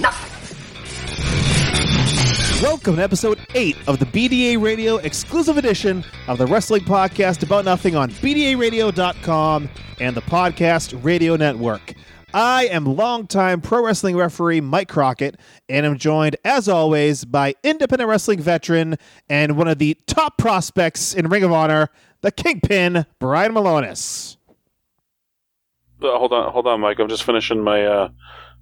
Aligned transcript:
Nothing. 0.00 0.32
Welcome 2.62 2.96
to 2.96 3.02
episode 3.02 3.38
8 3.54 3.76
of 3.86 3.98
the 3.98 4.06
BDA 4.06 4.60
Radio 4.60 4.96
exclusive 4.96 5.58
edition 5.58 6.04
of 6.26 6.38
the 6.38 6.46
Wrestling 6.46 6.82
Podcast 6.82 7.42
About 7.42 7.64
Nothing 7.64 7.96
on 7.96 8.10
BDARadio.com 8.10 9.68
and 10.00 10.16
the 10.16 10.22
Podcast 10.22 11.04
Radio 11.04 11.36
Network. 11.36 11.94
I 12.34 12.66
am 12.66 12.84
longtime 12.84 13.60
pro 13.60 13.84
wrestling 13.84 14.16
referee 14.16 14.60
Mike 14.60 14.88
Crockett, 14.88 15.38
and 15.68 15.86
I'm 15.86 15.96
joined, 15.96 16.36
as 16.44 16.68
always, 16.68 17.24
by 17.24 17.54
independent 17.62 18.08
wrestling 18.08 18.40
veteran 18.40 18.96
and 19.28 19.56
one 19.56 19.68
of 19.68 19.78
the 19.78 19.96
top 20.06 20.36
prospects 20.36 21.14
in 21.14 21.28
Ring 21.28 21.44
of 21.44 21.52
Honor, 21.52 21.88
the 22.22 22.30
Kingpin, 22.32 23.06
Brian 23.18 23.52
Milonas. 23.52 24.36
Uh, 26.02 26.18
hold 26.18 26.32
on, 26.32 26.52
hold 26.52 26.66
on, 26.66 26.80
Mike. 26.80 26.98
I'm 26.98 27.08
just 27.08 27.24
finishing 27.24 27.62
my 27.62 27.84
uh, 27.86 28.08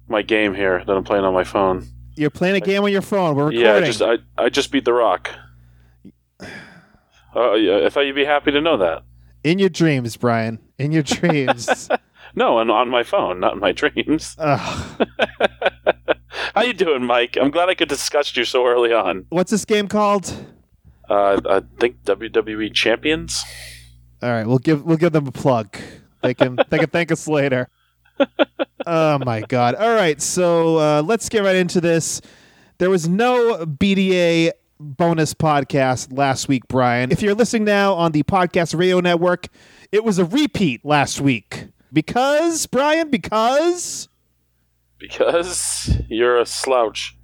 my 0.07 0.21
game 0.21 0.53
here 0.53 0.83
that 0.85 0.95
I'm 0.95 1.03
playing 1.03 1.25
on 1.25 1.33
my 1.33 1.43
phone. 1.43 1.87
You're 2.15 2.29
playing 2.29 2.55
a 2.55 2.59
game 2.61 2.83
on 2.83 2.91
your 2.91 3.01
phone. 3.01 3.35
We're 3.35 3.45
recording. 3.45 3.61
Yeah, 3.61 3.73
I 3.75 3.81
just 3.81 4.01
I, 4.01 4.17
I 4.37 4.49
just 4.49 4.71
beat 4.71 4.85
The 4.85 4.93
Rock. 4.93 5.29
Uh, 7.37 7.55
yeah, 7.55 7.85
I 7.85 7.89
thought 7.89 8.05
you'd 8.05 8.15
be 8.15 8.23
happy 8.23 8.51
to 8.51 8.61
know 8.61 8.77
that. 8.77 9.03
In 9.43 9.59
your 9.59 9.67
dreams, 9.67 10.15
Brian. 10.15 10.57
In 10.77 10.93
your 10.93 11.03
dreams. 11.03 11.89
No, 12.35 12.57
on, 12.57 12.69
on 12.69 12.89
my 12.89 13.03
phone, 13.03 13.39
not 13.39 13.53
in 13.53 13.59
my 13.59 13.71
dreams. 13.71 14.35
Ugh. 14.37 15.07
How 16.53 16.63
you 16.63 16.73
doing, 16.73 17.05
Mike? 17.05 17.37
I'm 17.39 17.49
glad 17.49 17.69
I 17.69 17.75
could 17.75 17.87
discuss 17.87 18.35
you 18.35 18.43
so 18.43 18.65
early 18.65 18.91
on. 18.91 19.25
What's 19.29 19.51
this 19.51 19.63
game 19.63 19.87
called? 19.87 20.33
Uh, 21.09 21.39
I 21.49 21.61
think 21.79 22.03
WWE 22.03 22.73
Champions. 22.73 23.43
All 24.21 24.29
right, 24.29 24.45
we'll 24.45 24.57
give 24.57 24.83
we'll 24.83 24.97
give 24.97 25.13
them 25.13 25.27
a 25.27 25.31
plug. 25.31 25.77
They 26.21 26.33
can 26.33 26.57
they 26.69 26.79
can 26.79 26.89
thank 26.89 27.11
us 27.11 27.27
later. 27.27 27.69
Oh 28.85 29.19
my 29.19 29.41
god! 29.41 29.75
All 29.75 29.93
right, 29.93 30.21
so 30.21 30.77
uh, 30.77 31.01
let's 31.05 31.29
get 31.29 31.43
right 31.43 31.55
into 31.55 31.81
this. 31.81 32.21
There 32.77 32.89
was 32.89 33.07
no 33.07 33.65
BDA 33.65 34.51
bonus 34.79 35.33
podcast 35.33 36.15
last 36.17 36.47
week, 36.47 36.63
Brian. 36.67 37.11
If 37.11 37.21
you're 37.21 37.33
listening 37.35 37.63
now 37.63 37.93
on 37.93 38.11
the 38.11 38.23
podcast 38.23 38.77
radio 38.77 38.99
network, 38.99 39.47
it 39.91 40.03
was 40.03 40.19
a 40.19 40.25
repeat 40.25 40.83
last 40.83 41.21
week 41.21 41.67
because 41.93 42.65
Brian 42.65 43.09
because 43.09 44.09
Because 44.97 45.89
you're 46.09 46.39
a 46.39 46.45
slouch. 46.45 47.15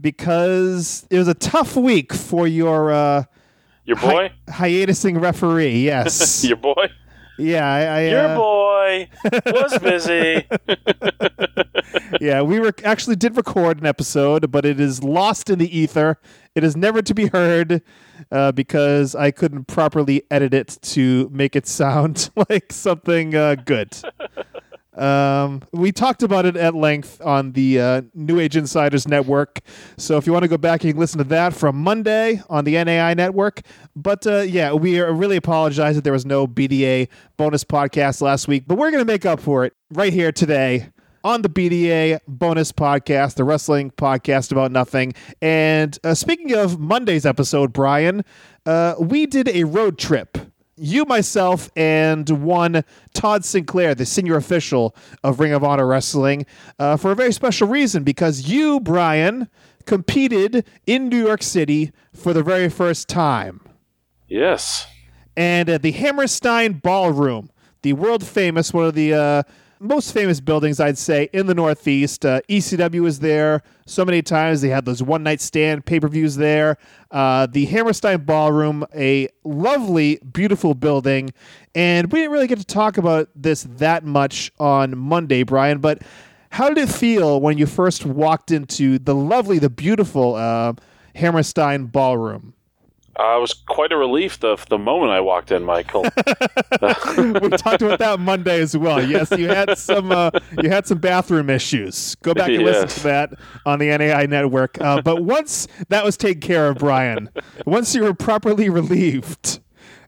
because 0.00 1.06
it 1.10 1.18
was 1.18 1.28
a 1.28 1.34
tough 1.34 1.76
week 1.76 2.12
for 2.12 2.46
your 2.46 2.90
uh, 2.90 3.24
Your 3.84 3.96
boy? 3.96 4.32
hi- 4.48 4.70
hiatusing 4.70 5.20
referee. 5.20 5.84
Yes, 5.84 6.44
Your 6.48 6.56
boy? 6.56 6.88
Yeah, 7.38 7.66
I, 7.66 7.80
I, 7.80 8.08
Your 8.08 8.26
uh, 8.26 8.36
boy 8.36 9.08
was 9.46 9.78
busy. 9.78 10.46
yeah, 12.20 12.42
we 12.42 12.60
were 12.60 12.72
actually 12.84 13.16
did 13.16 13.36
record 13.36 13.80
an 13.80 13.86
episode, 13.86 14.50
but 14.50 14.64
it 14.64 14.80
is 14.80 15.02
lost 15.02 15.50
in 15.50 15.58
the 15.58 15.78
ether. 15.78 16.18
It 16.54 16.64
is 16.64 16.76
never 16.76 17.02
to 17.02 17.14
be 17.14 17.26
heard 17.26 17.82
uh, 18.30 18.52
because 18.52 19.14
I 19.14 19.30
couldn't 19.30 19.66
properly 19.66 20.22
edit 20.30 20.54
it 20.54 20.78
to 20.82 21.28
make 21.32 21.56
it 21.56 21.66
sound 21.66 22.30
like 22.48 22.72
something 22.72 23.34
uh, 23.34 23.56
good. 23.56 23.96
Um, 24.96 25.62
we 25.72 25.92
talked 25.92 26.22
about 26.22 26.46
it 26.46 26.56
at 26.56 26.74
length 26.74 27.20
on 27.20 27.52
the 27.52 27.80
uh, 27.80 28.02
New 28.14 28.40
Age 28.40 28.56
Insiders 28.56 29.06
Network. 29.06 29.60
So 29.96 30.16
if 30.16 30.26
you 30.26 30.32
want 30.32 30.44
to 30.44 30.48
go 30.48 30.56
back, 30.56 30.84
you 30.84 30.92
can 30.92 31.00
listen 31.00 31.18
to 31.18 31.24
that 31.24 31.52
from 31.52 31.76
Monday 31.76 32.42
on 32.48 32.64
the 32.64 32.82
NAI 32.82 33.14
Network. 33.14 33.60
But 33.94 34.26
uh, 34.26 34.38
yeah, 34.40 34.72
we 34.72 35.00
really 35.00 35.36
apologize 35.36 35.96
that 35.96 36.04
there 36.04 36.12
was 36.12 36.26
no 36.26 36.46
BDA 36.46 37.08
bonus 37.36 37.64
podcast 37.64 38.20
last 38.20 38.48
week, 38.48 38.64
but 38.66 38.76
we're 38.76 38.90
going 38.90 39.04
to 39.04 39.10
make 39.12 39.26
up 39.26 39.40
for 39.40 39.64
it 39.64 39.74
right 39.92 40.12
here 40.12 40.32
today 40.32 40.88
on 41.26 41.42
the 41.42 41.48
BDA 41.48 42.20
bonus 42.28 42.70
podcast, 42.70 43.34
the 43.34 43.42
wrestling 43.42 43.90
podcast 43.90 44.52
about 44.52 44.70
nothing. 44.70 45.12
And 45.42 45.98
uh, 46.04 46.14
speaking 46.14 46.54
of 46.54 46.78
Monday's 46.78 47.26
episode, 47.26 47.72
Brian, 47.72 48.24
uh, 48.64 48.94
we 49.00 49.26
did 49.26 49.48
a 49.48 49.64
road 49.64 49.98
trip. 49.98 50.38
You, 50.76 51.04
myself, 51.06 51.70
and 51.74 52.28
one 52.28 52.84
Todd 53.14 53.44
Sinclair, 53.44 53.94
the 53.94 54.04
senior 54.04 54.36
official 54.36 54.94
of 55.24 55.40
Ring 55.40 55.52
of 55.52 55.64
Honor 55.64 55.86
Wrestling, 55.86 56.44
uh, 56.78 56.96
for 56.96 57.12
a 57.12 57.14
very 57.14 57.32
special 57.32 57.66
reason 57.66 58.04
because 58.04 58.48
you, 58.48 58.80
Brian, 58.80 59.48
competed 59.86 60.66
in 60.86 61.08
New 61.08 61.24
York 61.24 61.42
City 61.42 61.92
for 62.12 62.32
the 62.32 62.42
very 62.42 62.68
first 62.68 63.08
time 63.08 63.60
yes. 64.28 64.86
and 65.36 65.68
at 65.68 65.82
the 65.82 65.92
Hammerstein 65.92 66.74
Ballroom, 66.74 67.50
the 67.82 67.92
world 67.92 68.24
famous, 68.24 68.72
one 68.72 68.86
of 68.86 68.94
the 68.94 69.14
uh, 69.14 69.42
most 69.78 70.12
famous 70.12 70.40
buildings, 70.40 70.80
I'd 70.80 70.98
say, 70.98 71.28
in 71.32 71.46
the 71.46 71.54
Northeast. 71.54 72.24
Uh, 72.24 72.40
ECW 72.48 73.00
was 73.00 73.20
there 73.20 73.62
so 73.86 74.04
many 74.04 74.22
times. 74.22 74.60
They 74.60 74.68
had 74.68 74.84
those 74.84 75.02
one 75.02 75.22
night 75.22 75.40
stand 75.40 75.84
pay 75.84 76.00
per 76.00 76.08
views 76.08 76.36
there. 76.36 76.76
Uh, 77.10 77.46
the 77.46 77.66
Hammerstein 77.66 78.24
Ballroom, 78.24 78.84
a 78.94 79.28
lovely, 79.44 80.18
beautiful 80.32 80.74
building. 80.74 81.32
And 81.74 82.10
we 82.12 82.20
didn't 82.20 82.32
really 82.32 82.46
get 82.46 82.58
to 82.58 82.64
talk 82.64 82.98
about 82.98 83.28
this 83.34 83.64
that 83.76 84.04
much 84.04 84.50
on 84.58 84.96
Monday, 84.96 85.42
Brian, 85.42 85.78
but 85.78 86.02
how 86.50 86.68
did 86.68 86.78
it 86.78 86.88
feel 86.88 87.40
when 87.40 87.58
you 87.58 87.66
first 87.66 88.06
walked 88.06 88.50
into 88.50 88.98
the 88.98 89.14
lovely, 89.14 89.58
the 89.58 89.68
beautiful 89.68 90.36
uh, 90.36 90.72
Hammerstein 91.14 91.86
Ballroom? 91.86 92.54
Uh, 93.18 93.38
it 93.38 93.40
was 93.40 93.54
quite 93.54 93.92
a 93.92 93.96
relief 93.96 94.38
the 94.40 94.56
the 94.68 94.76
moment 94.78 95.10
I 95.10 95.20
walked 95.20 95.50
in, 95.50 95.64
Michael. 95.64 96.02
we 96.02 97.50
talked 97.50 97.80
about 97.80 97.98
that 97.98 98.16
Monday 98.20 98.60
as 98.60 98.76
well. 98.76 99.02
Yes, 99.02 99.30
you 99.30 99.48
had 99.48 99.78
some 99.78 100.12
uh, 100.12 100.30
you 100.62 100.68
had 100.68 100.86
some 100.86 100.98
bathroom 100.98 101.48
issues. 101.48 102.14
Go 102.16 102.34
back 102.34 102.50
and 102.50 102.62
listen 102.62 102.88
to 102.88 103.02
that 103.04 103.32
on 103.64 103.78
the 103.78 103.96
NAI 103.96 104.26
network. 104.26 104.78
Uh, 104.80 105.00
but 105.00 105.24
once 105.24 105.66
that 105.88 106.04
was 106.04 106.18
taken 106.18 106.42
care 106.42 106.68
of, 106.68 106.76
Brian, 106.76 107.30
once 107.64 107.94
you 107.94 108.02
were 108.02 108.14
properly 108.14 108.68
relieved 108.68 109.60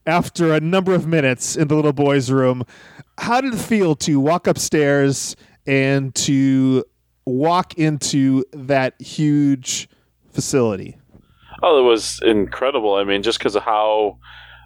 after 0.07 0.53
a 0.53 0.61
number 0.61 0.95
of 0.95 1.07
minutes 1.07 1.57
in 1.57 1.69
the 1.69 1.75
little 1.75 1.95
boy's 1.95 2.31
room, 2.31 2.65
how 3.17 3.41
did 3.41 3.55
it 3.55 3.59
feel 3.59 3.95
to 3.97 4.21
walk 4.21 4.47
upstairs 4.47 5.35
and 5.67 6.15
to 6.15 6.85
walk 7.25 7.75
into 7.79 8.45
that 8.53 9.01
huge 9.01 9.89
facility? 10.31 10.99
Oh, 11.63 11.79
it 11.79 11.83
was 11.83 12.21
incredible. 12.23 12.95
I 12.95 13.05
mean, 13.05 13.23
just 13.23 13.39
because 13.39 13.57
of 13.57 13.65
how, 13.65 14.19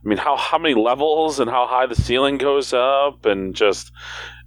I 0.05 0.09
mean, 0.09 0.19
how 0.19 0.37
how 0.37 0.59
many 0.59 0.75
levels 0.75 1.41
and 1.41 1.50
how 1.50 1.67
high 1.67 1.87
the 1.87 1.94
ceiling 1.94 2.39
goes 2.39 2.73
up, 2.73 3.25
and 3.25 3.55
just 3.55 3.93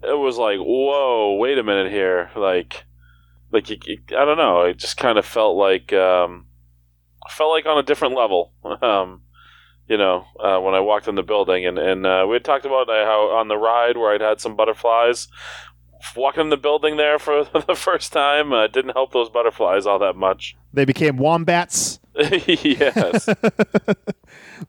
it 0.03 0.18
was 0.18 0.38
like, 0.38 0.59
whoa, 0.59 1.36
wait 1.36 1.57
a 1.57 1.63
minute 1.63 1.92
here, 1.92 2.30
like, 2.36 2.86
like 3.51 3.68
I 4.12 4.25
don't 4.25 4.38
know, 4.38 4.63
it 4.63 4.77
just 4.77 4.97
kind 4.97 5.18
of 5.18 5.25
felt 5.25 5.57
like, 5.57 5.94
um, 5.94 6.47
felt 7.30 7.51
like 7.51 7.65
on 7.65 7.77
a 7.80 7.83
different 7.83 8.15
level. 8.15 8.53
Um, 8.81 9.21
you 9.88 9.97
know, 9.97 10.25
uh, 10.39 10.59
when 10.59 10.74
I 10.75 10.80
walked 10.80 11.07
in 11.07 11.15
the 11.15 11.24
building, 11.24 11.65
and 11.65 11.77
and 11.77 12.06
uh, 12.06 12.25
we 12.27 12.36
had 12.36 12.45
talked 12.45 12.65
about 12.65 12.89
uh, 12.89 13.06
how 13.06 13.30
on 13.38 13.47
the 13.50 13.57
ride 13.57 13.97
where 13.97 14.13
I'd 14.13 14.21
had 14.21 14.42
some 14.42 14.56
butterflies. 14.56 15.27
Walking 16.16 16.42
in 16.42 16.50
the 16.50 16.57
building 16.57 16.98
there 16.98 17.19
for 17.19 17.44
the 17.68 17.75
first 17.75 18.12
time 18.13 18.54
uh, 18.54 18.68
didn't 18.68 18.92
help 18.92 19.13
those 19.13 19.30
butterflies 19.30 19.86
all 19.86 20.00
that 20.00 20.16
much. 20.16 20.56
They 20.74 20.86
became 20.86 21.18
wombats. 21.18 22.00
yes. 22.16 23.30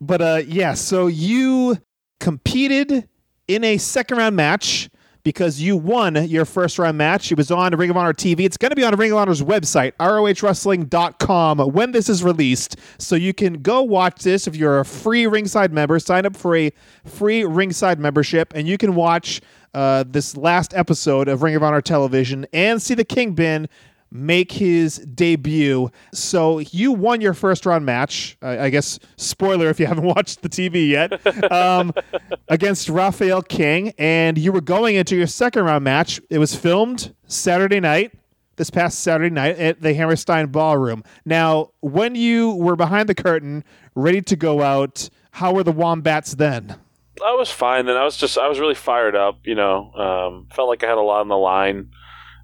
But 0.00 0.20
uh, 0.20 0.42
yeah, 0.46 0.74
so 0.74 1.06
you 1.06 1.78
competed 2.20 3.08
in 3.48 3.64
a 3.64 3.78
second 3.78 4.18
round 4.18 4.36
match 4.36 4.90
because 5.22 5.60
you 5.60 5.76
won 5.76 6.14
your 6.28 6.44
first 6.44 6.78
round 6.78 6.98
match. 6.98 7.32
It 7.32 7.38
was 7.38 7.50
on 7.50 7.74
Ring 7.74 7.90
of 7.90 7.96
Honor 7.96 8.12
TV. 8.12 8.40
It's 8.40 8.56
going 8.56 8.70
to 8.70 8.76
be 8.76 8.84
on 8.84 8.94
Ring 8.96 9.10
of 9.12 9.18
Honor's 9.18 9.42
website, 9.42 9.92
rohwrestling.com, 9.98 11.58
when 11.72 11.92
this 11.92 12.08
is 12.08 12.22
released. 12.22 12.76
So 12.98 13.16
you 13.16 13.34
can 13.34 13.54
go 13.54 13.82
watch 13.82 14.22
this 14.22 14.46
if 14.46 14.54
you're 14.54 14.78
a 14.78 14.84
free 14.84 15.26
ringside 15.26 15.72
member. 15.72 15.98
Sign 15.98 16.26
up 16.26 16.36
for 16.36 16.54
a 16.54 16.70
free 17.04 17.44
ringside 17.44 17.98
membership, 17.98 18.52
and 18.54 18.68
you 18.68 18.78
can 18.78 18.94
watch 18.94 19.40
uh, 19.76 20.04
this 20.08 20.38
last 20.38 20.72
episode 20.72 21.28
of 21.28 21.42
Ring 21.42 21.54
of 21.54 21.62
Honor 21.62 21.82
television 21.82 22.46
and 22.50 22.80
see 22.80 22.94
the 22.94 23.04
Kingpin 23.04 23.68
make 24.10 24.52
his 24.52 24.96
debut. 24.98 25.90
So 26.14 26.60
you 26.60 26.92
won 26.92 27.20
your 27.20 27.34
first 27.34 27.66
round 27.66 27.84
match. 27.84 28.38
I, 28.40 28.58
I 28.58 28.70
guess 28.70 28.98
spoiler 29.16 29.68
if 29.68 29.78
you 29.78 29.86
haven't 29.86 30.06
watched 30.06 30.40
the 30.40 30.48
TV 30.48 30.88
yet 30.88 31.52
um, 31.52 31.92
against 32.48 32.88
Raphael 32.88 33.42
King, 33.42 33.92
and 33.98 34.38
you 34.38 34.50
were 34.50 34.62
going 34.62 34.96
into 34.96 35.14
your 35.14 35.26
second 35.26 35.64
round 35.64 35.84
match. 35.84 36.22
It 36.30 36.38
was 36.38 36.56
filmed 36.56 37.14
Saturday 37.26 37.78
night. 37.80 38.12
This 38.56 38.70
past 38.70 39.00
Saturday 39.00 39.28
night 39.28 39.58
at 39.58 39.82
the 39.82 39.92
Hammerstein 39.92 40.46
Ballroom. 40.46 41.04
Now, 41.26 41.72
when 41.80 42.14
you 42.14 42.54
were 42.54 42.74
behind 42.74 43.06
the 43.06 43.14
curtain, 43.14 43.62
ready 43.94 44.22
to 44.22 44.34
go 44.34 44.62
out, 44.62 45.10
how 45.32 45.52
were 45.52 45.62
the 45.62 45.72
Wombats 45.72 46.36
then? 46.36 46.76
I 47.24 47.32
was 47.32 47.50
fine 47.50 47.86
then. 47.86 47.96
I 47.96 48.04
was 48.04 48.16
just 48.16 48.38
I 48.38 48.48
was 48.48 48.60
really 48.60 48.74
fired 48.74 49.16
up. 49.16 49.40
You 49.44 49.54
know, 49.54 49.92
um, 49.92 50.48
felt 50.54 50.68
like 50.68 50.84
I 50.84 50.88
had 50.88 50.98
a 50.98 51.02
lot 51.02 51.20
on 51.20 51.28
the 51.28 51.36
line. 51.36 51.90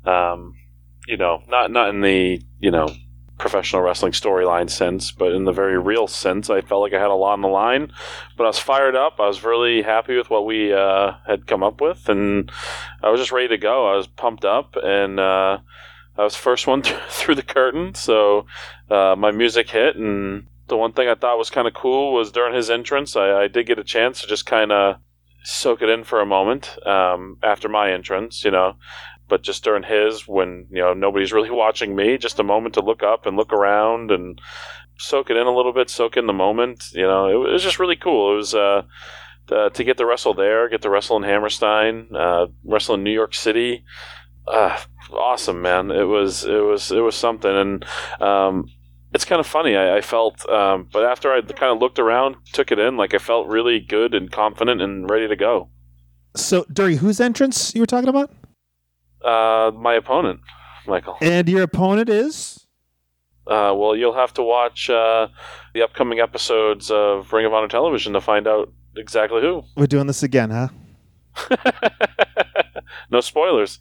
Um, 0.04 0.54
you 1.06 1.16
know, 1.16 1.42
not 1.48 1.70
not 1.70 1.90
in 1.90 2.00
the 2.00 2.40
you 2.58 2.70
know 2.70 2.88
professional 3.38 3.82
wrestling 3.82 4.12
storyline 4.12 4.70
sense, 4.70 5.10
but 5.10 5.32
in 5.32 5.44
the 5.44 5.52
very 5.52 5.76
real 5.76 6.06
sense, 6.06 6.48
I 6.48 6.60
felt 6.60 6.80
like 6.80 6.94
I 6.94 7.00
had 7.00 7.10
a 7.10 7.14
lot 7.14 7.32
on 7.32 7.40
the 7.40 7.48
line. 7.48 7.92
But 8.36 8.44
I 8.44 8.46
was 8.46 8.58
fired 8.58 8.94
up. 8.94 9.16
I 9.18 9.26
was 9.26 9.42
really 9.42 9.82
happy 9.82 10.16
with 10.16 10.30
what 10.30 10.46
we 10.46 10.72
uh, 10.72 11.14
had 11.26 11.46
come 11.46 11.62
up 11.62 11.80
with, 11.80 12.08
and 12.08 12.50
I 13.02 13.10
was 13.10 13.20
just 13.20 13.32
ready 13.32 13.48
to 13.48 13.58
go. 13.58 13.92
I 13.92 13.96
was 13.96 14.06
pumped 14.06 14.44
up, 14.44 14.76
and 14.82 15.18
uh, 15.18 15.58
I 16.16 16.22
was 16.22 16.36
first 16.36 16.66
one 16.66 16.82
through 17.08 17.34
the 17.34 17.42
curtain. 17.42 17.94
So 17.94 18.46
uh, 18.90 19.16
my 19.18 19.32
music 19.32 19.70
hit, 19.70 19.96
and 19.96 20.46
the 20.68 20.76
one 20.76 20.92
thing 20.92 21.08
I 21.08 21.14
thought 21.14 21.38
was 21.38 21.50
kind 21.50 21.68
of 21.68 21.74
cool 21.74 22.12
was 22.12 22.32
during 22.32 22.54
his 22.54 22.70
entrance, 22.70 23.16
I, 23.16 23.42
I 23.42 23.48
did 23.48 23.66
get 23.66 23.78
a 23.78 23.84
chance 23.84 24.20
to 24.20 24.26
just 24.26 24.46
kind 24.46 24.72
of 24.72 24.96
soak 25.44 25.82
it 25.82 25.88
in 25.88 26.04
for 26.04 26.20
a 26.20 26.26
moment 26.26 26.78
um, 26.86 27.38
after 27.42 27.68
my 27.68 27.92
entrance. 27.92 28.44
You 28.44 28.52
know, 28.52 28.74
but 29.28 29.42
just 29.42 29.64
during 29.64 29.82
his 29.82 30.26
when 30.26 30.66
you 30.70 30.80
know 30.80 30.94
nobody's 30.94 31.32
really 31.32 31.50
watching 31.64 31.94
me 31.96 32.18
just 32.18 32.38
a 32.38 32.44
moment 32.44 32.74
to 32.74 32.80
look 32.80 33.02
up 33.02 33.26
and 33.26 33.36
look 33.36 33.52
around 33.52 34.10
and 34.10 34.40
soak 34.98 35.30
it 35.30 35.36
in 35.36 35.46
a 35.46 35.54
little 35.54 35.72
bit 35.72 35.90
soak 35.90 36.16
in 36.16 36.26
the 36.26 36.32
moment 36.32 36.84
you 36.92 37.02
know? 37.02 37.26
It, 37.26 37.52
was 37.52 37.62
just 37.62 37.80
really 37.80 37.96
cool. 37.96 38.34
It 38.34 38.36
was 38.36 38.54
uh, 38.54 38.82
to 39.48 39.84
get 39.84 39.96
the 39.96 40.06
wrestle 40.06 40.34
there 40.34 40.68
get 40.68 40.82
the 40.82 40.90
wrestle 40.90 41.16
in 41.16 41.24
hammerstein 41.24 42.08
uh, 42.14 42.46
wrestle 42.64 42.94
in 42.94 43.02
new 43.02 43.10
york 43.10 43.34
city 43.34 43.84
uh, 44.46 44.78
awesome 45.12 45.62
man. 45.62 45.90
It 45.90 46.04
was 46.04 46.44
it 46.44 46.60
was 46.60 46.90
it 46.90 47.00
was 47.00 47.14
something. 47.14 47.50
And 47.50 47.84
um, 48.20 48.66
it's 49.14 49.24
kind 49.24 49.40
of 49.40 49.46
funny. 49.46 49.76
I, 49.76 49.98
I 49.98 50.00
felt, 50.00 50.48
um, 50.48 50.88
but 50.92 51.04
after 51.04 51.32
I 51.32 51.40
kind 51.42 51.72
of 51.72 51.78
looked 51.78 51.98
around, 51.98 52.36
took 52.52 52.72
it 52.72 52.78
in, 52.78 52.96
like 52.96 53.14
I 53.14 53.18
felt 53.18 53.46
really 53.48 53.80
good 53.80 54.14
and 54.14 54.30
confident 54.30 54.80
and 54.80 55.08
ready 55.08 55.28
to 55.28 55.36
go. 55.36 55.68
So, 56.34 56.64
Dury, 56.64 56.96
whose 56.96 57.20
entrance 57.20 57.74
you 57.74 57.82
were 57.82 57.86
talking 57.86 58.08
about? 58.08 58.30
Uh, 59.22 59.70
my 59.74 59.94
opponent, 59.94 60.40
Michael. 60.86 61.16
And 61.20 61.48
your 61.48 61.62
opponent 61.62 62.08
is? 62.08 62.66
Uh, 63.46 63.74
well, 63.76 63.94
you'll 63.96 64.14
have 64.14 64.32
to 64.34 64.42
watch 64.42 64.88
uh, 64.88 65.28
the 65.74 65.82
upcoming 65.82 66.20
episodes 66.20 66.90
of 66.90 67.32
Ring 67.32 67.44
of 67.44 67.52
Honor 67.52 67.68
Television 67.68 68.12
to 68.12 68.20
find 68.20 68.46
out 68.46 68.72
exactly 68.96 69.40
who. 69.40 69.64
We're 69.76 69.86
doing 69.86 70.06
this 70.06 70.22
again, 70.22 70.50
huh? 70.50 70.68
no 73.10 73.20
spoilers. 73.20 73.80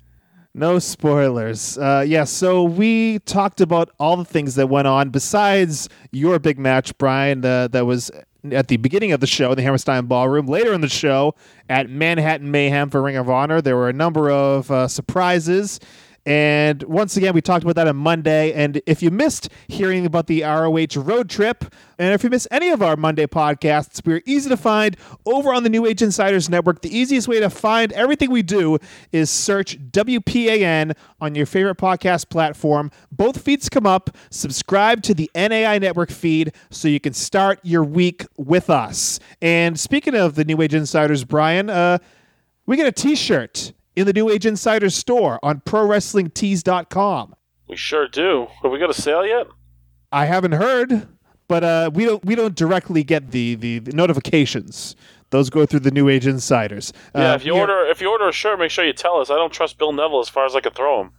No 0.53 0.79
spoilers. 0.79 1.77
Uh, 1.77 2.03
yeah, 2.05 2.25
so 2.25 2.63
we 2.63 3.19
talked 3.19 3.61
about 3.61 3.89
all 3.99 4.17
the 4.17 4.25
things 4.25 4.55
that 4.55 4.67
went 4.67 4.87
on 4.87 5.09
besides 5.09 5.87
your 6.11 6.39
big 6.39 6.59
match, 6.59 6.97
Brian, 6.97 7.45
uh, 7.45 7.69
that 7.69 7.85
was 7.85 8.11
at 8.51 8.67
the 8.67 8.77
beginning 8.77 9.13
of 9.13 9.21
the 9.21 9.27
show, 9.27 9.51
in 9.51 9.55
the 9.55 9.61
Hammerstein 9.61 10.07
Ballroom. 10.07 10.47
Later 10.47 10.73
in 10.73 10.81
the 10.81 10.89
show, 10.89 11.35
at 11.69 11.89
Manhattan 11.89 12.51
Mayhem 12.51 12.89
for 12.89 13.01
Ring 13.01 13.15
of 13.15 13.29
Honor, 13.29 13.61
there 13.61 13.77
were 13.77 13.87
a 13.87 13.93
number 13.93 14.29
of 14.29 14.69
uh, 14.69 14.87
surprises 14.89 15.79
and 16.25 16.83
once 16.83 17.17
again, 17.17 17.33
we 17.33 17.41
talked 17.41 17.63
about 17.63 17.75
that 17.75 17.87
on 17.87 17.95
Monday. 17.95 18.53
And 18.53 18.81
if 18.85 19.01
you 19.01 19.09
missed 19.09 19.49
hearing 19.67 20.05
about 20.05 20.27
the 20.27 20.43
ROH 20.43 20.97
road 20.97 21.29
trip, 21.29 21.65
and 21.97 22.13
if 22.13 22.23
you 22.23 22.29
miss 22.29 22.47
any 22.51 22.69
of 22.69 22.81
our 22.83 22.95
Monday 22.95 23.25
podcasts, 23.25 24.05
we're 24.05 24.21
easy 24.25 24.49
to 24.49 24.57
find 24.57 24.97
over 25.25 25.51
on 25.51 25.63
the 25.63 25.69
New 25.69 25.85
Age 25.85 26.01
Insiders 26.01 26.47
Network. 26.47 26.81
The 26.81 26.95
easiest 26.95 27.27
way 27.27 27.39
to 27.39 27.49
find 27.49 27.91
everything 27.93 28.29
we 28.29 28.43
do 28.43 28.77
is 29.11 29.31
search 29.31 29.79
WPAN 29.91 30.95
on 31.19 31.33
your 31.33 31.47
favorite 31.47 31.77
podcast 31.77 32.29
platform. 32.29 32.91
Both 33.11 33.41
feeds 33.41 33.67
come 33.67 33.87
up. 33.87 34.15
Subscribe 34.29 35.01
to 35.03 35.15
the 35.15 35.29
NAI 35.33 35.79
Network 35.79 36.11
feed 36.11 36.53
so 36.69 36.87
you 36.87 36.99
can 36.99 37.13
start 37.13 37.59
your 37.63 37.83
week 37.83 38.25
with 38.37 38.69
us. 38.69 39.19
And 39.41 39.79
speaking 39.79 40.13
of 40.15 40.35
the 40.35 40.45
New 40.45 40.61
Age 40.61 40.75
Insiders, 40.75 41.23
Brian, 41.23 41.69
uh, 41.69 41.97
we 42.67 42.77
get 42.77 42.85
a 42.85 42.91
t 42.91 43.15
shirt 43.15 43.73
in 43.95 44.05
the 44.05 44.13
New 44.13 44.29
Age 44.29 44.45
Insider 44.45 44.89
store 44.89 45.39
on 45.43 45.61
ProWrestlingTees.com. 45.61 47.35
We 47.67 47.75
sure 47.75 48.07
do. 48.07 48.47
Have 48.63 48.71
we 48.71 48.79
got 48.79 48.89
a 48.89 48.93
sale 48.93 49.25
yet? 49.25 49.47
I 50.11 50.25
haven't 50.25 50.53
heard, 50.53 51.07
but 51.47 51.63
uh, 51.63 51.91
we 51.93 52.05
don't 52.05 52.23
we 52.25 52.35
don't 52.35 52.55
directly 52.55 53.03
get 53.03 53.31
the, 53.31 53.55
the, 53.55 53.79
the 53.79 53.93
notifications. 53.93 54.95
Those 55.31 55.49
go 55.49 55.65
through 55.65 55.79
the 55.79 55.91
New 55.91 56.09
Age 56.09 56.27
Insiders. 56.27 56.93
Yeah, 57.15 57.31
uh, 57.31 57.35
if 57.35 57.45
you 57.45 57.53
order 57.53 57.85
if 57.87 58.01
you 58.01 58.11
order 58.11 58.27
a 58.27 58.33
shirt, 58.33 58.59
make 58.59 58.69
sure 58.69 58.85
you 58.85 58.93
tell 58.93 59.19
us. 59.19 59.29
I 59.29 59.35
don't 59.35 59.51
trust 59.51 59.77
Bill 59.77 59.93
Neville 59.93 60.19
as 60.19 60.29
far 60.29 60.45
as 60.45 60.55
I 60.55 60.59
can 60.59 60.73
throw 60.73 61.01
him. 61.01 61.11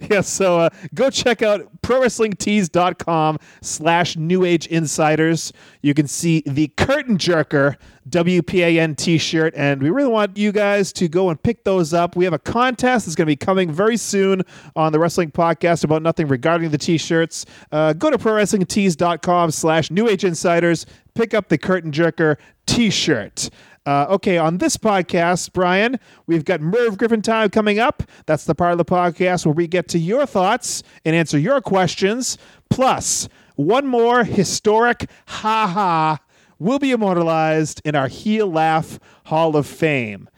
yeah, 0.10 0.22
so 0.22 0.58
uh, 0.58 0.70
go 0.94 1.10
check 1.10 1.42
out 1.42 1.68
ProWrestlingTees.com 1.82 3.38
slash 3.60 4.16
New 4.16 4.44
Age 4.44 4.66
Insiders. 4.66 5.52
You 5.82 5.92
can 5.92 6.08
see 6.08 6.42
the 6.46 6.68
Curtain 6.76 7.18
Jerker 7.18 7.76
WPAN 8.08 8.96
t-shirt, 8.96 9.54
and 9.56 9.82
we 9.82 9.90
really 9.90 10.08
want 10.10 10.36
you 10.36 10.52
guys 10.52 10.92
to 10.94 11.08
go 11.08 11.30
and 11.30 11.42
pick 11.42 11.64
those 11.64 11.94
up. 11.94 12.16
We 12.16 12.24
have 12.24 12.32
a 12.34 12.38
contest 12.38 13.06
that's 13.06 13.14
going 13.14 13.26
to 13.26 13.30
be 13.30 13.36
coming 13.36 13.70
very 13.70 13.96
soon 13.96 14.42
on 14.76 14.92
the 14.92 14.98
Wrestling 14.98 15.30
Podcast 15.30 15.84
about 15.84 16.02
nothing 16.02 16.28
regarding 16.28 16.70
the 16.70 16.78
t-shirts. 16.78 17.46
Uh, 17.72 17.92
go 17.92 18.10
to 18.10 18.18
ProWrestlingTees.com 18.18 19.50
slash 19.50 19.90
New 19.90 20.08
Age 20.08 20.24
Insiders. 20.24 20.86
Pick 21.14 21.34
up 21.34 21.48
the 21.48 21.58
Curtain 21.58 21.92
Jerker 21.92 22.36
t-shirt. 22.66 23.50
Uh, 23.86 24.06
okay, 24.08 24.38
on 24.38 24.58
this 24.58 24.76
podcast, 24.76 25.52
Brian, 25.52 26.00
we've 26.26 26.44
got 26.44 26.60
Merv 26.60 26.96
Griffin 26.96 27.20
time 27.20 27.50
coming 27.50 27.78
up. 27.78 28.02
That's 28.26 28.44
the 28.44 28.54
part 28.54 28.72
of 28.72 28.78
the 28.78 28.84
podcast 28.84 29.44
where 29.44 29.52
we 29.52 29.66
get 29.66 29.88
to 29.88 29.98
your 29.98 30.24
thoughts 30.24 30.82
and 31.04 31.14
answer 31.14 31.38
your 31.38 31.60
questions. 31.60 32.38
Plus, 32.70 33.28
one 33.56 33.86
more 33.86 34.24
historic 34.24 35.08
ha 35.26 35.66
ha 35.66 36.18
will 36.58 36.78
be 36.78 36.92
immortalized 36.92 37.82
in 37.84 37.94
our 37.94 38.08
Heel 38.08 38.50
Laugh 38.50 38.98
Hall 39.26 39.54
of 39.56 39.66
Fame. 39.66 40.28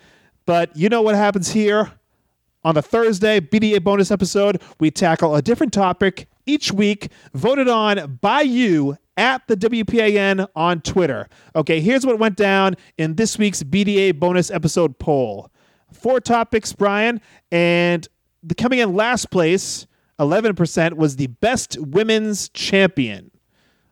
But 0.44 0.76
you 0.76 0.88
know 0.88 1.02
what 1.02 1.14
happens 1.14 1.52
here? 1.52 1.92
On 2.64 2.74
the 2.74 2.82
Thursday 2.82 3.38
BDA 3.38 3.82
bonus 3.82 4.10
episode, 4.10 4.60
we 4.80 4.90
tackle 4.90 5.36
a 5.36 5.42
different 5.42 5.72
topic 5.72 6.28
each 6.46 6.72
week, 6.72 7.12
voted 7.32 7.68
on 7.68 8.18
by 8.20 8.40
you 8.40 8.96
at 9.16 9.46
the 9.46 9.56
WPAN 9.56 10.46
on 10.54 10.80
Twitter. 10.80 11.28
Okay, 11.54 11.80
here's 11.80 12.04
what 12.04 12.18
went 12.18 12.36
down 12.36 12.76
in 12.98 13.14
this 13.14 13.38
week's 13.38 13.62
BDA 13.62 14.18
bonus 14.18 14.50
episode 14.50 14.98
poll. 14.98 15.50
Four 15.92 16.20
topics, 16.20 16.72
Brian, 16.72 17.20
and 17.50 18.06
the 18.42 18.54
coming 18.54 18.80
in 18.80 18.94
last 18.94 19.30
place, 19.30 19.86
11%, 20.18 20.94
was 20.94 21.16
the 21.16 21.28
best 21.28 21.78
women's 21.80 22.48
champion. 22.50 23.30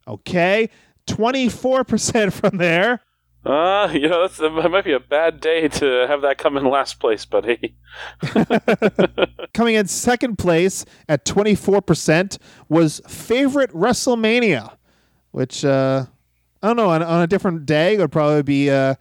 Okay, 0.06 0.68
24% 1.06 2.32
from 2.40 2.58
there. 2.58 3.00
Uh, 3.44 3.90
you 3.92 4.08
know, 4.08 4.22
that's, 4.22 4.38
that 4.38 4.70
might 4.70 4.84
be 4.84 4.92
a 4.92 5.00
bad 5.00 5.38
day 5.38 5.68
to 5.68 6.06
have 6.08 6.22
that 6.22 6.38
come 6.38 6.56
in 6.56 6.64
last 6.64 6.98
place, 6.98 7.26
buddy. 7.26 7.76
Coming 9.54 9.74
in 9.74 9.86
second 9.86 10.38
place 10.38 10.86
at 11.10 11.26
24% 11.26 12.38
was 12.70 13.02
favorite 13.06 13.70
WrestleMania 13.72 14.76
which 15.34 15.64
uh, 15.64 16.06
I 16.62 16.66
don't 16.68 16.76
know 16.76 16.90
on, 16.90 17.02
on, 17.02 17.20
a 17.20 17.26
different 17.26 17.66
day 17.66 17.94
it 17.94 17.98
would 17.98 18.12
probably 18.12 18.44
be 18.44 18.70
uh, 18.70 18.94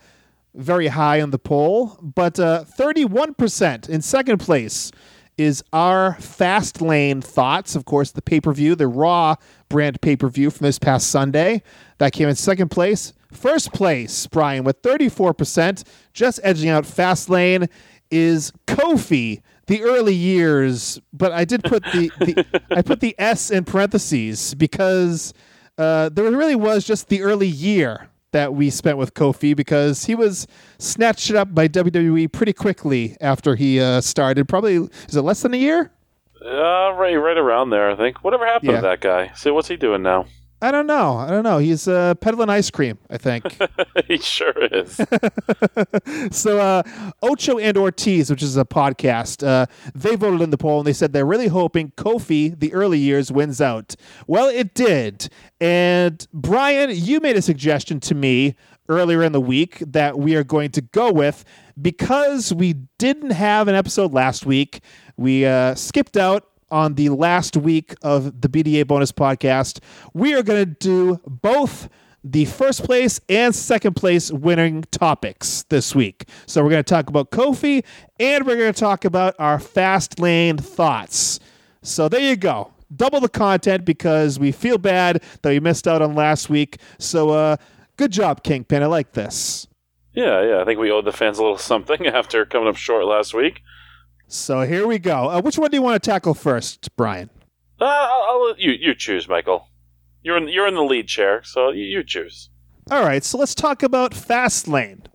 very 0.56 0.88
high 0.88 1.22
on 1.22 1.30
the 1.30 1.38
poll. 1.38 1.96
But 2.02 2.40
uh, 2.40 2.66
31% 2.76 3.88
in 3.88 4.02
second 4.02 4.40
place 4.40 4.92
is 5.38 5.64
our 5.72 6.16
Fast 6.16 6.82
Lane 6.82 7.22
thoughts. 7.22 7.76
Of 7.76 7.86
course, 7.86 8.10
the 8.10 8.24
pay 8.24 8.42
per 8.42 8.52
view, 8.52 8.74
the 8.74 8.88
Raw 8.88 9.36
brand 9.70 10.02
pay 10.02 10.16
per 10.16 10.28
view 10.28 10.50
from 10.50 10.66
this 10.66 10.80
past 10.80 11.12
Sunday. 11.12 11.62
That 12.00 12.14
came 12.14 12.28
in 12.28 12.36
second 12.36 12.70
place. 12.70 13.14
First 13.32 13.72
place, 13.72 14.26
Brian, 14.26 14.64
with 14.64 14.82
34%, 14.82 15.84
just 16.14 16.40
edging 16.42 16.70
out 16.70 16.84
Fast 16.84 17.30
Lane, 17.30 17.70
is 18.10 18.52
Kofi 18.66 19.42
the 19.68 19.84
early 19.84 20.16
years, 20.16 21.00
but 21.14 21.32
I 21.32 21.46
did 21.46 21.64
put 21.64 21.84
the, 21.84 22.12
the 22.20 22.62
I 22.72 22.82
put 22.82 23.02
the 23.02 23.16
S 23.20 23.52
in 23.52 23.66
parentheses 23.66 24.56
because 24.56 25.34
uh, 25.78 26.10
there 26.10 26.30
really 26.32 26.56
was 26.56 26.86
just 26.86 27.10
the 27.10 27.22
early 27.22 27.48
year 27.48 28.10
that 28.32 28.54
we 28.54 28.70
spent 28.70 28.98
with 28.98 29.14
Kofi 29.14 29.56
because 29.56 30.06
he 30.06 30.16
was 30.16 30.48
snatched 30.80 31.32
up 31.32 31.54
by 31.54 31.68
WWE 31.68 32.32
pretty 32.32 32.54
quickly 32.54 33.16
after 33.22 33.56
he 33.56 33.80
uh, 33.80 34.02
started. 34.02 34.48
Probably 34.50 34.76
is 35.08 35.16
it 35.16 35.22
less 35.22 35.42
than 35.42 35.54
a 35.54 35.58
year? 35.58 35.92
Uh, 36.44 36.92
right, 36.94 37.16
right 37.16 37.38
around 37.38 37.70
there, 37.70 37.90
I 37.92 37.96
think. 37.96 38.24
Whatever 38.24 38.46
happened 38.46 38.72
Yeah. 38.72 38.78
to 38.78 38.88
that 38.88 39.02
guy? 39.02 39.32
See, 39.36 39.50
what's 39.52 39.68
he 39.68 39.78
doing 39.78 40.02
now? 40.02 40.26
I 40.64 40.72
don't 40.72 40.88
know. 40.88 41.18
I 41.18 41.30
don't 41.30 41.44
know. 41.44 41.58
He's 41.58 41.90
uh, 41.90 42.16
peddling 42.16 42.50
ice 42.50 42.72
cream, 42.72 42.98
I 43.10 43.18
think. 43.18 43.58
he 44.08 44.18
sure 44.18 44.54
is. 44.72 44.96
so 46.32 46.62
uh, 46.62 46.84
Ocho 47.22 47.60
and 47.60 47.78
Ortiz, 47.78 48.30
which 48.30 48.42
is 48.42 48.56
a 48.56 48.64
podcast, 48.64 49.46
uh, 49.46 49.66
they 49.94 50.16
voted 50.16 50.40
in 50.40 50.52
the 50.52 50.58
poll 50.58 50.80
and 50.80 50.88
they 50.88 50.94
said 50.94 51.12
they're 51.12 51.26
really 51.26 51.50
hoping 51.50 51.92
Kofi, 51.98 52.58
the 52.58 52.74
early 52.74 52.98
years, 52.98 53.30
wins 53.30 53.60
out. 53.60 53.98
Well, 54.26 54.48
it 54.48 54.74
did. 54.74 55.28
And 55.60 56.26
Brian, 56.32 56.92
you 56.94 57.20
made 57.20 57.36
a 57.36 57.42
suggestion 57.42 58.00
to 58.00 58.16
me 58.16 58.56
earlier 58.88 59.22
in 59.22 59.34
the 59.34 59.42
week 59.42 59.80
that 59.80 60.18
we 60.18 60.34
are 60.38 60.46
going 60.46 60.72
to 60.72 60.82
go 60.82 61.12
with 61.12 61.44
because 61.82 62.54
we 62.54 62.76
didn't 62.98 63.32
have 63.32 63.68
an 63.68 63.76
episode 63.76 64.14
last 64.14 64.46
week. 64.46 64.82
We 65.18 65.46
uh, 65.46 65.76
skipped 65.76 66.16
out 66.16 66.48
on 66.74 66.96
the 66.96 67.10
last 67.10 67.56
week 67.56 67.94
of 68.02 68.42
the 68.42 68.50
BDA 68.50 68.88
bonus 68.88 69.12
podcast. 69.12 69.80
We 70.14 70.34
are 70.34 70.42
going 70.42 70.66
to 70.66 70.72
do 70.72 71.22
both 71.28 71.88
the 72.24 72.46
first 72.46 72.84
place 72.84 73.20
and 73.30 73.54
second 73.54 73.94
place 73.96 74.32
winning 74.32 74.84
topics 74.92 75.64
this 75.70 75.94
week. 75.94 76.28
So 76.48 76.64
we're 76.64 76.72
going 76.72 76.84
to 76.84 76.90
talk 76.90 77.10
about 77.10 77.32
Kofi 77.32 77.84
and 78.20 78.46
we're 78.48 78.56
going 78.58 78.74
to 78.74 78.80
talk 78.80 79.06
about 79.06 79.36
our 79.38 79.60
fast 79.60 80.20
lane 80.20 80.58
thoughts. 80.58 81.40
So 81.84 82.10
there 82.10 82.22
you 82.22 82.36
go. 82.36 82.72
Double 82.96 83.20
the 83.20 83.30
content 83.30 83.86
because 83.86 84.40
we 84.40 84.52
feel 84.52 84.78
bad 84.78 85.22
that 85.42 85.50
we 85.50 85.60
missed 85.60 85.88
out 85.88 86.02
on 86.02 86.16
last 86.16 86.50
week. 86.50 86.78
So 86.98 87.32
uh 87.32 87.58
good 87.98 88.12
job 88.12 88.44
Kingpin. 88.44 88.82
I 88.84 88.86
like 88.88 89.14
this. 89.14 89.68
yeah, 90.14 90.42
yeah. 90.44 90.62
I 90.62 90.66
think 90.66 90.80
we 90.80 90.92
owed 90.92 91.06
the 91.06 91.12
fans 91.12 91.40
a 91.40 91.42
little 91.42 91.58
something 91.58 92.08
after 92.20 92.46
coming 92.46 92.68
up 92.70 92.78
short 92.78 93.06
last 93.06 93.34
week. 93.34 93.62
So 94.34 94.62
here 94.62 94.88
we 94.88 94.98
go. 94.98 95.30
Uh, 95.30 95.42
which 95.42 95.60
one 95.60 95.70
do 95.70 95.78
you 95.78 95.82
want 95.84 96.02
to 96.02 96.10
tackle 96.10 96.34
first, 96.34 96.96
Brian? 96.96 97.30
Uh, 97.80 97.86
I'll, 97.86 98.24
I'll 98.24 98.56
you 98.58 98.72
you 98.72 98.96
choose, 98.96 99.28
Michael. 99.28 99.68
You're 100.24 100.38
in 100.38 100.48
you're 100.48 100.68
in 100.68 100.74
the 100.74 100.84
lead 100.84 101.08
chair, 101.08 101.44
so 101.44 101.70
you, 101.70 101.84
you 101.84 102.04
choose. 102.04 102.50
All 102.90 103.04
right, 103.04 103.24
so 103.24 103.38
let's 103.38 103.54
talk 103.54 103.84
about 103.84 104.12
Fastlane, 104.12 105.06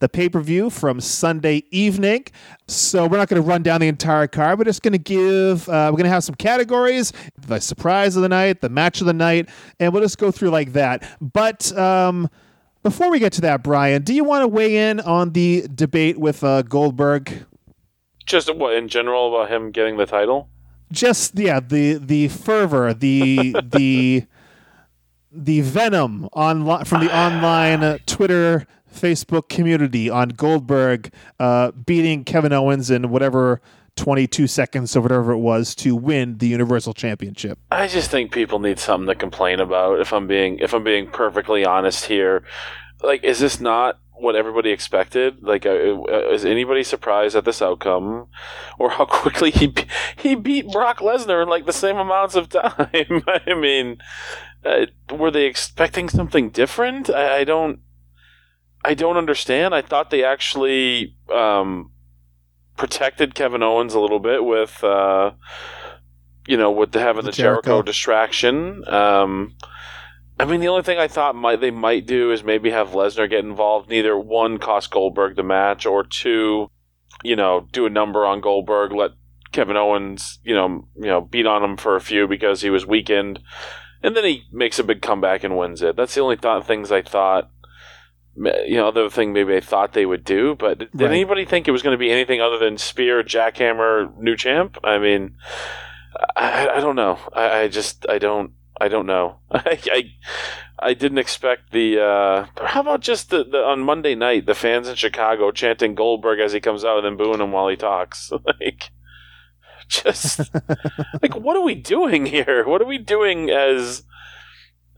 the 0.00 0.08
pay 0.08 0.28
per 0.28 0.40
view 0.40 0.68
from 0.68 1.00
Sunday 1.00 1.64
evening. 1.70 2.26
So 2.66 3.06
we're 3.06 3.16
not 3.16 3.28
going 3.28 3.42
to 3.42 3.48
run 3.48 3.62
down 3.62 3.80
the 3.80 3.88
entire 3.88 4.26
card. 4.26 4.58
We're 4.58 4.66
just 4.66 4.82
going 4.82 4.92
to 4.92 4.98
give. 4.98 5.66
Uh, 5.66 5.88
we're 5.90 5.96
going 5.96 6.04
to 6.04 6.10
have 6.10 6.24
some 6.24 6.34
categories: 6.34 7.14
the 7.38 7.60
surprise 7.60 8.16
of 8.16 8.22
the 8.22 8.28
night, 8.28 8.60
the 8.60 8.68
match 8.68 9.00
of 9.00 9.06
the 9.06 9.14
night, 9.14 9.48
and 9.80 9.94
we'll 9.94 10.02
just 10.02 10.18
go 10.18 10.30
through 10.30 10.50
like 10.50 10.74
that. 10.74 11.08
But 11.22 11.76
um, 11.76 12.28
before 12.82 13.10
we 13.10 13.18
get 13.18 13.32
to 13.34 13.40
that, 13.42 13.62
Brian, 13.62 14.02
do 14.02 14.12
you 14.12 14.24
want 14.24 14.42
to 14.42 14.48
weigh 14.48 14.90
in 14.90 15.00
on 15.00 15.32
the 15.32 15.66
debate 15.74 16.18
with 16.18 16.44
uh, 16.44 16.62
Goldberg? 16.62 17.46
Just 18.28 18.54
what 18.54 18.74
in 18.74 18.88
general 18.88 19.34
about 19.34 19.50
him 19.50 19.70
getting 19.70 19.96
the 19.96 20.06
title? 20.06 20.48
Just 20.92 21.38
yeah, 21.38 21.60
the 21.60 21.94
the 21.94 22.28
fervor, 22.28 22.94
the 22.94 23.56
the 23.62 24.24
the 25.32 25.60
venom 25.62 26.28
on 26.32 26.84
from 26.84 27.04
the 27.04 27.16
online 27.16 27.98
Twitter, 28.06 28.66
Facebook 28.94 29.48
community 29.48 30.10
on 30.10 30.30
Goldberg 30.30 31.12
uh, 31.38 31.72
beating 31.72 32.24
Kevin 32.24 32.52
Owens 32.52 32.90
in 32.90 33.10
whatever 33.10 33.60
22 33.96 34.46
seconds 34.46 34.96
or 34.96 35.00
whatever 35.00 35.32
it 35.32 35.38
was 35.38 35.74
to 35.76 35.96
win 35.96 36.38
the 36.38 36.46
Universal 36.46 36.94
Championship. 36.94 37.58
I 37.70 37.88
just 37.88 38.10
think 38.10 38.32
people 38.32 38.58
need 38.58 38.78
something 38.78 39.08
to 39.08 39.14
complain 39.14 39.60
about. 39.60 40.00
If 40.00 40.12
I'm 40.12 40.26
being 40.26 40.58
if 40.58 40.74
I'm 40.74 40.84
being 40.84 41.08
perfectly 41.08 41.64
honest 41.64 42.04
here, 42.04 42.44
like 43.02 43.24
is 43.24 43.38
this 43.38 43.60
not 43.60 43.98
what 44.20 44.36
everybody 44.36 44.70
expected? 44.70 45.42
Like, 45.42 45.64
uh, 45.66 46.02
is 46.30 46.44
anybody 46.44 46.82
surprised 46.82 47.36
at 47.36 47.44
this 47.44 47.62
outcome, 47.62 48.28
or 48.78 48.90
how 48.90 49.04
quickly 49.22 49.50
he 49.50 49.66
be- 49.68 49.86
he 50.16 50.34
beat 50.34 50.70
Brock 50.70 50.98
Lesnar 50.98 51.42
in 51.42 51.48
like 51.48 51.66
the 51.66 51.72
same 51.72 51.96
amounts 51.96 52.34
of 52.34 52.48
time? 52.50 52.78
I 53.46 53.54
mean, 53.54 53.98
uh, 54.64 54.86
were 55.10 55.30
they 55.30 55.44
expecting 55.46 56.08
something 56.08 56.50
different? 56.50 57.10
I, 57.10 57.38
I 57.38 57.44
don't. 57.44 57.80
I 58.84 58.94
don't 58.94 59.16
understand. 59.16 59.74
I 59.74 59.82
thought 59.82 60.10
they 60.10 60.22
actually 60.24 61.16
um, 61.34 61.90
protected 62.76 63.34
Kevin 63.34 63.62
Owens 63.62 63.92
a 63.92 63.98
little 64.00 64.20
bit 64.20 64.44
with, 64.44 64.82
uh, 64.84 65.32
you 66.46 66.56
know, 66.56 66.70
with 66.70 66.92
the, 66.92 67.00
having 67.00 67.24
The 67.24 67.32
the, 67.32 67.36
Jericho. 67.36 67.62
Jericho. 67.70 67.82
distraction. 67.82 68.88
Um, 68.88 69.56
I 70.40 70.44
mean, 70.44 70.60
the 70.60 70.68
only 70.68 70.82
thing 70.82 70.98
I 70.98 71.08
thought 71.08 71.34
might 71.34 71.60
they 71.60 71.70
might 71.70 72.06
do 72.06 72.30
is 72.30 72.44
maybe 72.44 72.70
have 72.70 72.90
Lesnar 72.90 73.28
get 73.28 73.44
involved. 73.44 73.88
Neither 73.90 74.16
one 74.16 74.58
cost 74.58 74.90
Goldberg 74.90 75.36
the 75.36 75.42
match, 75.42 75.84
or 75.84 76.04
two, 76.04 76.70
you 77.24 77.34
know, 77.36 77.66
do 77.72 77.86
a 77.86 77.90
number 77.90 78.24
on 78.24 78.40
Goldberg, 78.40 78.92
let 78.92 79.10
Kevin 79.50 79.76
Owens, 79.76 80.38
you 80.44 80.54
know, 80.54 80.86
you 80.96 81.06
know, 81.06 81.20
beat 81.20 81.46
on 81.46 81.64
him 81.64 81.76
for 81.76 81.96
a 81.96 82.00
few 82.00 82.28
because 82.28 82.60
he 82.60 82.70
was 82.70 82.86
weakened, 82.86 83.40
and 84.02 84.14
then 84.16 84.24
he 84.24 84.44
makes 84.52 84.78
a 84.78 84.84
big 84.84 85.02
comeback 85.02 85.42
and 85.42 85.56
wins 85.56 85.82
it. 85.82 85.96
That's 85.96 86.14
the 86.14 86.20
only 86.20 86.36
thought 86.36 86.66
things 86.66 86.92
I 86.92 87.02
thought. 87.02 87.50
You 88.36 88.76
know, 88.76 88.86
other 88.86 89.10
thing 89.10 89.32
maybe 89.32 89.56
I 89.56 89.60
thought 89.60 89.94
they 89.94 90.06
would 90.06 90.22
do, 90.22 90.54
but 90.54 90.78
did 90.78 90.90
Right. 90.94 91.10
anybody 91.10 91.44
think 91.44 91.66
it 91.66 91.72
was 91.72 91.82
going 91.82 91.94
to 91.94 91.98
be 91.98 92.12
anything 92.12 92.40
other 92.40 92.58
than 92.58 92.78
Spear, 92.78 93.24
Jackhammer, 93.24 94.16
new 94.16 94.36
champ? 94.36 94.78
I 94.84 94.98
mean, 94.98 95.34
I, 96.36 96.68
I 96.68 96.80
don't 96.80 96.94
know. 96.94 97.18
I, 97.32 97.62
I 97.62 97.68
just 97.68 98.06
I 98.08 98.18
don't 98.18 98.52
I 98.80 98.88
don't 98.88 99.06
know. 99.06 99.38
I, 99.50 99.78
I 99.92 100.12
I 100.80 100.94
didn't 100.94 101.18
expect 101.18 101.72
the. 101.72 102.00
Uh, 102.00 102.46
how 102.64 102.80
about 102.80 103.00
just 103.00 103.30
the, 103.30 103.44
the 103.44 103.58
on 103.58 103.80
Monday 103.80 104.14
night 104.14 104.46
the 104.46 104.54
fans 104.54 104.88
in 104.88 104.94
Chicago 104.94 105.50
chanting 105.50 105.94
Goldberg 105.94 106.38
as 106.38 106.52
he 106.52 106.60
comes 106.60 106.84
out 106.84 106.98
and 106.98 107.06
then 107.06 107.16
booing 107.16 107.40
him 107.40 107.52
while 107.52 107.68
he 107.68 107.76
talks? 107.76 108.30
like, 108.60 108.90
just 109.88 110.38
like 111.22 111.34
what 111.34 111.56
are 111.56 111.62
we 111.62 111.74
doing 111.74 112.26
here? 112.26 112.66
What 112.66 112.80
are 112.80 112.86
we 112.86 112.98
doing 112.98 113.50
as 113.50 114.04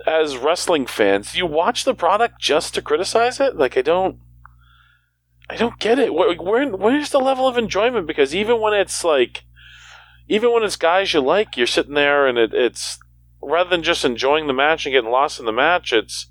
as 0.07 0.37
wrestling 0.37 0.87
fans? 0.87 1.33
Do 1.33 1.39
you 1.39 1.47
watch 1.47 1.85
the 1.85 1.95
product 1.95 2.41
just 2.41 2.75
to 2.75 2.83
criticize 2.83 3.41
it? 3.41 3.57
Like 3.57 3.77
I 3.77 3.83
don't. 3.83 4.19
I 5.49 5.57
don't 5.57 5.81
get 5.81 5.99
it. 5.99 6.15
Where, 6.15 6.33
where 6.37 6.69
where's 6.69 7.11
the 7.11 7.19
level 7.19 7.49
of 7.49 7.59
enjoyment? 7.59 8.07
Because 8.07 8.35
even 8.35 8.61
when 8.61 8.73
it's 8.73 9.03
like, 9.03 9.43
even 10.29 10.53
when 10.53 10.63
it's 10.63 10.77
guys 10.77 11.13
you 11.13 11.21
like, 11.21 11.57
you're 11.57 11.67
sitting 11.67 11.95
there 11.95 12.29
and 12.29 12.39
it, 12.39 12.55
it's 12.55 13.01
rather 13.43 13.71
than 13.71 13.83
just 13.83 14.05
enjoying 14.05 14.47
the 14.47 14.53
match 14.53 14.87
and 14.87 14.93
getting 14.93 15.11
lost 15.11 15.39
in 15.39 15.47
the 15.47 15.53
match, 15.53 15.93
it's 15.93 16.29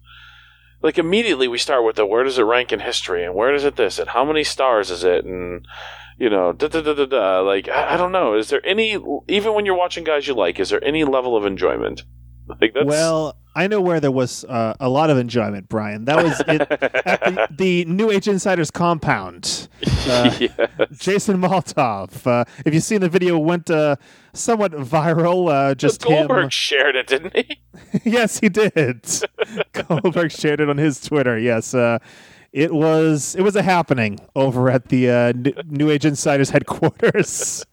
like 0.82 0.98
immediately 0.98 1.48
we 1.48 1.58
start 1.58 1.84
with 1.84 1.96
the 1.96 2.06
where 2.06 2.24
does 2.24 2.38
it 2.38 2.44
rank 2.44 2.72
in 2.72 2.80
history 2.80 3.24
and 3.24 3.36
where 3.36 3.52
does 3.52 3.66
it 3.66 3.76
this 3.76 4.00
and 4.00 4.10
how 4.10 4.24
many 4.24 4.44
stars 4.44 4.90
is 4.90 5.04
it 5.04 5.26
and 5.26 5.66
you 6.18 6.30
know 6.30 6.54
da 6.54 6.68
da 6.68 6.82
da 6.82 6.94
da 6.94 7.06
da. 7.06 7.40
Like 7.42 7.68
I, 7.68 7.94
I 7.94 7.98
don't 7.98 8.12
know. 8.12 8.36
Is 8.36 8.50
there 8.50 8.66
any 8.66 8.98
even 9.28 9.54
when 9.54 9.66
you're 9.66 9.76
watching 9.78 10.04
guys 10.04 10.28
you 10.28 10.34
like, 10.34 10.60
is 10.60 10.70
there 10.70 10.84
any 10.84 11.04
level 11.04 11.36
of 11.36 11.46
enjoyment? 11.46 12.04
Like 12.62 12.74
that's 12.74 12.88
Well, 12.88 13.38
I 13.60 13.68
know 13.68 13.82
where 13.82 14.00
there 14.00 14.10
was 14.10 14.46
uh, 14.46 14.74
a 14.80 14.88
lot 14.88 15.10
of 15.10 15.18
enjoyment, 15.18 15.68
Brian. 15.68 16.06
That 16.06 16.24
was 16.24 16.40
it, 16.48 16.62
at 16.62 16.70
the, 17.26 17.48
the 17.58 17.86
New 17.86 18.10
Age 18.10 18.30
Insiders 18.30 18.72
compound. 18.72 19.68
Uh, 20.10 20.36
yeah. 20.40 20.66
Jason 20.94 21.40
Maltov. 21.40 22.26
Uh, 22.26 22.44
if 22.66 22.74
you've 22.74 22.82
seen 22.84 23.02
the 23.02 23.10
video, 23.10 23.36
it 23.36 23.44
went 23.44 23.70
uh, 23.70 23.96
somewhat 24.34 24.72
viral. 24.72 25.52
Uh, 25.52 25.76
just 25.76 26.02
Goldberg 26.02 26.46
him. 26.46 26.50
shared 26.50 26.96
it, 26.96 27.06
didn't 27.06 27.36
he? 27.36 27.60
yes, 28.04 28.40
he 28.40 28.50
did. 28.50 29.06
Goldberg 29.74 30.32
shared 30.32 30.62
it 30.62 30.70
on 30.70 30.78
his 30.78 31.00
Twitter. 31.00 31.38
Yes, 31.38 31.76
uh, 31.76 32.00
it 32.54 32.74
was 32.74 33.36
it 33.36 33.44
was 33.44 33.56
a 33.56 33.62
happening 33.62 34.20
over 34.36 34.72
at 34.72 34.88
the 34.88 35.12
uh, 35.12 35.34
New 35.68 35.92
Age 35.92 36.06
Insiders 36.06 36.50
headquarters. 36.50 37.64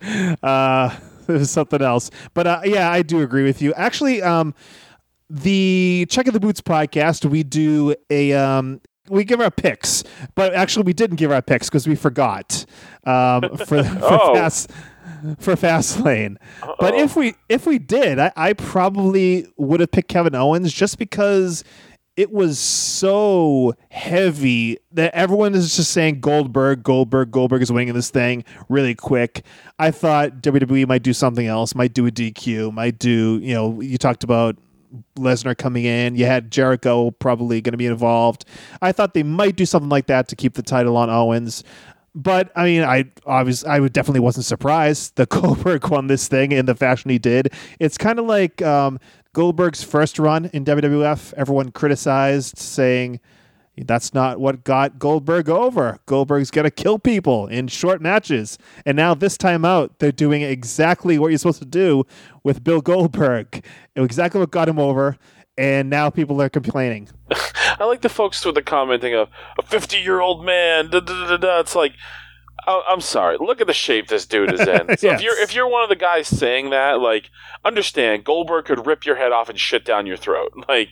Uh, 0.43 0.95
it 1.29 1.33
was 1.33 1.51
something 1.51 1.81
else, 1.81 2.11
but 2.35 2.47
uh, 2.47 2.61
yeah, 2.65 2.91
I 2.91 3.01
do 3.01 3.23
agree 3.23 3.45
with 3.45 3.63
you. 3.63 3.73
Actually, 3.75 4.21
um, 4.21 4.53
the 5.31 6.07
Check 6.09 6.27
of 6.27 6.35
the 6.35 6.41
Boots 6.41 6.61
podcast, 6.61 7.25
we 7.29 7.43
do 7.43 7.95
a 8.11 8.33
um, 8.33 8.81
we 9.09 9.25
give 9.25 9.41
our 9.41 9.51
picks, 9.51 10.05
but 10.35 10.55
actually 10.55 10.85
we 10.85 10.93
didn't 10.93 11.17
give 11.17 11.31
our 11.31 11.43
picks 11.43 11.69
because 11.69 11.87
we 11.87 11.95
forgot 11.95 12.65
um, 13.05 13.43
for 13.67 13.83
for 13.83 13.99
Oh. 14.03 14.35
fast 14.35 14.71
for 15.39 15.57
fast 15.57 16.01
lane. 16.01 16.39
But 16.79 16.95
if 16.95 17.17
we 17.17 17.35
if 17.49 17.67
we 17.67 17.79
did, 17.79 18.19
I, 18.19 18.33
I 18.37 18.53
probably 18.53 19.47
would 19.57 19.81
have 19.81 19.91
picked 19.91 20.09
Kevin 20.09 20.35
Owens 20.35 20.73
just 20.73 20.99
because 20.99 21.65
it 22.17 22.33
was 22.33 22.59
so 22.59 23.75
heavy 23.91 24.79
that 24.93 25.13
everyone 25.15 25.55
is 25.55 25.77
just 25.77 25.91
saying 25.91 26.19
Goldberg, 26.21 26.83
Goldberg, 26.83 27.31
Goldberg 27.31 27.61
is 27.61 27.71
winning 27.71 27.93
this 27.93 28.09
thing 28.09 28.43
really 28.71 28.95
quick. 28.95 29.45
I 29.79 29.91
thought 29.91 30.41
WWE 30.41 30.89
might 30.89 31.03
do 31.03 31.13
something 31.13 31.47
else, 31.47 31.75
might 31.75 31.93
do 31.93 32.07
a 32.07 32.11
DQ, 32.11 32.73
might 32.73 32.99
do, 32.99 33.39
you 33.43 33.53
know, 33.53 33.83
you 33.83 33.99
talked 33.99 34.25
about 34.25 34.57
Lesnar 35.17 35.57
coming 35.57 35.85
in. 35.85 36.17
You 36.17 36.27
had 36.27 36.51
Jericho 36.51 37.11
probably 37.13 37.61
going 37.61 37.73
to 37.73 37.79
be 37.79 37.87
involved. 37.87 38.45
I 38.83 38.93
thought 38.93 39.15
they 39.15 39.23
might 39.23 39.57
do 39.57 39.67
something 39.67 39.89
like 39.89 40.07
that 40.07 40.29
to 40.29 40.37
keep 40.37 40.55
the 40.55 40.63
title 40.63 40.97
on 40.97 41.11
Owens. 41.11 41.65
But 42.15 42.51
I 42.57 42.65
mean, 42.65 42.83
I 42.83 43.05
obviously 43.27 43.69
I 43.69 43.79
definitely 43.89 44.21
wasn't 44.21 44.47
surprised 44.47 45.17
that 45.17 45.29
Goldberg 45.31 45.87
won 45.89 46.07
this 46.07 46.29
thing 46.29 46.53
in 46.53 46.65
the 46.67 46.75
fashion 46.75 47.11
he 47.11 47.19
did. 47.19 47.53
It's 47.79 47.99
kind 47.99 48.19
of 48.19 48.25
like 48.25 48.63
um, 48.63 48.99
Goldberg's 49.35 49.83
first 49.83 50.19
run 50.19 50.47
in 50.55 50.65
WWF. 50.65 51.35
Everyone 51.35 51.71
criticized, 51.71 52.59
saying, 52.59 53.21
That's 53.85 54.15
not 54.15 54.41
what 54.41 54.65
got 54.65 54.99
Goldberg 54.99 55.49
over. 55.51 55.99
Goldberg's 56.07 56.51
going 56.51 56.65
to 56.65 56.71
kill 56.71 56.99
people 56.99 57.47
in 57.47 57.69
short 57.69 58.01
matches. 58.01 58.59
And 58.87 58.97
now, 58.97 59.15
this 59.15 59.37
time 59.37 59.65
out, 59.65 59.99
they're 59.99 60.13
doing 60.13 60.43
exactly 60.43 61.19
what 61.19 61.29
you're 61.29 61.39
supposed 61.39 61.59
to 61.61 61.67
do 61.67 62.05
with 62.43 62.65
Bill 62.65 62.81
Goldberg. 62.81 63.65
Exactly 63.95 64.41
what 64.41 64.51
got 64.51 64.69
him 64.69 64.79
over. 64.79 65.17
And 65.59 65.89
now 65.91 66.11
people 66.11 66.41
are 66.41 66.49
complaining. 66.49 67.09
I 67.79 67.85
like 67.85 68.01
the 68.03 68.09
folks 68.09 68.45
with 68.45 68.55
the 68.55 68.63
commenting 68.63 69.15
of 69.15 69.29
a 69.59 69.63
50 69.63 69.99
year 69.99 70.21
old 70.21 70.45
man. 70.45 70.91
Da, 70.91 71.01
da, 71.01 71.27
da, 71.29 71.37
da. 71.37 71.61
It's 71.61 71.75
like, 71.75 71.93
I'm 72.67 73.01
sorry. 73.01 73.37
Look 73.39 73.61
at 73.61 73.67
the 73.69 73.73
shape 73.73 74.09
this 74.09 74.27
dude 74.27 74.53
is 74.53 74.61
in. 74.67 74.67
So 74.99 75.07
Yes. 75.07 75.21
if 75.21 75.23
you're 75.23 75.39
if 75.41 75.55
you're 75.55 75.69
one 75.69 75.83
of 75.85 75.89
the 75.89 75.95
guys 75.97 76.27
saying 76.27 76.71
that, 76.71 76.99
like, 77.01 77.31
understand 77.65 78.25
Goldberg 78.25 78.65
could 78.65 78.87
rip 78.87 79.07
your 79.07 79.15
head 79.17 79.31
off 79.33 79.49
and 79.49 79.59
shit 79.59 79.85
down 79.85 80.07
your 80.07 80.17
throat. 80.17 80.53
Like, 80.69 80.89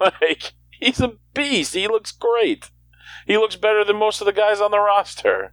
like 0.00 0.52
he's 0.80 1.00
a 1.00 1.12
beast. 1.34 1.74
He 1.74 1.88
looks 1.88 2.12
great. 2.12 2.70
He 3.26 3.36
looks 3.36 3.56
better 3.56 3.84
than 3.84 3.96
most 3.96 4.20
of 4.20 4.26
the 4.26 4.32
guys 4.32 4.60
on 4.60 4.70
the 4.70 4.78
roster. 4.80 5.52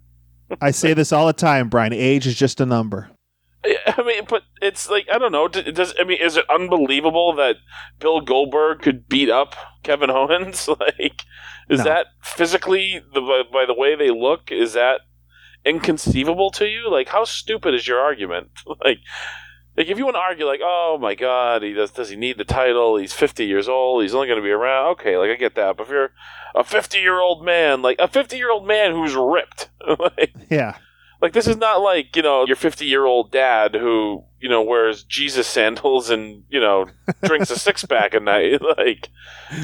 I 0.61 0.71
say 0.71 0.93
this 0.93 1.11
all 1.11 1.25
the 1.27 1.33
time, 1.33 1.69
Brian. 1.69 1.93
Age 1.93 2.27
is 2.27 2.35
just 2.35 2.61
a 2.61 2.65
number. 2.65 3.09
I 3.65 4.03
mean, 4.03 4.25
but 4.27 4.43
it's 4.61 4.89
like 4.89 5.07
I 5.11 5.17
don't 5.17 5.31
know. 5.31 5.47
Does 5.47 5.93
I 5.99 6.03
mean, 6.03 6.19
is 6.21 6.35
it 6.35 6.45
unbelievable 6.53 7.33
that 7.35 7.55
Bill 7.99 8.19
Goldberg 8.19 8.81
could 8.81 9.07
beat 9.07 9.29
up 9.29 9.55
Kevin 9.83 10.09
Owens? 10.11 10.67
like, 10.79 11.23
is 11.69 11.79
No. 11.79 11.85
that 11.85 12.07
physically 12.21 13.01
the 13.13 13.21
by, 13.21 13.43
by 13.51 13.65
the 13.65 13.73
way 13.73 13.95
they 13.95 14.11
look? 14.11 14.51
Is 14.51 14.73
that 14.73 15.01
inconceivable 15.65 16.51
to 16.51 16.67
you? 16.67 16.91
Like, 16.91 17.07
how 17.07 17.23
stupid 17.23 17.73
is 17.73 17.87
your 17.87 17.99
argument? 17.99 18.49
like, 18.83 18.99
like 19.75 19.87
if 19.87 19.97
you 19.97 20.05
want 20.05 20.15
to 20.15 20.19
argue, 20.21 20.45
like, 20.45 20.61
oh 20.63 20.97
my 21.01 21.15
god, 21.15 21.63
he 21.63 21.73
does 21.73 21.91
does 21.91 22.09
he 22.09 22.15
need 22.15 22.37
the 22.37 22.45
title? 22.45 22.97
He's 22.97 23.13
fifty 23.13 23.45
years 23.45 23.67
old. 23.67 24.03
He's 24.03 24.13
only 24.13 24.27
going 24.27 24.39
to 24.39 24.43
be 24.43 24.51
around. 24.51 24.91
Okay, 24.91 25.17
like 25.17 25.31
I 25.31 25.35
get 25.35 25.55
that. 25.55 25.77
But 25.77 25.83
if 25.83 25.89
you're 25.89 26.11
a 26.55 26.63
fifty 26.63 26.99
year 26.99 27.19
old 27.19 27.43
man, 27.43 27.81
like 27.81 27.97
a 27.99 28.07
fifty 28.07 28.37
year 28.37 28.51
old 28.51 28.67
man 28.67 28.91
who's 28.91 29.15
ripped, 29.15 29.69
like. 29.99 30.33
Yeah. 30.49 30.77
Like 31.21 31.31
this 31.31 31.47
is 31.47 31.55
not 31.55 31.77
like 31.77 32.17
you 32.17 32.21
know 32.21 32.45
your 32.45 32.57
fifty 32.57 32.85
year 32.85 33.05
old 33.05 33.31
dad 33.31 33.75
who 33.75 34.25
you 34.41 34.49
know 34.49 34.61
wears 34.61 35.03
Jesus 35.03 35.47
sandals 35.47 36.09
and 36.09 36.43
you 36.49 36.59
know 36.59 36.87
drinks 37.23 37.49
a 37.49 37.57
six 37.57 37.85
pack 37.85 38.13
a 38.13 38.19
night. 38.19 38.61
Like, 38.77 39.09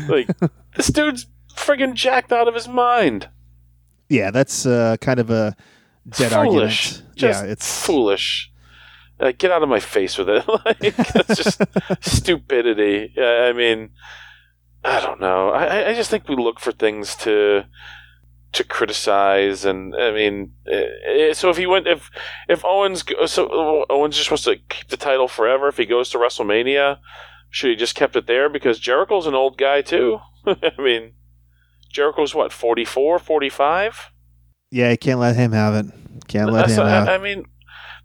like 0.07 0.29
this 0.77 0.87
dude's 0.87 1.27
friggin' 1.53 1.95
jacked 1.95 2.31
out 2.31 2.47
of 2.47 2.53
his 2.53 2.69
mind. 2.69 3.27
Yeah, 4.07 4.31
that's 4.31 4.65
uh, 4.65 4.95
kind 5.01 5.19
of 5.19 5.29
a 5.29 5.55
dead 6.07 6.31
foolish. 6.31 6.93
argument. 6.93 7.15
Just 7.17 7.43
yeah, 7.43 7.51
it's 7.51 7.85
foolish. 7.85 8.51
Uh, 9.19 9.33
get 9.37 9.51
out 9.51 9.63
of 9.63 9.69
my 9.69 9.79
face 9.81 10.17
with 10.17 10.29
it. 10.29 10.47
like 10.65 10.77
it's 10.81 11.35
just 11.35 11.61
stupidity. 12.01 13.13
I 13.19 13.51
mean, 13.53 13.89
I 14.83 15.01
don't 15.01 15.19
know. 15.19 15.49
I, 15.49 15.89
I- 15.89 15.93
just 15.93 16.09
think 16.09 16.27
we 16.29 16.35
look 16.35 16.59
for 16.59 16.71
things 16.71 17.15
to 17.17 17.65
to 18.51 18.63
criticize, 18.63 19.63
and 19.65 19.93
I 19.95 20.11
mean, 20.11 20.53
eh, 20.67 21.33
so 21.33 21.49
if 21.49 21.57
he 21.57 21.67
went, 21.67 21.85
if 21.87 22.09
if 22.47 22.63
Owens, 22.65 23.03
so 23.27 23.85
Owens 23.89 24.17
just 24.17 24.31
wants 24.31 24.43
to 24.45 24.55
keep 24.69 24.87
the 24.87 24.97
title 24.97 25.27
forever. 25.27 25.67
If 25.67 25.77
he 25.77 25.85
goes 25.85 26.09
to 26.11 26.17
WrestleMania, 26.17 26.97
should 27.49 27.69
he 27.71 27.75
just 27.75 27.95
kept 27.95 28.15
it 28.15 28.25
there? 28.25 28.49
Because 28.49 28.79
Jericho's 28.79 29.27
an 29.27 29.35
old 29.35 29.57
guy 29.57 29.81
too. 29.81 30.19
I 30.47 30.71
mean, 30.79 31.13
Jericho's 31.91 32.33
what 32.33 32.51
44, 32.53 33.19
45? 33.19 34.11
yeah. 34.71 34.91
You 34.91 34.97
can't 34.97 35.19
let 35.19 35.35
him 35.35 35.51
have 35.51 35.73
it. 35.85 35.91
Can't 36.27 36.51
let 36.51 36.67
That's- 36.67 36.77
him 36.77 36.87
have. 36.87 37.07
I 37.09 37.17
mean, 37.17 37.45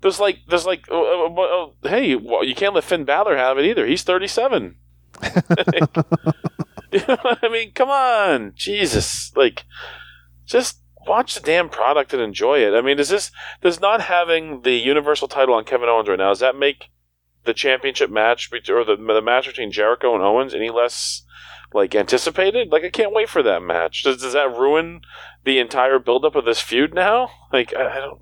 there's 0.05 0.21
like, 0.21 0.41
there's 0.47 0.67
like, 0.67 0.87
uh, 0.91 1.01
uh, 1.01 1.35
uh, 1.35 1.41
uh, 1.41 1.69
hey, 1.89 2.15
well, 2.15 2.45
you 2.45 2.55
can't 2.55 2.75
let 2.75 2.85
Finn 2.85 3.07
Balor 3.07 3.39
have 3.39 3.57
it 3.57 3.65
either. 3.65 3.87
He's 3.87 4.03
37. 4.03 4.77
I 5.23 5.41
mean, 7.51 7.73
come 7.73 7.89
on, 7.89 8.53
Jesus! 8.55 9.35
Like, 9.35 9.65
just 10.45 10.81
watch 11.07 11.35
the 11.35 11.41
damn 11.41 11.71
product 11.71 12.13
and 12.13 12.21
enjoy 12.21 12.59
it. 12.59 12.75
I 12.75 12.83
mean, 12.83 12.99
is 12.99 13.09
this 13.09 13.31
does 13.63 13.81
not 13.81 14.03
having 14.03 14.61
the 14.61 14.75
Universal 14.75 15.29
title 15.29 15.55
on 15.55 15.65
Kevin 15.65 15.89
Owens 15.89 16.11
right 16.11 16.19
now? 16.19 16.29
Does 16.29 16.41
that 16.41 16.55
make 16.55 16.91
the 17.45 17.55
championship 17.55 18.11
match 18.11 18.51
or 18.53 18.85
the 18.85 18.97
the 18.97 19.23
match 19.23 19.47
between 19.47 19.73
Jericho 19.73 20.15
and 20.15 20.23
Owens 20.23 20.55
any 20.55 20.69
less 20.69 21.23
like 21.73 21.95
anticipated? 21.95 22.71
Like, 22.71 22.85
I 22.85 22.91
can't 22.91 23.15
wait 23.15 23.31
for 23.31 23.43
that 23.43 23.63
match. 23.63 24.03
Does 24.03 24.21
does 24.21 24.35
that 24.35 24.55
ruin 24.55 25.01
the 25.45 25.59
entire 25.59 25.99
buildup 25.99 26.35
of 26.35 26.45
this 26.45 26.61
feud 26.61 26.93
now? 26.93 27.31
Like, 27.51 27.75
I, 27.75 27.89
I 27.89 28.01
don't. 28.01 28.21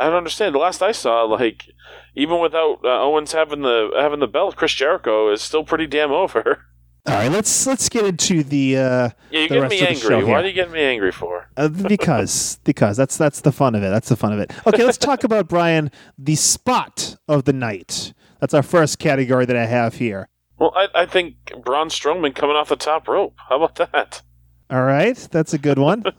I 0.00 0.04
don't 0.04 0.16
understand. 0.16 0.54
The 0.54 0.58
last 0.58 0.82
I 0.82 0.92
saw, 0.92 1.22
like, 1.24 1.66
even 2.14 2.40
without 2.40 2.80
uh, 2.84 3.02
Owens 3.02 3.32
having 3.32 3.62
the 3.62 3.90
having 3.96 4.20
the 4.20 4.26
belt, 4.26 4.56
Chris 4.56 4.72
Jericho 4.72 5.32
is 5.32 5.42
still 5.42 5.64
pretty 5.64 5.86
damn 5.86 6.10
over. 6.10 6.64
All 7.06 7.14
right, 7.14 7.30
let's 7.32 7.66
let's 7.66 7.88
get 7.88 8.04
into 8.04 8.42
the 8.42 8.76
uh, 8.76 9.10
Yeah, 9.30 9.42
The 9.42 9.48
getting 9.48 9.68
me 9.68 9.86
angry. 9.86 10.24
Why 10.24 10.42
are 10.42 10.46
you 10.46 10.52
getting 10.52 10.72
me 10.72 10.82
angry 10.82 11.12
for? 11.12 11.48
uh, 11.56 11.68
because 11.68 12.58
because 12.64 12.96
that's 12.96 13.16
that's 13.16 13.40
the 13.40 13.52
fun 13.52 13.74
of 13.74 13.82
it. 13.82 13.88
That's 13.88 14.08
the 14.08 14.16
fun 14.16 14.32
of 14.32 14.38
it. 14.38 14.52
Okay, 14.66 14.84
let's 14.84 14.98
talk 14.98 15.24
about 15.24 15.48
Brian 15.48 15.90
the 16.18 16.36
spot 16.36 17.16
of 17.26 17.44
the 17.44 17.52
night. 17.52 18.12
That's 18.40 18.54
our 18.54 18.62
first 18.62 18.98
category 18.98 19.46
that 19.46 19.56
I 19.56 19.66
have 19.66 19.94
here. 19.94 20.28
Well, 20.58 20.72
I, 20.76 20.88
I 20.94 21.06
think 21.06 21.36
Braun 21.64 21.88
Strowman 21.88 22.34
coming 22.34 22.56
off 22.56 22.68
the 22.68 22.76
top 22.76 23.08
rope. 23.08 23.34
How 23.48 23.62
about 23.62 23.76
that? 23.76 24.22
All 24.70 24.82
right, 24.82 25.16
that's 25.30 25.52
a 25.52 25.58
good 25.58 25.78
one. 25.78 26.04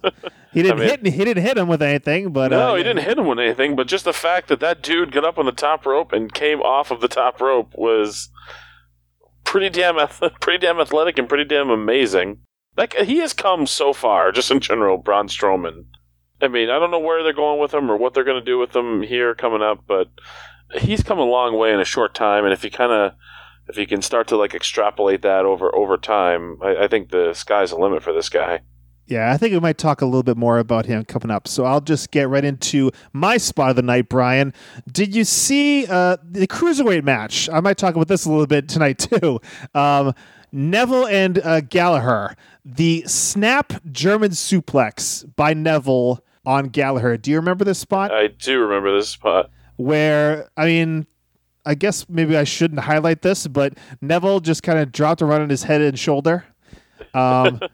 He 0.54 0.62
didn't 0.64 0.80
I 0.80 0.82
mean- 0.82 0.90
hit 0.90 1.14
he 1.14 1.24
didn't 1.24 1.44
hit 1.44 1.58
him 1.58 1.70
with 1.70 1.82
anything, 1.82 2.34
but 2.34 2.52
no, 2.52 2.74
uh, 2.74 2.76
he 2.76 2.84
didn't 2.84 3.06
hit 3.06 3.18
him 3.18 3.26
with 3.26 3.40
anything, 3.40 3.76
but 3.78 3.88
just 3.88 4.04
the 4.04 4.12
fact 4.12 4.50
that 4.50 4.60
that 4.60 4.82
dude 4.82 5.14
got 5.14 5.24
up 5.24 5.38
on 5.38 5.46
the 5.46 5.54
top 5.54 5.86
rope 5.86 6.12
and 6.12 6.34
came 6.34 6.60
off 6.60 6.92
of 6.92 7.00
the 7.00 7.08
top 7.08 7.40
rope 7.40 7.72
was 7.74 8.30
pretty 9.46 9.70
damn 9.70 9.96
pretty 10.42 10.58
damn 10.60 10.80
athletic 10.80 11.18
and 11.18 11.30
pretty 11.30 11.46
damn 11.46 11.70
amazing. 11.70 12.40
Like 12.76 12.96
he 12.96 13.20
has 13.20 13.32
come 13.34 13.66
so 13.66 13.94
far, 13.94 14.32
just 14.34 14.52
in 14.52 14.60
general, 14.60 14.98
Braun 14.98 15.30
Strowman. 15.30 15.86
I 16.42 16.50
mean, 16.50 16.70
I 16.70 16.80
don't 16.80 16.92
know 16.92 17.00
where 17.00 17.24
they're 17.24 17.32
going 17.32 17.62
with 17.62 17.74
him 17.74 17.90
or 17.90 17.96
what 17.96 18.14
they're 18.14 18.26
going 18.26 18.40
to 18.40 18.46
do 18.46 18.58
with 18.58 18.76
him 18.76 19.04
here 19.04 19.34
coming 19.36 19.62
up, 19.62 19.86
but 19.88 20.08
he's 20.80 21.04
come 21.04 21.20
a 21.20 21.24
long 21.24 21.58
way 21.58 21.72
in 21.74 21.80
a 21.80 21.86
short 21.86 22.14
time. 22.14 22.44
And 22.44 22.52
if 22.54 22.62
he 22.64 22.70
kind 22.70 22.92
of 22.92 23.14
if 23.72 23.78
you 23.78 23.88
can 23.88 24.02
start 24.02 24.28
to 24.28 24.38
like 24.38 24.54
extrapolate 24.54 25.22
that 25.22 25.46
over 25.46 25.74
over 25.74 25.98
time, 25.98 26.58
I, 26.62 26.84
I 26.84 26.88
think 26.88 27.10
the 27.10 27.34
sky's 27.34 27.72
the 27.72 27.78
limit 27.78 28.04
for 28.04 28.12
this 28.14 28.28
guy. 28.30 28.62
Yeah, 29.08 29.32
I 29.32 29.38
think 29.38 29.54
we 29.54 29.60
might 29.60 29.78
talk 29.78 30.02
a 30.02 30.06
little 30.06 30.24
bit 30.24 30.38
more 30.38 30.60
about 30.60 30.86
him 30.86 31.04
coming 31.04 31.32
up. 31.32 31.48
So 31.48 31.66
I'll 31.66 31.82
just 31.82 32.12
get 32.12 32.30
right 32.30 32.46
into 32.46 32.92
my 33.12 33.38
spot 33.38 33.72
of 33.72 33.76
the 33.76 33.82
night, 33.82 34.08
Brian. 34.08 34.54
Did 34.90 35.16
you 35.16 35.24
see 35.26 35.86
uh, 35.88 36.18
the 36.24 36.48
cruiserweight 36.48 37.04
match? 37.04 37.50
I 37.50 37.60
might 37.60 37.78
talk 37.78 37.96
about 37.96 38.08
this 38.08 38.26
a 38.26 38.30
little 38.30 38.48
bit 38.48 38.70
tonight 38.70 39.00
too. 39.22 39.40
Um, 39.74 40.14
Neville 40.52 41.08
and 41.08 41.40
uh, 41.40 41.62
Gallagher, 41.62 42.36
the 42.64 43.04
snap 43.08 43.74
German 43.92 44.32
suplex 44.32 45.26
by 45.36 45.54
Neville 45.54 46.24
on 46.46 46.68
Gallagher. 46.68 47.18
Do 47.18 47.32
you 47.32 47.38
remember 47.38 47.64
this 47.64 47.80
spot? 47.80 48.12
I 48.12 48.28
do 48.28 48.60
remember 48.60 48.94
this 48.96 49.10
spot. 49.10 49.50
Where 49.78 50.50
I 50.58 50.66
mean, 50.66 51.08
I 51.66 51.76
guess 51.76 52.08
maybe 52.10 52.36
I 52.38 52.44
shouldn't 52.44 52.82
highlight 52.82 53.22
this, 53.22 53.48
but 53.48 53.74
Neville 54.02 54.40
just 54.40 54.64
kind 54.64 54.80
of 54.80 54.92
dropped 54.92 55.22
around 55.22 55.42
on 55.42 55.50
his 55.50 55.64
head 55.64 55.82
and 55.82 55.98
shoulder. 55.98 56.46
Um, 57.14 57.60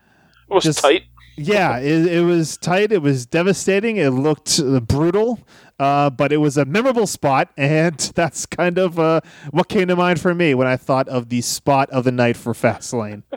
It 0.50 0.54
was 0.54 0.64
Just- 0.64 0.80
tight. 0.80 1.04
yeah, 1.36 1.78
it, 1.78 2.06
it 2.08 2.22
was 2.24 2.56
tight. 2.56 2.94
It 2.94 3.02
was 3.02 3.26
devastating. 3.26 3.98
It 3.98 4.12
looked 4.12 4.62
uh, 4.62 4.80
brutal, 4.80 5.40
uh, 5.78 6.10
but 6.10 6.32
it 6.32 6.38
was 6.38 6.56
a 6.58 6.64
memorable 6.64 7.06
spot, 7.06 7.50
and 7.58 7.98
that's 8.16 8.46
kind 8.46 8.78
of 8.78 8.98
uh, 8.98 9.20
what 9.52 9.68
came 9.68 9.90
to 9.90 9.96
mind 9.98 10.22
for 10.22 10.34
me 10.34 10.54
when 10.54 10.66
I 10.68 10.78
thought 10.78 11.10
of 11.10 11.28
the 11.28 11.42
spot 11.42 11.90
of 11.90 12.06
the 12.06 12.14
night 12.14 12.38
for 12.38 12.54
Fastlane. 12.54 13.24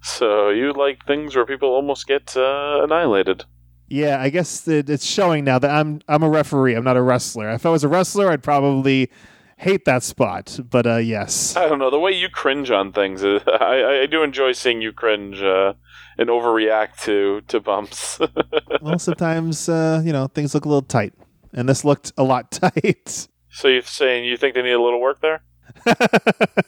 So 0.00 0.50
you 0.50 0.72
like 0.74 1.04
things 1.06 1.34
where 1.34 1.44
people 1.44 1.70
almost 1.70 2.06
get 2.06 2.36
uh, 2.36 2.80
annihilated. 2.84 3.44
yeah, 3.88 4.20
I 4.20 4.30
guess 4.30 4.66
it, 4.68 4.88
it's 4.88 5.04
showing 5.04 5.44
now 5.44 5.58
that 5.58 5.70
I'm 5.72 6.00
I'm 6.08 6.22
a 6.22 6.28
referee. 6.30 6.74
I'm 6.74 6.84
not 6.84 6.96
a 6.96 7.02
wrestler. 7.02 7.50
If 7.50 7.66
I 7.66 7.70
was 7.70 7.82
a 7.82 7.88
wrestler, 7.88 8.30
I'd 8.30 8.42
probably 8.44 9.10
hate 9.58 9.84
that 9.84 10.02
spot. 10.02 10.58
But 10.70 10.86
uh, 10.86 10.96
yes, 10.96 11.56
I 11.56 11.68
don't 11.68 11.78
know 11.78 11.90
the 11.90 11.98
way 11.98 12.12
you 12.12 12.28
cringe 12.28 12.70
on 12.70 12.92
things. 12.92 13.22
uh, 13.22 13.40
I, 13.60 14.02
I 14.02 14.06
do 14.06 14.22
enjoy 14.22 14.52
seeing 14.52 14.80
you 14.80 14.92
cringe 14.92 15.42
uh, 15.42 15.74
and 16.16 16.28
overreact 16.30 17.00
to 17.02 17.42
to 17.48 17.60
bumps. 17.60 18.18
well, 18.80 18.98
sometimes 18.98 19.68
uh, 19.68 20.00
you 20.04 20.12
know 20.12 20.28
things 20.28 20.54
look 20.54 20.64
a 20.64 20.68
little 20.68 20.82
tight, 20.82 21.12
and 21.52 21.68
this 21.68 21.84
looked 21.84 22.12
a 22.16 22.22
lot 22.22 22.50
tight. 22.50 23.28
so 23.50 23.68
you're 23.68 23.82
saying 23.82 24.24
you 24.24 24.36
think 24.36 24.54
they 24.54 24.62
need 24.62 24.72
a 24.72 24.82
little 24.82 25.00
work 25.00 25.20
there? 25.20 25.42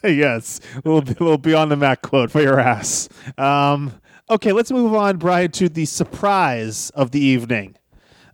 yes, 0.05 0.61
we'll 0.85 1.01
be, 1.01 1.15
we'll 1.19 1.39
be 1.39 1.55
on 1.55 1.69
the 1.69 1.77
Mac 1.77 2.03
quote 2.03 2.31
for 2.31 2.41
your 2.43 2.61
ass. 2.61 3.09
Um, 3.39 3.95
okay, 4.29 4.53
let's 4.53 4.71
move 4.71 4.95
on, 4.95 5.17
Brian, 5.17 5.51
to 5.53 5.69
the 5.69 5.87
surprise 5.87 6.91
of 6.91 7.11
the 7.11 7.21
evening. 7.21 7.77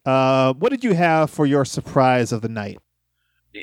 Uh, 0.04 0.52
what 0.54 0.70
did 0.70 0.84
you 0.84 0.94
have 0.94 1.30
for 1.30 1.46
your 1.46 1.64
surprise 1.64 2.30
of 2.32 2.42
the 2.42 2.48
night? 2.48 2.78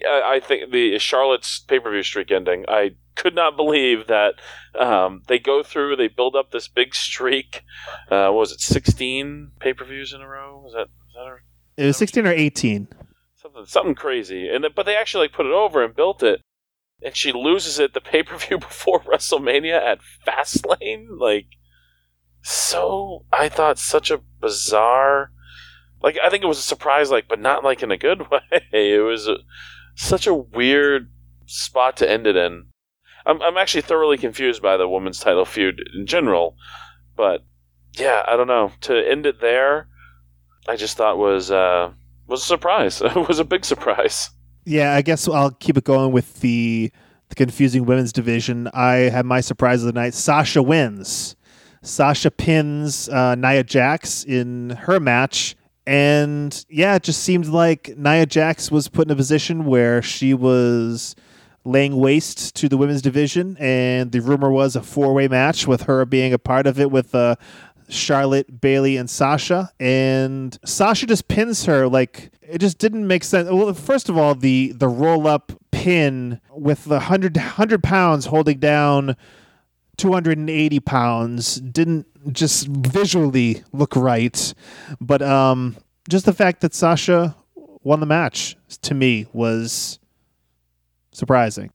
I, 0.05 0.35
I 0.35 0.39
think 0.39 0.71
the 0.71 0.97
Charlotte's 0.99 1.59
pay 1.59 1.79
per 1.79 1.91
view 1.91 2.03
streak 2.03 2.31
ending. 2.31 2.65
I 2.67 2.91
could 3.15 3.35
not 3.35 3.55
believe 3.55 4.07
that 4.07 4.35
um, 4.77 5.21
they 5.27 5.39
go 5.39 5.61
through. 5.63 5.95
They 5.95 6.07
build 6.07 6.35
up 6.35 6.51
this 6.51 6.67
big 6.67 6.95
streak. 6.95 7.63
Uh, 8.09 8.27
what 8.29 8.39
was 8.39 8.51
it 8.51 8.61
sixteen 8.61 9.51
pay 9.59 9.73
per 9.73 9.85
views 9.85 10.13
in 10.13 10.21
a 10.21 10.27
row? 10.27 10.61
Was 10.63 10.73
that? 10.73 10.87
Was 10.87 11.13
that 11.15 11.81
a, 11.81 11.83
It 11.83 11.87
was 11.87 11.97
16 11.97 12.25
or 12.25 12.31
18. 12.31 12.87
something 13.35 13.65
something 13.65 13.95
crazy. 13.95 14.49
And 14.49 14.63
then, 14.63 14.71
but 14.75 14.85
they 14.85 14.95
actually 14.95 15.25
like 15.25 15.33
put 15.33 15.45
it 15.45 15.51
over 15.51 15.83
and 15.83 15.95
built 15.95 16.23
it. 16.23 16.41
And 17.03 17.15
she 17.15 17.31
loses 17.33 17.79
it 17.79 17.93
the 17.93 18.01
pay 18.01 18.23
per 18.23 18.37
view 18.37 18.57
before 18.59 19.01
WrestleMania 19.01 19.79
at 19.79 19.99
Fastlane. 20.25 21.07
Like, 21.19 21.47
so 22.41 23.25
I 23.31 23.49
thought 23.49 23.77
such 23.79 24.11
a 24.11 24.21
bizarre 24.39 25.31
like 26.01 26.17
I 26.23 26.29
think 26.29 26.43
it 26.43 26.47
was 26.47 26.59
a 26.59 26.63
surprise 26.63 27.09
like 27.09 27.27
but 27.29 27.39
not 27.39 27.63
like 27.63 27.81
in 27.81 27.91
a 27.91 27.97
good 27.97 28.21
way. 28.31 28.41
It 28.71 29.03
was 29.03 29.27
a, 29.27 29.37
such 29.95 30.27
a 30.27 30.33
weird 30.33 31.09
spot 31.45 31.97
to 31.97 32.09
end 32.09 32.27
it 32.27 32.35
in. 32.35 32.65
I'm 33.25 33.41
I'm 33.41 33.57
actually 33.57 33.81
thoroughly 33.81 34.17
confused 34.17 34.61
by 34.61 34.77
the 34.77 34.87
women's 34.87 35.19
title 35.19 35.45
feud 35.45 35.81
in 35.95 36.05
general, 36.05 36.55
but 37.15 37.45
yeah, 37.93 38.23
I 38.27 38.35
don't 38.35 38.47
know. 38.47 38.71
To 38.81 39.09
end 39.09 39.25
it 39.25 39.39
there, 39.39 39.87
I 40.67 40.75
just 40.75 40.97
thought 40.97 41.17
was 41.17 41.51
uh 41.51 41.91
was 42.27 42.41
a 42.41 42.45
surprise. 42.45 43.01
it 43.05 43.27
was 43.27 43.39
a 43.39 43.45
big 43.45 43.65
surprise. 43.65 44.29
Yeah, 44.65 44.93
I 44.93 45.01
guess 45.01 45.27
I'll 45.27 45.51
keep 45.51 45.77
it 45.77 45.83
going 45.83 46.11
with 46.11 46.41
the 46.41 46.91
the 47.29 47.35
confusing 47.35 47.85
women's 47.85 48.13
division. 48.13 48.69
I 48.73 48.95
had 48.95 49.25
my 49.25 49.41
surprise 49.41 49.81
of 49.81 49.87
the 49.87 49.99
night. 49.99 50.13
Sasha 50.13 50.61
wins. 50.61 51.35
Sasha 51.81 52.31
pins 52.31 53.09
uh, 53.09 53.35
Nia 53.35 53.63
Jax 53.63 54.23
in 54.23 54.71
her 54.71 54.99
match. 54.99 55.55
And 55.85 56.65
yeah, 56.69 56.95
it 56.95 57.03
just 57.03 57.23
seemed 57.23 57.47
like 57.47 57.97
Nia 57.97 58.25
Jax 58.25 58.71
was 58.71 58.87
put 58.87 59.07
in 59.07 59.11
a 59.11 59.15
position 59.15 59.65
where 59.65 60.01
she 60.01 60.33
was 60.33 61.15
laying 61.65 61.97
waste 61.97 62.55
to 62.55 62.69
the 62.69 62.77
women's 62.77 63.01
division. 63.01 63.57
And 63.59 64.11
the 64.11 64.21
rumor 64.21 64.51
was 64.51 64.75
a 64.75 64.81
four 64.81 65.13
way 65.13 65.27
match 65.27 65.67
with 65.67 65.83
her 65.83 66.05
being 66.05 66.33
a 66.33 66.39
part 66.39 66.67
of 66.67 66.79
it 66.79 66.91
with 66.91 67.13
uh, 67.13 67.35
Charlotte, 67.89 68.61
Bayley, 68.61 68.97
and 68.97 69.09
Sasha. 69.09 69.71
And 69.79 70.57
Sasha 70.65 71.05
just 71.05 71.27
pins 71.27 71.65
her 71.65 71.87
like 71.87 72.31
it 72.41 72.59
just 72.59 72.77
didn't 72.77 73.07
make 73.07 73.23
sense. 73.23 73.49
Well, 73.49 73.73
first 73.73 74.09
of 74.09 74.17
all, 74.17 74.35
the 74.35 74.71
the 74.73 74.87
roll 74.87 75.27
up 75.27 75.51
pin 75.71 76.39
with 76.51 76.85
the 76.85 76.95
100, 76.95 77.35
100 77.35 77.83
pounds 77.83 78.27
holding 78.27 78.59
down 78.59 79.17
280 79.97 80.79
pounds 80.79 81.55
didn't 81.55 82.07
just 82.33 82.67
visually 82.67 83.63
look 83.71 83.95
right. 83.95 84.53
But 84.99 85.21
um, 85.21 85.77
just 86.09 86.25
the 86.25 86.33
fact 86.33 86.61
that 86.61 86.73
Sasha 86.73 87.35
won 87.83 87.99
the 87.99 88.05
match 88.05 88.55
to 88.81 88.93
me 88.93 89.27
was 89.33 89.99
surprising. 91.11 91.71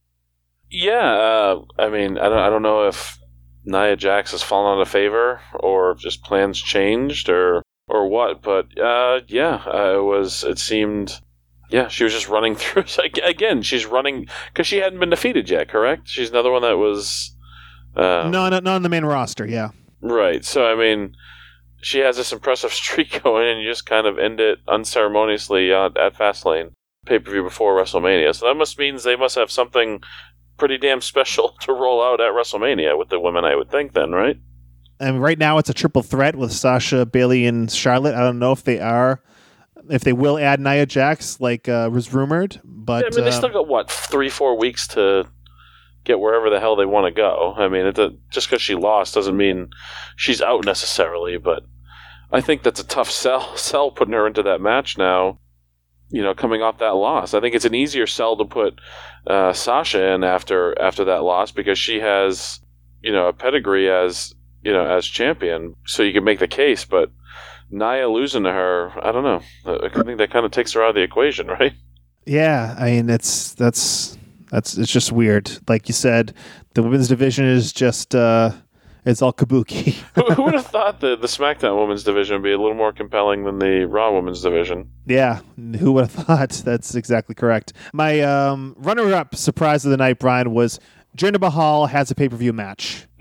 Yeah, 0.71 1.13
uh, 1.13 1.63
I 1.79 1.89
mean, 1.89 2.19
I 2.19 2.29
don't, 2.29 2.39
I 2.39 2.51
don't 2.51 2.63
know 2.63 2.89
if 2.89 3.19
Nia 3.65 3.97
Jax 3.97 4.33
has 4.33 4.43
fallen 4.43 4.79
out 4.79 4.83
of 4.83 4.89
favor 4.89 5.41
or 5.55 5.95
just 5.95 6.23
plans 6.25 6.61
changed 6.61 7.29
or 7.29 7.63
or 7.89 8.09
what, 8.09 8.43
but 8.43 8.79
uh, 8.79 9.21
yeah, 9.29 9.63
uh, 9.67 9.99
it 9.99 10.03
was. 10.03 10.45
It 10.45 10.59
seemed. 10.59 11.21
Yeah, 11.71 11.89
she 11.89 12.05
was 12.05 12.13
just 12.13 12.29
running 12.29 12.55
through. 12.57 12.85
Again, 13.23 13.63
she's 13.63 13.87
running 13.87 14.27
because 14.53 14.67
she 14.67 14.79
hadn't 14.79 15.01
been 15.01 15.11
defeated 15.11 15.49
yet. 15.49 15.69
Correct? 15.69 16.09
She's 16.09 16.31
another 16.31 16.51
one 16.51 16.63
that 16.63 16.77
was. 16.79 17.35
Uh, 17.97 18.29
no, 18.31 18.49
not, 18.49 18.65
not 18.65 18.77
on 18.77 18.83
the 18.83 18.89
main 18.89 19.05
roster. 19.05 19.47
Yeah. 19.47 19.71
Right. 20.01 20.45
So 20.45 20.67
I 20.67 20.75
mean, 20.75 21.15
she 21.81 21.99
has 22.01 22.17
this 22.17 22.33
impressive 22.33 22.73
streak 22.73 23.23
going, 23.23 23.49
and 23.49 23.61
you 23.61 23.71
just 23.71 23.87
kind 23.87 24.07
of 24.07 24.19
end 24.19 24.41
it 24.41 24.59
unceremoniously 24.69 25.73
uh, 25.73 25.91
at 25.97 26.15
Fastlane 26.15 26.71
pay 27.07 27.19
per 27.19 27.31
view 27.31 27.43
before 27.43 27.75
WrestleMania. 27.75 28.35
So 28.35 28.47
that 28.47 28.55
must 28.55 28.79
means 28.79 29.03
they 29.03 29.17
must 29.17 29.35
have 29.35 29.51
something 29.51 30.01
pretty 30.59 30.79
damn 30.79 31.01
special 31.13 31.57
to 31.63 31.73
roll 31.73 32.03
out 32.03 32.21
at 32.21 32.33
WrestleMania 32.33 32.99
with 32.99 33.09
the 33.09 33.19
women. 33.21 33.45
I 33.45 33.57
would 33.57 33.71
think 33.71 33.95
then, 33.95 34.13
right? 34.13 34.37
And 35.01 35.23
right 35.23 35.39
now 35.39 35.59
it's 35.59 35.71
a 35.71 35.75
triple 35.75 36.03
threat 36.03 36.35
with 36.35 36.53
Sasha, 36.53 37.07
Bayley, 37.07 37.47
and 37.47 37.71
Charlotte. 37.71 38.15
I 38.15 38.21
don't 38.21 38.41
know 38.41 38.51
if 38.51 38.65
they 38.65 38.81
are, 38.81 39.23
if 39.89 40.03
they 40.03 40.13
will 40.13 40.39
add 40.39 40.59
Nia 40.59 40.87
Jax 40.87 41.41
like 41.41 41.69
uh, 41.69 41.89
was 41.93 42.13
rumored. 42.13 42.61
But 42.65 43.05
yeah, 43.05 43.11
I 43.13 43.17
mean, 43.17 43.25
they 43.25 43.31
uh, 43.31 43.39
still 43.39 43.51
got 43.51 43.69
what 43.69 43.89
three, 43.89 44.29
four 44.29 44.59
weeks 44.59 44.89
to 44.89 45.29
get 46.09 46.19
wherever 46.19 46.51
the 46.51 46.59
hell 46.59 46.75
they 46.75 46.87
want 46.87 47.07
to 47.07 47.13
go. 47.13 47.55
I 47.57 47.69
mean, 47.69 47.87
it, 47.87 48.31
just 48.31 48.49
because 48.49 48.63
she 48.63 48.75
lost 48.75 49.15
doesn't 49.15 49.37
mean 49.37 49.69
she's 50.17 50.43
out 50.43 50.65
necessarily. 50.65 51.37
But 51.37 51.65
I 52.33 52.41
think 52.41 52.63
that's 52.63 52.81
a 52.81 52.87
tough 52.87 53.11
sell. 53.11 53.57
Sell 53.57 53.93
putting 53.93 54.15
her 54.15 54.27
into 54.27 54.43
that 54.43 54.61
match 54.61 54.99
now. 54.99 55.39
You 56.11 56.23
know, 56.23 56.35
coming 56.35 56.63
off 56.63 56.79
that 56.79 56.97
loss, 56.97 57.35
I 57.35 57.41
think 57.41 57.55
it's 57.55 57.67
an 57.67 57.75
easier 57.75 58.07
sell 58.07 58.35
to 58.39 58.47
put 58.47 58.81
uh, 59.27 59.53
Sasha 59.53 60.15
in 60.15 60.25
after 60.25 60.81
after 60.81 61.05
that 61.05 61.23
loss 61.23 61.53
because 61.53 61.79
she 61.79 62.01
has 62.01 62.61
you 63.03 63.13
know 63.13 63.29
a 63.29 63.33
pedigree 63.35 63.91
as 63.91 64.35
you 64.63 64.73
know 64.73 64.87
as 64.87 65.05
champion, 65.05 65.75
so 65.85 66.03
you 66.03 66.15
can 66.15 66.25
make 66.25 66.39
the 66.39 66.49
case. 66.49 66.87
But 66.87 67.11
Nia 67.71 68.09
losing 68.09 68.45
to 68.45 68.53
her, 68.53 68.91
I 69.03 69.13
don't 69.13 69.23
know. 69.23 69.43
I 69.67 69.91
think 70.03 70.17
that 70.17 70.31
kind 70.31 70.47
of 70.47 70.51
takes 70.51 70.73
her 70.73 70.83
out 70.83 70.91
of 70.91 70.95
the 70.95 71.03
equation, 71.03 71.47
right? 71.61 71.75
Yeah, 72.25 72.75
I 72.79 72.87
mean 72.87 73.11
it's 73.11 73.53
that's 73.53 74.18
that's 74.51 74.77
it's 74.77 74.91
just 74.91 75.13
weird. 75.13 75.51
Like 75.69 75.89
you 75.89 75.95
said, 75.95 76.35
the 76.75 76.83
women's 76.83 77.09
division 77.09 77.45
is 77.45 77.73
just 77.73 78.15
uh 78.15 78.53
it's 79.05 79.23
all 79.23 79.33
kabuki. 79.33 79.95
who, 80.15 80.23
who 80.35 80.43
would 80.45 80.55
have 80.55 80.67
thought 80.67 81.01
that 81.01 81.21
the 81.23 81.27
SmackDown 81.27 81.81
women's 81.81 82.05
division 82.05 82.37
would 82.37 82.43
be 82.43 82.53
a 82.53 82.59
little 82.59 82.75
more 82.75 82.93
compelling 82.93 83.45
than 83.45 83.59
the 83.59 83.87
Raw 83.87 84.13
women's 84.13 84.43
division? 84.43 84.91
yeah, 85.07 85.41
who 85.79 85.93
would 85.93 86.11
have 86.11 86.13
thought? 86.27 86.51
That's 86.65 86.95
exactly 86.95 87.35
correct. 87.35 87.73
My 87.93 88.21
um, 88.21 88.75
runner-up 88.79 89.35
surprise 89.35 89.85
of 89.85 89.91
the 89.93 89.97
night, 89.97 90.19
Brian, 90.19 90.53
was 90.53 90.79
Jinder 91.17 91.41
Mahal 91.41 91.87
has 91.87 92.11
a 92.11 92.15
pay-per-view 92.15 92.53
match. 92.53 93.07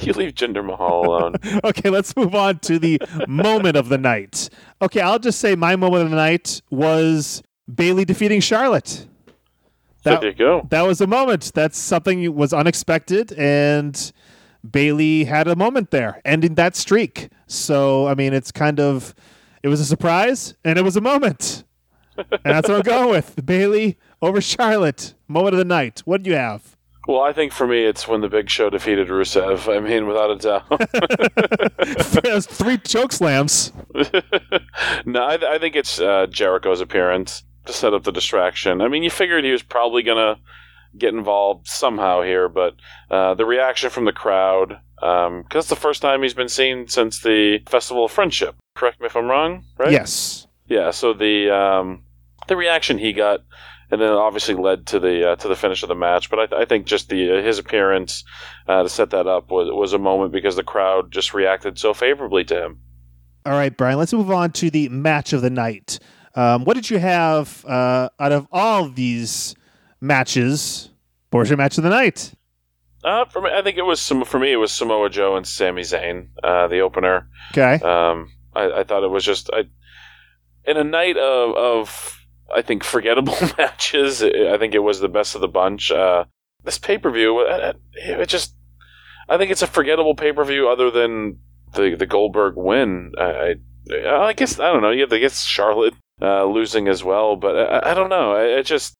you 0.00 0.12
leave 0.14 0.34
Jinder 0.34 0.64
Mahal 0.64 1.06
alone. 1.06 1.34
okay, 1.64 1.90
let's 1.90 2.16
move 2.16 2.34
on 2.34 2.60
to 2.60 2.78
the 2.78 2.98
moment 3.28 3.76
of 3.76 3.88
the 3.88 3.98
night. 3.98 4.48
Okay, 4.80 5.00
I'll 5.00 5.18
just 5.18 5.38
say 5.38 5.54
my 5.54 5.76
moment 5.76 6.04
of 6.04 6.10
the 6.10 6.16
night 6.16 6.62
was 6.70 7.42
Bayley 7.72 8.04
defeating 8.04 8.40
Charlotte. 8.40 9.06
That, 10.04 10.20
there 10.20 10.30
you 10.30 10.36
go. 10.36 10.66
that 10.70 10.82
was 10.82 11.00
a 11.00 11.06
moment. 11.06 11.52
That's 11.54 11.76
something 11.78 12.34
was 12.34 12.52
unexpected, 12.52 13.32
and 13.32 14.12
Bayley 14.68 15.24
had 15.24 15.48
a 15.48 15.56
moment 15.56 15.90
there, 15.90 16.20
ending 16.24 16.54
that 16.54 16.76
streak. 16.76 17.30
So, 17.46 18.06
I 18.06 18.14
mean, 18.14 18.32
it's 18.32 18.52
kind 18.52 18.80
of 18.80 19.14
it 19.62 19.68
was 19.68 19.80
a 19.80 19.84
surprise, 19.84 20.54
and 20.64 20.78
it 20.78 20.82
was 20.82 20.96
a 20.96 21.00
moment, 21.00 21.64
and 22.16 22.28
that's 22.44 22.68
what 22.68 22.76
I'm 22.78 22.82
going 22.82 23.10
with. 23.10 23.44
Bayley 23.44 23.98
over 24.22 24.40
Charlotte, 24.40 25.14
moment 25.26 25.54
of 25.54 25.58
the 25.58 25.64
night. 25.64 26.00
What 26.04 26.22
do 26.22 26.30
you 26.30 26.36
have? 26.36 26.76
Well, 27.08 27.22
I 27.22 27.32
think 27.32 27.52
for 27.52 27.66
me, 27.66 27.84
it's 27.84 28.06
when 28.06 28.20
the 28.20 28.28
Big 28.28 28.50
Show 28.50 28.68
defeated 28.68 29.08
Rusev. 29.08 29.74
I 29.74 29.80
mean, 29.80 30.06
without 30.06 30.30
a 30.30 30.36
doubt. 30.36 32.22
There's 32.22 32.46
three 32.46 32.76
choke 32.76 33.12
slams. 33.12 33.72
no, 35.06 35.22
I, 35.22 35.54
I 35.54 35.58
think 35.58 35.74
it's 35.74 35.98
uh, 36.00 36.26
Jericho's 36.26 36.82
appearance 36.82 37.44
to 37.68 37.72
set 37.72 37.94
up 37.94 38.02
the 38.02 38.12
distraction. 38.12 38.80
I 38.80 38.88
mean, 38.88 39.02
you 39.02 39.10
figured 39.10 39.44
he 39.44 39.52
was 39.52 39.62
probably 39.62 40.02
going 40.02 40.16
to 40.16 40.40
get 40.96 41.14
involved 41.14 41.68
somehow 41.68 42.22
here, 42.22 42.48
but 42.48 42.74
uh, 43.10 43.34
the 43.34 43.44
reaction 43.44 43.90
from 43.90 44.06
the 44.06 44.12
crowd, 44.12 44.80
because 44.96 45.26
um, 45.28 45.44
it's 45.52 45.68
the 45.68 45.76
first 45.76 46.02
time 46.02 46.22
he's 46.22 46.34
been 46.34 46.48
seen 46.48 46.88
since 46.88 47.20
the 47.20 47.60
Festival 47.68 48.06
of 48.06 48.10
Friendship. 48.10 48.56
Correct 48.74 49.00
me 49.00 49.06
if 49.06 49.16
I'm 49.16 49.26
wrong, 49.26 49.64
right? 49.76 49.92
Yes. 49.92 50.46
Yeah. 50.66 50.90
So 50.90 51.12
the 51.12 51.50
um, 51.50 52.04
the 52.48 52.56
reaction 52.56 52.98
he 52.98 53.12
got, 53.12 53.40
and 53.90 54.00
then 54.00 54.10
obviously 54.10 54.54
led 54.54 54.86
to 54.88 54.98
the 54.98 55.32
uh, 55.32 55.36
to 55.36 55.48
the 55.48 55.56
finish 55.56 55.82
of 55.82 55.88
the 55.88 55.94
match. 55.94 56.30
But 56.30 56.52
I, 56.52 56.62
I 56.62 56.64
think 56.64 56.86
just 56.86 57.10
the 57.10 57.38
uh, 57.38 57.42
his 57.42 57.58
appearance 57.58 58.24
uh, 58.66 58.82
to 58.82 58.88
set 58.88 59.10
that 59.10 59.26
up 59.26 59.50
was 59.50 59.68
was 59.70 59.92
a 59.92 59.98
moment 59.98 60.32
because 60.32 60.56
the 60.56 60.62
crowd 60.62 61.12
just 61.12 61.34
reacted 61.34 61.78
so 61.78 61.92
favorably 61.92 62.44
to 62.44 62.64
him. 62.64 62.80
All 63.44 63.52
right, 63.52 63.76
Brian. 63.76 63.98
Let's 63.98 64.12
move 64.12 64.30
on 64.30 64.52
to 64.52 64.70
the 64.70 64.88
match 64.88 65.32
of 65.32 65.42
the 65.42 65.50
night. 65.50 65.98
Um, 66.38 66.64
what 66.64 66.74
did 66.74 66.88
you 66.88 67.00
have 67.00 67.64
uh, 67.64 68.10
out 68.20 68.30
of 68.30 68.46
all 68.52 68.88
these 68.88 69.56
matches? 70.00 70.88
What 71.30 71.40
was 71.40 71.50
your 71.50 71.56
match 71.56 71.78
of 71.78 71.82
the 71.82 71.90
night? 71.90 72.32
Uh, 73.02 73.24
for 73.24 73.42
me, 73.42 73.50
I 73.52 73.60
think 73.62 73.76
it 73.76 73.82
was 73.82 74.00
some. 74.00 74.24
For 74.24 74.38
me, 74.38 74.52
it 74.52 74.56
was 74.56 74.70
Samoa 74.70 75.10
Joe 75.10 75.34
and 75.34 75.44
Sami 75.44 75.82
Zayn, 75.82 76.28
uh, 76.44 76.68
the 76.68 76.78
opener. 76.78 77.28
Okay. 77.50 77.84
Um, 77.84 78.30
I, 78.54 78.70
I 78.70 78.84
thought 78.84 79.02
it 79.02 79.10
was 79.10 79.24
just 79.24 79.50
I, 79.52 79.64
in 80.64 80.76
a 80.76 80.84
night 80.84 81.16
of, 81.16 81.56
of 81.56 82.18
I 82.54 82.62
think 82.62 82.84
forgettable 82.84 83.34
matches. 83.58 84.22
I 84.22 84.58
think 84.58 84.74
it 84.74 84.82
was 84.82 85.00
the 85.00 85.08
best 85.08 85.34
of 85.34 85.40
the 85.40 85.48
bunch. 85.48 85.90
Uh, 85.90 86.26
this 86.62 86.78
pay 86.78 86.98
per 86.98 87.10
view, 87.10 87.40
it, 87.40 87.76
it 87.94 88.28
just 88.28 88.54
I 89.28 89.38
think 89.38 89.50
it's 89.50 89.62
a 89.62 89.66
forgettable 89.66 90.14
pay 90.14 90.32
per 90.32 90.44
view. 90.44 90.68
Other 90.68 90.92
than 90.92 91.40
the 91.74 91.96
the 91.96 92.06
Goldberg 92.06 92.54
win, 92.56 93.10
I, 93.18 93.56
I, 93.90 94.06
I 94.28 94.32
guess 94.34 94.60
I 94.60 94.72
don't 94.72 94.82
know. 94.82 94.90
You 94.90 95.00
have 95.00 95.10
to 95.10 95.18
guess 95.18 95.44
Charlotte 95.44 95.94
uh, 96.20 96.44
losing 96.44 96.88
as 96.88 97.02
well, 97.04 97.36
but 97.36 97.56
I, 97.84 97.90
I 97.90 97.94
don't 97.94 98.08
know. 98.10 98.36
It, 98.36 98.58
it 98.58 98.66
just 98.66 98.94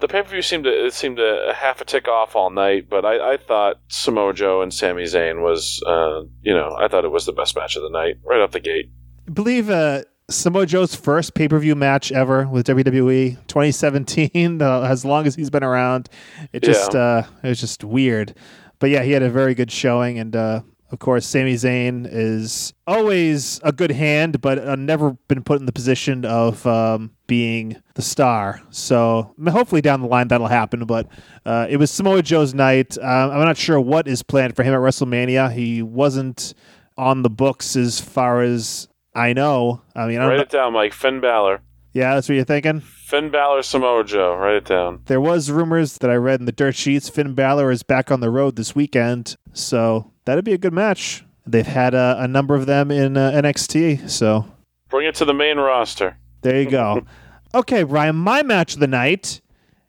the 0.00 0.08
pay 0.08 0.22
per 0.22 0.28
view 0.28 0.42
seemed 0.42 0.64
to 0.64 0.86
it 0.86 0.92
seemed 0.92 1.16
to 1.16 1.52
half 1.56 1.80
a 1.80 1.84
tick 1.84 2.06
off 2.08 2.36
all 2.36 2.50
night, 2.50 2.88
but 2.90 3.04
I, 3.04 3.32
I 3.32 3.36
thought 3.36 3.76
Samoa 3.88 4.34
Joe 4.34 4.60
and 4.62 4.72
Sami 4.74 5.04
Zayn 5.04 5.42
was, 5.42 5.82
uh, 5.86 6.22
you 6.42 6.52
know, 6.54 6.76
I 6.78 6.88
thought 6.88 7.04
it 7.04 7.10
was 7.12 7.24
the 7.26 7.32
best 7.32 7.56
match 7.56 7.76
of 7.76 7.82
the 7.82 7.90
night 7.90 8.16
right 8.24 8.40
off 8.40 8.50
the 8.50 8.60
gate. 8.60 8.90
I 9.26 9.30
believe 9.30 9.70
uh, 9.70 10.02
Samoa 10.28 10.66
Joe's 10.66 10.94
first 10.94 11.34
pay 11.34 11.48
per 11.48 11.58
view 11.58 11.74
match 11.74 12.12
ever 12.12 12.46
with 12.46 12.66
WWE, 12.66 13.36
2017. 13.48 14.60
Uh, 14.60 14.80
as 14.90 15.04
long 15.04 15.26
as 15.26 15.34
he's 15.34 15.50
been 15.50 15.64
around, 15.64 16.08
it 16.52 16.62
just 16.62 16.92
Yeah. 16.94 17.00
uh, 17.00 17.26
it 17.42 17.48
was 17.48 17.60
just 17.60 17.82
weird. 17.84 18.34
But 18.78 18.90
yeah, 18.90 19.02
he 19.02 19.12
had 19.12 19.22
a 19.22 19.30
very 19.30 19.54
good 19.54 19.70
showing, 19.70 20.18
and 20.18 20.36
uh, 20.36 20.60
Of 20.92 21.00
course, 21.00 21.26
Sami 21.26 21.54
Zayn 21.54 22.08
is 22.08 22.72
always 22.86 23.60
a 23.64 23.72
good 23.72 23.90
hand, 23.90 24.40
but 24.40 24.58
uh, 24.58 24.76
never 24.76 25.12
been 25.26 25.42
put 25.42 25.58
in 25.58 25.66
the 25.66 25.72
position 25.72 26.24
of 26.24 26.64
um, 26.66 27.10
being 27.26 27.76
the 27.94 28.02
star. 28.02 28.62
So 28.70 29.34
hopefully 29.48 29.80
down 29.80 30.00
the 30.00 30.06
line 30.06 30.28
that'll 30.28 30.46
happen. 30.46 30.84
But 30.84 31.08
uh, 31.44 31.66
it 31.68 31.78
was 31.78 31.90
Samoa 31.90 32.22
Joe's 32.22 32.54
night. 32.54 32.96
Uh, 32.96 33.04
I'm 33.32 33.44
not 33.44 33.56
sure 33.56 33.80
what 33.80 34.06
is 34.06 34.22
planned 34.22 34.54
for 34.54 34.62
him 34.62 34.74
at 34.74 34.80
WrestleMania. 34.80 35.52
He 35.52 35.82
wasn't 35.82 36.54
on 36.96 37.22
the 37.22 37.30
books 37.30 37.74
as 37.74 38.00
far 38.00 38.42
as 38.42 38.86
I 39.14 39.32
know. 39.32 39.82
I 39.96 40.06
mean, 40.06 40.20
I 40.20 40.28
Write 40.28 40.40
it 40.40 40.50
down, 40.50 40.72
Mike. 40.72 40.92
Finn 40.92 41.20
Balor. 41.20 41.62
yeah, 41.94 42.14
that's 42.14 42.28
what 42.28 42.36
you're 42.36 42.44
thinking. 42.44 42.80
Finn 42.80 43.30
Balor, 43.30 43.62
Samoa 43.62 44.04
Joe. 44.04 44.36
Write 44.36 44.54
it 44.56 44.64
down. 44.66 45.00
There 45.06 45.20
was 45.20 45.50
rumors 45.50 45.98
that 45.98 46.10
I 46.10 46.14
read 46.14 46.38
in 46.38 46.46
the 46.46 46.52
dirt 46.52 46.76
sheets. 46.76 47.08
Finn 47.08 47.34
Balor 47.34 47.70
is 47.72 47.82
back 47.82 48.12
on 48.12 48.20
the 48.20 48.30
road 48.30 48.54
this 48.56 48.74
weekend, 48.74 49.36
so 49.52 50.12
that'd 50.26 50.44
be 50.44 50.52
a 50.52 50.58
good 50.58 50.74
match. 50.74 51.24
They've 51.46 51.66
had 51.66 51.94
a, 51.94 52.16
a 52.20 52.28
number 52.28 52.54
of 52.54 52.66
them 52.66 52.90
in 52.90 53.16
uh, 53.16 53.30
NXT, 53.30 54.10
so 54.10 54.46
Bring 54.90 55.06
it 55.06 55.14
to 55.16 55.24
the 55.24 55.34
main 55.34 55.56
roster. 55.58 56.16
there 56.42 56.60
you 56.60 56.68
go. 56.70 57.06
okay, 57.54 57.82
Ryan, 57.84 58.16
my 58.16 58.42
match 58.42 58.74
of 58.74 58.80
the 58.80 58.86
night 58.86 59.40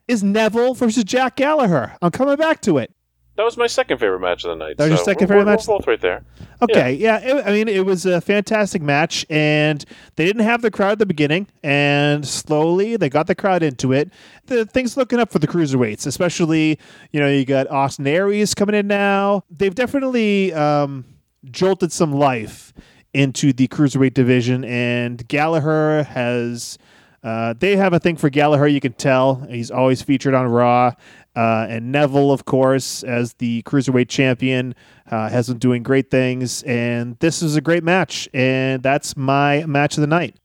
is 0.08 0.24
Neville 0.24 0.74
versus 0.74 1.04
Jack 1.04 1.36
Gallagher. 1.36 1.98
I'm 2.02 2.12
coming 2.12 2.38
back 2.38 2.62
to 2.62 2.78
it. 2.78 2.92
That 3.38 3.44
was 3.44 3.56
my 3.56 3.68
second 3.68 4.00
favorite 4.00 4.20
match 4.20 4.44
of 4.44 4.50
the 4.50 4.56
night. 4.56 4.78
That 4.78 4.86
was 4.86 4.98
your 4.98 5.06
second 5.06 5.30
we're- 5.30 5.40
favorite 5.40 5.46
we're 5.46 5.58
match? 5.58 5.66
both 5.68 5.88
right 5.88 6.02
there. 6.02 6.24
Okay, 6.60 6.94
yeah, 6.94 7.20
it, 7.20 7.46
I 7.46 7.52
mean, 7.52 7.68
it 7.68 7.86
was 7.86 8.08
a 8.08 8.20
fantastic 8.20 8.82
match, 8.82 9.28
and 9.30 9.86
they 10.16 10.26
didn't 10.26 10.42
have 10.42 10.64
the 10.64 10.72
crowd 10.72 10.94
at 10.94 11.00
the 11.00 11.06
beginning, 11.06 11.46
and 11.62 12.28
slowly 12.28 12.98
they 12.98 13.10
got 13.10 13.28
the 13.28 13.36
crowd 13.36 13.62
into 13.62 13.94
it. 13.94 14.10
The 14.48 14.66
things 14.66 14.98
looking 14.98 15.20
up 15.20 15.32
for 15.32 15.38
the 15.38 15.48
cruiserweights, 15.48 16.08
especially, 16.08 16.80
you 17.12 17.20
know, 17.20 17.30
you 17.30 17.46
got 17.46 17.70
Austin 17.70 18.08
Aries 18.08 18.56
coming 18.56 18.74
in 18.74 18.88
now. 18.88 19.44
They've 19.52 19.76
definitely 19.76 20.52
um, 20.54 21.06
jolted 21.46 21.92
some 21.92 22.12
life 22.12 22.74
into 23.14 23.54
the 23.54 23.68
cruiserweight 23.68 24.16
division, 24.16 24.66
and 24.66 25.28
Gallagher 25.28 26.04
has. 26.06 26.80
Uh, 27.28 27.54
they 27.60 27.76
have 27.76 27.92
a 27.92 28.00
thing 28.00 28.16
for 28.16 28.30
Gallagher, 28.30 28.70
you 28.70 28.80
can 28.80 28.94
tell. 28.94 29.36
He's 29.50 29.70
always 29.70 30.02
featured 30.02 30.34
on 30.34 30.48
Raw. 30.48 30.94
Uh, 31.36 31.68
and 31.70 31.92
Neville, 31.92 32.32
of 32.32 32.46
course, 32.46 33.04
as 33.04 33.34
the 33.34 33.64
cruiserweight 33.64 34.08
champion, 34.08 34.74
uh, 35.12 35.28
has 35.28 35.50
been 35.50 35.58
doing 35.58 35.84
great 35.84 36.10
things. 36.10 36.64
And 36.64 37.20
this 37.20 37.42
is 37.42 37.58
a 37.58 37.62
great 37.62 37.84
match. 37.84 38.30
And 38.34 38.82
that's 38.82 39.18
my 39.18 39.66
match 39.66 39.98
of 39.98 40.02
the 40.02 40.08
night. 40.08 40.38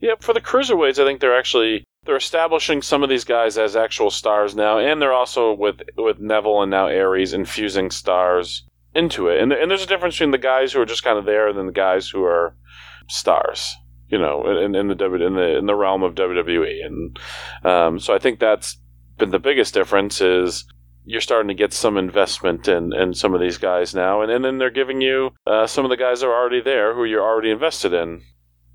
Yeah, 0.00 0.16
for 0.20 0.34
the 0.34 0.42
cruiserweights, 0.42 0.98
I 0.98 1.06
think 1.06 1.22
they're 1.22 1.36
actually 1.36 1.84
they're 2.04 2.16
establishing 2.16 2.82
some 2.82 3.02
of 3.02 3.08
these 3.08 3.24
guys 3.24 3.56
as 3.56 3.74
actual 3.74 4.10
stars 4.10 4.54
now, 4.54 4.78
and 4.78 5.00
they're 5.00 5.14
also 5.14 5.54
with 5.54 5.80
with 5.96 6.20
Neville 6.20 6.62
and 6.62 6.70
now 6.70 6.88
Aries 6.88 7.32
infusing 7.32 7.90
stars 7.90 8.64
into 8.94 9.28
it. 9.28 9.40
And 9.40 9.50
and 9.50 9.70
there's 9.70 9.82
a 9.82 9.86
difference 9.86 10.16
between 10.16 10.30
the 10.32 10.38
guys 10.38 10.72
who 10.72 10.80
are 10.80 10.86
just 10.86 11.02
kind 11.02 11.18
of 11.18 11.24
there 11.24 11.48
and 11.48 11.58
then 11.58 11.66
the 11.66 11.72
guys 11.72 12.08
who 12.08 12.22
are 12.22 12.54
stars. 13.08 13.74
You 14.08 14.18
know, 14.18 14.48
in, 14.58 14.74
in 14.74 14.88
the 14.88 14.94
W 14.94 15.26
in 15.26 15.34
the 15.34 15.58
in 15.58 15.66
the 15.66 15.74
realm 15.74 16.02
of 16.02 16.14
WWE, 16.14 16.84
and 16.84 17.18
um, 17.64 17.98
so 17.98 18.14
I 18.14 18.18
think 18.18 18.40
that's 18.40 18.78
been 19.18 19.30
the 19.30 19.38
biggest 19.38 19.74
difference 19.74 20.20
is 20.20 20.64
you're 21.04 21.20
starting 21.20 21.48
to 21.48 21.54
get 21.54 21.72
some 21.72 21.96
investment 21.96 22.68
in, 22.68 22.92
in 22.94 23.14
some 23.14 23.34
of 23.34 23.40
these 23.40 23.58
guys 23.58 23.94
now, 23.94 24.22
and, 24.22 24.30
and 24.30 24.44
then 24.44 24.58
they're 24.58 24.70
giving 24.70 25.00
you 25.00 25.30
uh, 25.46 25.66
some 25.66 25.84
of 25.84 25.90
the 25.90 25.96
guys 25.96 26.20
that 26.20 26.26
are 26.26 26.34
already 26.34 26.60
there 26.60 26.94
who 26.94 27.04
you're 27.04 27.22
already 27.22 27.50
invested 27.50 27.92
in 27.92 28.22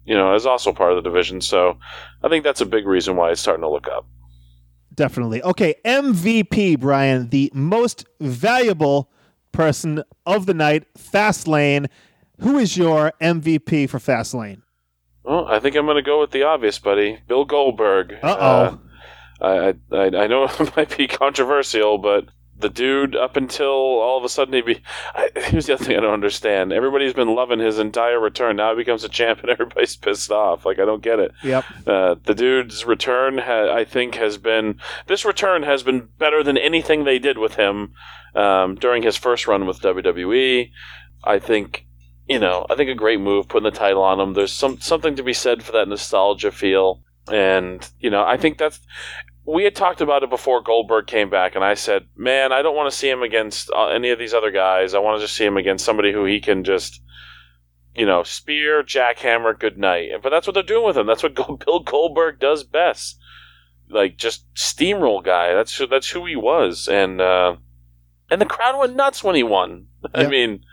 you 0.05 0.15
know, 0.15 0.33
as 0.33 0.45
also 0.45 0.73
part 0.73 0.91
of 0.91 1.01
the 1.01 1.09
division. 1.09 1.41
So 1.41 1.77
I 2.21 2.29
think 2.29 2.43
that's 2.43 2.61
a 2.61 2.65
big 2.65 2.85
reason 2.85 3.15
why 3.15 3.31
it's 3.31 3.41
starting 3.41 3.61
to 3.61 3.69
look 3.69 3.87
up. 3.87 4.05
Definitely. 4.93 5.41
Okay, 5.41 5.75
MVP, 5.85 6.79
Brian, 6.79 7.29
the 7.29 7.51
most 7.53 8.05
valuable 8.19 9.09
person 9.51 10.03
of 10.25 10.45
the 10.45 10.53
night, 10.53 10.85
Fastlane. 10.95 11.87
Who 12.39 12.57
is 12.57 12.77
your 12.77 13.13
MVP 13.21 13.89
for 13.89 13.99
Fastlane? 13.99 14.61
Well, 15.23 15.47
I 15.47 15.59
think 15.59 15.75
I'm 15.75 15.85
going 15.85 15.95
to 15.95 16.01
go 16.01 16.19
with 16.19 16.31
the 16.31 16.43
obvious, 16.43 16.79
buddy, 16.79 17.19
Bill 17.27 17.45
Goldberg. 17.45 18.17
Uh-oh. 18.21 18.79
Uh, 19.41 19.73
I, 19.91 19.95
I 19.95 20.05
I 20.23 20.27
know 20.27 20.43
it 20.59 20.75
might 20.75 20.95
be 20.97 21.07
controversial, 21.07 21.97
but 21.97 22.25
the 22.57 22.69
dude, 22.69 23.15
up 23.15 23.35
until 23.35 23.67
all 23.67 24.17
of 24.17 24.23
a 24.23 24.29
sudden 24.29 24.53
he 24.53 24.61
be, 24.61 24.81
I, 25.13 25.29
here's 25.35 25.65
the 25.65 25.73
other 25.73 25.83
thing 25.83 25.97
I 25.97 26.01
don't 26.01 26.13
understand. 26.13 26.71
Everybody's 26.71 27.13
been 27.13 27.33
loving 27.35 27.59
his 27.59 27.79
entire 27.79 28.19
return. 28.19 28.55
Now 28.55 28.71
he 28.71 28.77
becomes 28.77 29.03
a 29.03 29.09
champ, 29.09 29.41
and 29.41 29.49
everybody's 29.49 29.95
pissed 29.95 30.31
off. 30.31 30.65
Like 30.65 30.79
I 30.79 30.85
don't 30.85 31.01
get 31.03 31.19
it. 31.19 31.31
Yep. 31.43 31.65
Uh, 31.85 32.15
the 32.23 32.35
dude's 32.35 32.85
return, 32.85 33.37
ha- 33.37 33.73
I 33.73 33.83
think, 33.85 34.15
has 34.15 34.37
been 34.37 34.79
this 35.07 35.25
return 35.25 35.63
has 35.63 35.83
been 35.83 36.07
better 36.17 36.43
than 36.43 36.57
anything 36.57 37.03
they 37.03 37.19
did 37.19 37.37
with 37.37 37.55
him 37.55 37.93
um, 38.35 38.75
during 38.75 39.03
his 39.03 39.17
first 39.17 39.47
run 39.47 39.65
with 39.65 39.81
WWE. 39.81 40.71
I 41.25 41.39
think, 41.39 41.85
you 42.33 42.39
know, 42.39 42.65
I 42.67 42.75
think 42.75 42.89
a 42.89 42.95
great 42.95 43.19
move 43.19 43.47
putting 43.47 43.71
the 43.71 43.77
title 43.77 44.01
on 44.01 44.19
him. 44.19 44.33
There's 44.33 44.51
some 44.51 44.81
something 44.81 45.15
to 45.17 45.23
be 45.23 45.33
said 45.33 45.61
for 45.61 45.71
that 45.73 45.87
nostalgia 45.87 46.51
feel, 46.51 47.03
and 47.31 47.87
you 47.99 48.09
know, 48.09 48.23
I 48.23 48.37
think 48.37 48.57
that's. 48.57 48.79
We 49.45 49.65
had 49.65 49.75
talked 49.75 50.01
about 50.01 50.23
it 50.23 50.29
before 50.29 50.63
Goldberg 50.63 51.05
came 51.05 51.29
back, 51.29 51.53
and 51.53 51.63
I 51.63 51.75
said, 51.75 52.07
"Man, 52.15 52.51
I 52.51 52.63
don't 52.63 52.75
want 52.75 52.91
to 52.91 52.97
see 52.97 53.07
him 53.07 53.21
against 53.21 53.69
uh, 53.69 53.89
any 53.89 54.09
of 54.09 54.17
these 54.17 54.33
other 54.33 54.49
guys. 54.49 54.95
I 54.95 54.99
want 54.99 55.19
to 55.19 55.23
just 55.23 55.35
see 55.35 55.45
him 55.45 55.57
against 55.57 55.85
somebody 55.85 56.11
who 56.11 56.25
he 56.25 56.39
can 56.39 56.63
just." 56.63 57.01
you 57.95 58.07
know, 58.07 58.23
spear, 58.23 58.81
jackhammer, 58.81 59.57
good 59.57 59.77
night. 59.77 60.09
But 60.23 60.31
that's 60.31 60.47
what 60.47 60.55
they're 60.55 60.63
doing 60.63 60.83
with 60.83 60.97
him. 60.97 61.05
That's 61.05 61.21
what 61.21 61.35
Bill 61.65 61.79
Goldberg 61.79 62.39
does 62.39 62.63
best. 62.63 63.19
Like 63.87 64.17
just 64.17 64.51
steamroll 64.55 65.23
guy. 65.23 65.53
That's 65.53 65.75
who, 65.75 65.85
that's 65.85 66.09
who 66.09 66.25
he 66.25 66.35
was, 66.35 66.87
and 66.87 67.21
uh, 67.21 67.57
and 68.31 68.41
the 68.41 68.47
crowd 68.47 68.79
went 68.79 68.95
nuts 68.95 69.23
when 69.23 69.35
he 69.35 69.43
won. 69.43 69.85
I 70.15 70.25
mean, 70.25 70.63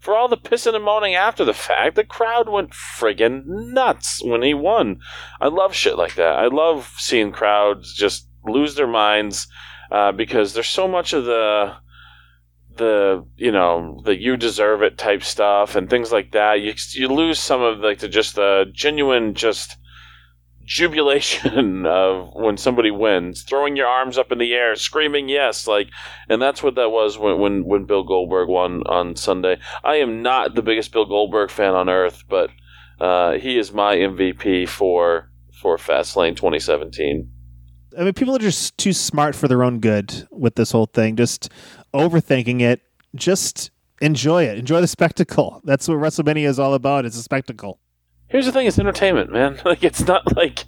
for 0.00 0.16
all 0.16 0.28
the 0.28 0.36
pissing 0.36 0.74
and 0.74 0.84
moaning 0.84 1.14
after 1.14 1.44
the 1.44 1.54
fact, 1.54 1.94
the 1.94 2.04
crowd 2.04 2.48
went 2.48 2.70
friggin' 2.70 3.44
nuts 3.46 4.22
when 4.24 4.42
he 4.42 4.54
won. 4.54 5.00
I 5.40 5.48
love 5.48 5.74
shit 5.74 5.96
like 5.96 6.14
that. 6.14 6.36
I 6.36 6.46
love 6.46 6.94
seeing 6.96 7.32
crowds 7.32 7.94
just 7.94 8.26
lose 8.44 8.74
their 8.74 8.86
minds 8.86 9.46
uh, 9.92 10.12
because 10.12 10.54
there's 10.54 10.68
so 10.68 10.88
much 10.88 11.12
of 11.12 11.24
the 11.24 11.74
the 12.76 13.26
you 13.36 13.50
know 13.50 14.00
the 14.04 14.18
you 14.18 14.36
deserve 14.36 14.80
it 14.80 14.96
type 14.96 15.22
stuff 15.22 15.74
and 15.74 15.90
things 15.90 16.12
like 16.12 16.30
that 16.32 16.60
you 16.60 16.72
you 16.92 17.08
lose 17.08 17.38
some 17.38 17.60
of 17.60 17.80
like 17.80 17.98
the 17.98 18.08
just 18.08 18.36
the 18.36 18.64
genuine 18.72 19.34
just 19.34 19.76
jubilation 20.70 21.84
of 21.86 22.32
when 22.32 22.56
somebody 22.56 22.92
wins 22.92 23.42
throwing 23.42 23.74
your 23.74 23.88
arms 23.88 24.16
up 24.16 24.30
in 24.30 24.38
the 24.38 24.54
air 24.54 24.76
screaming 24.76 25.28
yes 25.28 25.66
like 25.66 25.88
and 26.28 26.40
that's 26.40 26.62
what 26.62 26.76
that 26.76 26.90
was 26.90 27.18
when 27.18 27.40
when, 27.40 27.64
when 27.64 27.84
Bill 27.86 28.04
Goldberg 28.04 28.48
won 28.48 28.84
on 28.86 29.16
Sunday 29.16 29.58
I 29.82 29.96
am 29.96 30.22
not 30.22 30.54
the 30.54 30.62
biggest 30.62 30.92
Bill 30.92 31.06
Goldberg 31.06 31.50
fan 31.50 31.74
on 31.74 31.88
earth 31.88 32.22
but 32.28 32.50
uh, 33.00 33.32
he 33.32 33.58
is 33.58 33.72
my 33.72 33.96
MVP 33.96 34.68
for 34.68 35.28
for 35.60 35.76
Fastlane 35.76 36.36
2017 36.36 37.28
I 37.98 38.04
mean, 38.04 38.14
people 38.14 38.36
are 38.36 38.38
just 38.38 38.78
too 38.78 38.92
smart 38.92 39.34
for 39.34 39.48
their 39.48 39.64
own 39.64 39.80
good 39.80 40.28
with 40.30 40.54
this 40.54 40.70
whole 40.70 40.86
thing. 40.86 41.16
Just 41.16 41.50
overthinking 41.92 42.60
it. 42.60 42.82
Just 43.16 43.72
enjoy 44.00 44.44
it. 44.44 44.58
Enjoy 44.58 44.80
the 44.80 44.86
spectacle. 44.86 45.60
That's 45.64 45.88
what 45.88 45.96
WrestleMania 45.96 46.46
is 46.46 46.60
all 46.60 46.74
about. 46.74 47.04
It's 47.04 47.16
a 47.16 47.22
spectacle. 47.22 47.80
Here's 48.30 48.46
the 48.46 48.52
thing: 48.52 48.66
it's 48.66 48.78
entertainment, 48.78 49.32
man. 49.32 49.60
Like 49.64 49.84
it's 49.84 50.06
not 50.06 50.36
like 50.36 50.64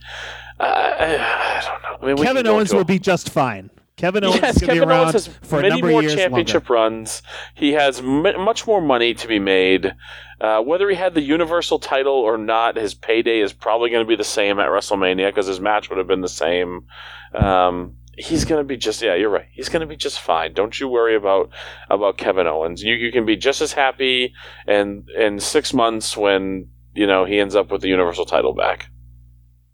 I, 0.60 0.66
I, 0.66 1.58
I 1.58 1.60
don't 1.60 1.82
know. 1.82 2.08
I 2.10 2.14
mean, 2.14 2.24
Kevin 2.24 2.46
Owens 2.46 2.74
will 2.74 2.84
be 2.84 2.98
just 2.98 3.30
fine. 3.30 3.70
Kevin 3.96 4.24
Owens 4.24 4.40
yes, 4.40 4.56
is 4.56 4.62
going 4.62 4.68
to 4.68 4.74
Kevin 4.74 4.88
be 4.88 4.92
around 4.92 5.00
Owens 5.02 5.12
has 5.12 5.26
for 5.42 5.60
many 5.60 5.82
more 5.82 6.02
championship 6.02 6.68
longer. 6.68 6.74
runs. 6.74 7.22
He 7.54 7.72
has 7.72 8.00
m- 8.00 8.22
much 8.40 8.66
more 8.66 8.80
money 8.80 9.14
to 9.14 9.28
be 9.28 9.38
made. 9.38 9.94
Uh, 10.40 10.60
whether 10.60 10.88
he 10.88 10.96
had 10.96 11.14
the 11.14 11.20
Universal 11.20 11.78
title 11.78 12.14
or 12.14 12.36
not, 12.36 12.76
his 12.76 12.94
payday 12.94 13.40
is 13.40 13.52
probably 13.52 13.90
going 13.90 14.04
to 14.04 14.08
be 14.08 14.16
the 14.16 14.24
same 14.24 14.58
at 14.58 14.68
WrestleMania 14.68 15.28
because 15.28 15.46
his 15.46 15.60
match 15.60 15.88
would 15.88 15.98
have 15.98 16.08
been 16.08 16.20
the 16.20 16.28
same. 16.28 16.86
Um, 17.34 17.96
he's 18.16 18.44
going 18.44 18.60
to 18.60 18.64
be 18.64 18.76
just 18.76 19.02
yeah, 19.02 19.14
you're 19.14 19.30
right. 19.30 19.46
He's 19.52 19.68
going 19.68 19.80
to 19.80 19.86
be 19.86 19.96
just 19.96 20.20
fine. 20.20 20.52
Don't 20.52 20.78
you 20.80 20.88
worry 20.88 21.14
about 21.14 21.50
about 21.90 22.18
Kevin 22.18 22.46
Owens. 22.46 22.82
You 22.82 22.94
you 22.94 23.12
can 23.12 23.24
be 23.24 23.36
just 23.36 23.60
as 23.60 23.72
happy 23.72 24.34
and 24.66 25.08
in 25.10 25.38
six 25.38 25.72
months 25.72 26.16
when 26.16 26.68
you 26.94 27.06
know 27.06 27.24
he 27.24 27.40
ends 27.40 27.54
up 27.54 27.70
with 27.70 27.82
the 27.82 27.88
Universal 27.88 28.26
title 28.26 28.54
back. 28.54 28.88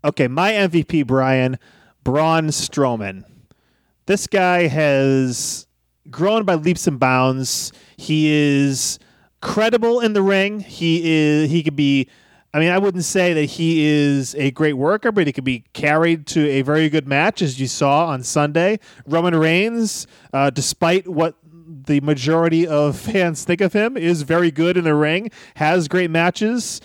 Okay, 0.04 0.28
my 0.28 0.52
MVP, 0.52 1.06
Brian, 1.06 1.58
Braun 2.04 2.48
Strowman. 2.48 3.24
This 4.06 4.26
guy 4.26 4.68
has 4.68 5.66
grown 6.10 6.44
by 6.44 6.54
leaps 6.54 6.86
and 6.86 6.98
bounds. 6.98 7.72
He 7.96 8.32
is 8.32 8.98
credible 9.40 10.00
in 10.00 10.12
the 10.12 10.22
ring. 10.22 10.60
He 10.60 11.00
is 11.04 11.50
he 11.50 11.62
could 11.62 11.76
be 11.76 12.08
I 12.54 12.60
mean, 12.60 12.70
I 12.70 12.78
wouldn't 12.78 13.04
say 13.04 13.34
that 13.34 13.44
he 13.44 13.84
is 13.84 14.34
a 14.36 14.50
great 14.52 14.72
worker, 14.72 15.12
but 15.12 15.26
he 15.26 15.32
could 15.32 15.44
be 15.44 15.64
carried 15.74 16.26
to 16.28 16.48
a 16.48 16.62
very 16.62 16.88
good 16.88 17.06
match, 17.06 17.42
as 17.42 17.60
you 17.60 17.66
saw 17.66 18.06
on 18.06 18.22
Sunday. 18.22 18.78
Roman 19.06 19.36
Reigns, 19.36 20.06
uh, 20.32 20.48
despite 20.48 21.06
what 21.06 21.34
the 21.42 22.00
majority 22.00 22.66
of 22.66 22.98
fans 23.00 23.44
think 23.44 23.60
of 23.60 23.74
him, 23.74 23.98
is 23.98 24.22
very 24.22 24.50
good 24.50 24.78
in 24.78 24.84
the 24.84 24.94
ring, 24.94 25.30
has 25.56 25.88
great 25.88 26.10
matches. 26.10 26.80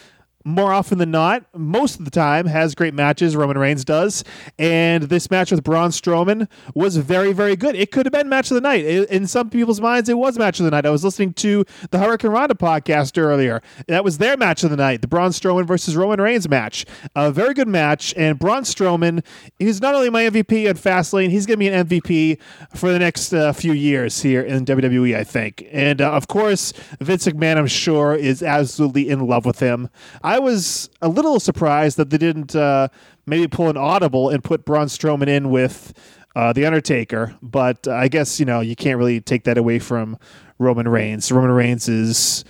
More 0.46 0.74
often 0.74 0.98
than 0.98 1.12
not, 1.12 1.46
most 1.56 2.00
of 2.00 2.06
the 2.06 2.12
time, 2.12 2.46
has 2.46 2.76
great 2.76 2.94
matches. 2.94 3.36
Roman 3.36 3.58
Reigns 3.58 3.86
does, 3.86 4.24
and 4.60 5.04
this 5.04 5.32
match 5.32 5.52
with 5.52 5.64
Braun 5.64 5.92
Strowman 5.92 6.48
was 6.76 6.98
very, 6.98 7.34
very 7.34 7.56
good. 7.56 7.76
It 7.76 7.92
could 7.92 8.06
have 8.06 8.14
been 8.14 8.30
match 8.30 8.52
of 8.52 8.56
the 8.56 8.62
night. 8.62 8.86
In 8.86 9.28
some 9.28 9.50
people's 9.50 9.80
minds, 9.80 10.10
it 10.10 10.18
was 10.18 10.38
match 10.38 10.60
of 10.60 10.66
the 10.66 10.72
night. 10.72 10.86
I 10.86 10.90
was 10.90 11.04
listening 11.04 11.34
to 11.36 11.66
the 11.92 12.00
Hurricane 12.00 12.32
Ronda 12.32 12.56
podcast 12.56 13.18
earlier. 13.18 13.62
That 13.88 14.04
was 14.04 14.18
their 14.18 14.38
match 14.38 14.64
of 14.64 14.70
the 14.70 14.78
night, 14.78 15.02
the 15.02 15.08
Braun 15.08 15.32
Strowman 15.32 15.66
versus 15.66 15.96
Roman 15.96 16.20
Reigns 16.20 16.50
match. 16.50 16.86
A 17.16 17.32
very 17.32 17.54
good 17.54 17.68
match, 17.68 18.14
and 18.18 18.38
Braun 18.38 18.64
Strowman 18.64 19.24
is 19.60 19.82
not 19.82 19.96
only 19.96 20.10
my 20.10 20.24
MVP 20.24 20.66
at 20.66 20.76
Fastlane, 20.76 21.30
he's 21.30 21.46
going 21.46 21.60
to 21.60 21.60
be 21.60 21.68
an 21.70 21.88
MVP 21.88 22.40
for 22.76 22.92
the 22.92 23.00
next 23.00 23.34
uh, 23.34 23.54
few 23.54 23.74
years 23.74 24.22
here 24.22 24.42
in 24.42 24.66
WWE, 24.66 25.16
I 25.16 25.24
think. 25.24 25.68
And 25.72 26.02
uh, 26.02 26.12
of 26.12 26.28
course, 26.28 26.74
Vince 27.00 27.28
McMahon, 27.28 27.58
I'm 27.58 27.68
sure, 27.68 28.14
is 28.14 28.44
absolutely 28.44 29.10
in 29.10 29.26
love 29.26 29.46
with 29.46 29.60
him. 29.60 29.90
Was 30.40 30.90
a 31.02 31.10
little 31.10 31.40
surprised 31.40 31.98
that 31.98 32.10
they 32.10 32.18
didn't 32.18 32.56
uh, 32.56 32.88
maybe 33.26 33.48
pull 33.48 33.70
an 33.70 33.78
audible 33.78 34.30
and 34.30 34.44
put 34.44 34.66
Braun 34.66 34.88
Strowman 34.88 35.28
in 35.28 35.50
with 35.50 35.94
uh, 36.36 36.54
the 36.54 36.66
Undertaker, 36.66 37.36
but 37.42 37.88
I 37.88 38.08
guess 38.08 38.40
you 38.40 38.46
know 38.46 38.60
you 38.60 38.76
can't 38.76 38.98
really 38.98 39.22
take 39.22 39.44
that 39.44 39.58
away 39.58 39.80
from 39.80 40.18
Roman 40.58 40.88
Reigns. 40.88 41.32
Roman 41.32 41.52
Reigns 41.52 41.88
is 41.88 42.44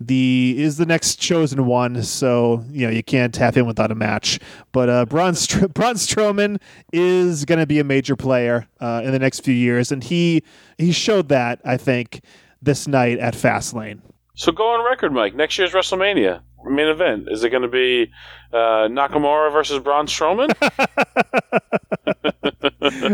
the 0.00 0.54
is 0.58 0.76
the 0.76 0.86
next 0.86 1.16
chosen 1.16 1.66
one, 1.66 2.02
so 2.02 2.64
you 2.70 2.86
know 2.86 2.92
you 2.92 3.02
can't 3.02 3.34
have 3.36 3.54
him 3.54 3.66
without 3.66 3.90
a 3.90 3.94
match. 3.94 4.38
But 4.72 4.88
uh, 4.88 5.04
Braun, 5.06 5.34
Str- 5.34 5.66
Braun 5.74 5.96
Strowman 5.96 6.60
is 6.92 7.44
going 7.44 7.58
to 7.58 7.66
be 7.66 7.78
a 7.78 7.84
major 7.84 8.16
player 8.16 8.66
uh, 8.80 9.02
in 9.04 9.12
the 9.12 9.18
next 9.18 9.40
few 9.40 9.54
years, 9.54 9.92
and 9.92 10.02
he 10.02 10.42
he 10.78 10.92
showed 10.92 11.28
that 11.28 11.60
I 11.64 11.76
think 11.76 12.20
this 12.62 12.86
night 12.88 13.18
at 13.18 13.34
Fastlane. 13.34 14.00
So 14.34 14.52
go 14.52 14.68
on 14.68 14.84
record, 14.84 15.12
Mike. 15.12 15.34
Next 15.34 15.58
year's 15.58 15.72
WrestleMania 15.72 16.40
main 16.68 16.88
event 16.88 17.28
is 17.30 17.44
it 17.44 17.50
going 17.50 17.62
to 17.62 17.68
be 17.68 18.10
uh, 18.52 18.88
Nakamura 18.88 19.52
versus 19.52 19.78
Braun 19.78 20.06
Strowman? 20.06 20.52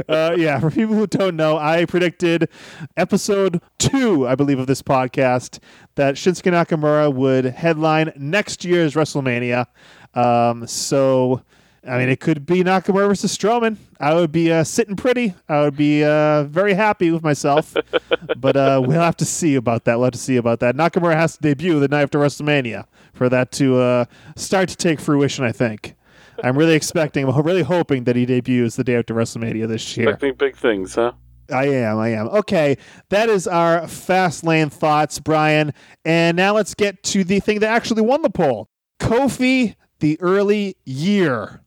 uh, 0.09 0.35
yeah, 0.37 0.59
for 0.61 0.71
people 0.71 0.95
who 0.95 1.07
don't 1.07 1.37
know, 1.37 1.59
I 1.59 1.85
predicted 1.85 2.49
episode 2.97 3.61
two, 3.79 4.27
I 4.27 4.35
believe, 4.35 4.59
of 4.59 4.67
this 4.67 4.83
podcast 4.83 5.59
that 5.95 6.15
Shinsuke 6.15 6.53
Nakamura 6.53 7.13
would 7.13 7.45
headline 7.45 8.13
next 8.17 8.65
year's 8.65 8.95
WrestleMania. 8.95 9.67
Um, 10.15 10.67
so 10.67 11.43
I 11.87 11.99
mean, 11.99 12.09
it 12.09 12.21
could 12.21 12.47
be 12.47 12.63
Nakamura 12.63 13.09
versus 13.09 13.37
Strowman. 13.37 13.77
I 13.99 14.15
would 14.15 14.31
be 14.31 14.53
uh, 14.53 14.63
sitting 14.63 14.95
pretty. 14.95 15.35
I 15.49 15.63
would 15.63 15.77
be 15.77 16.05
uh, 16.05 16.45
very 16.45 16.75
happy 16.75 17.11
with 17.11 17.25
myself. 17.25 17.75
but 18.37 18.57
uh, 18.57 18.81
we'll 18.85 19.01
have 19.01 19.17
to 19.17 19.25
see 19.25 19.57
about 19.57 19.85
that. 19.85 19.97
We'll 19.97 20.05
have 20.05 20.13
to 20.13 20.19
see 20.19 20.37
about 20.37 20.61
that. 20.61 20.77
Nakamura 20.77 21.15
has 21.15 21.37
to 21.37 21.43
debut 21.43 21.81
the 21.81 21.89
night 21.89 22.03
after 22.03 22.21
WrestleMania 22.21 22.87
for 23.13 23.29
that 23.29 23.51
to 23.53 23.79
uh, 23.79 24.05
start 24.37 24.69
to 24.69 24.77
take 24.77 25.01
fruition, 25.01 25.45
I 25.45 25.51
think. 25.51 25.97
I'm 26.45 26.57
really 26.57 26.75
expecting, 26.75 27.29
I'm 27.29 27.43
really 27.43 27.63
hoping 27.63 28.05
that 28.05 28.17
he 28.17 28.27
debuts 28.27 28.77
the 28.77 28.85
day 28.85 28.97
after 28.97 29.15
WrestleMania 29.15 29.67
this 29.67 29.97
year. 29.97 30.11
Expecting 30.11 30.35
big 30.35 30.57
things, 30.57 30.95
huh? 30.95 31.13
I 31.51 31.67
am. 31.67 31.99
I 31.99 32.11
am. 32.11 32.29
Okay, 32.29 32.79
that 33.11 33.29
is 33.29 33.47
our 33.47 33.87
fast 33.89 34.45
lane 34.45 34.71
thoughts, 34.71 35.19
Brian. 35.19 35.75
And 36.05 36.37
now 36.37 36.55
let's 36.55 36.75
get 36.75 37.03
to 37.05 37.25
the 37.25 37.41
thing 37.41 37.61
that 37.61 37.71
actually 37.71 38.03
won 38.03 38.23
the 38.23 38.31
poll 38.31 38.69
Kofi, 39.01 39.75
the 40.01 40.21
early 40.21 40.77
year. 40.85 41.61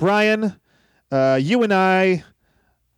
Brian, 0.00 0.58
uh, 1.12 1.38
you 1.38 1.62
and 1.62 1.74
I 1.74 2.24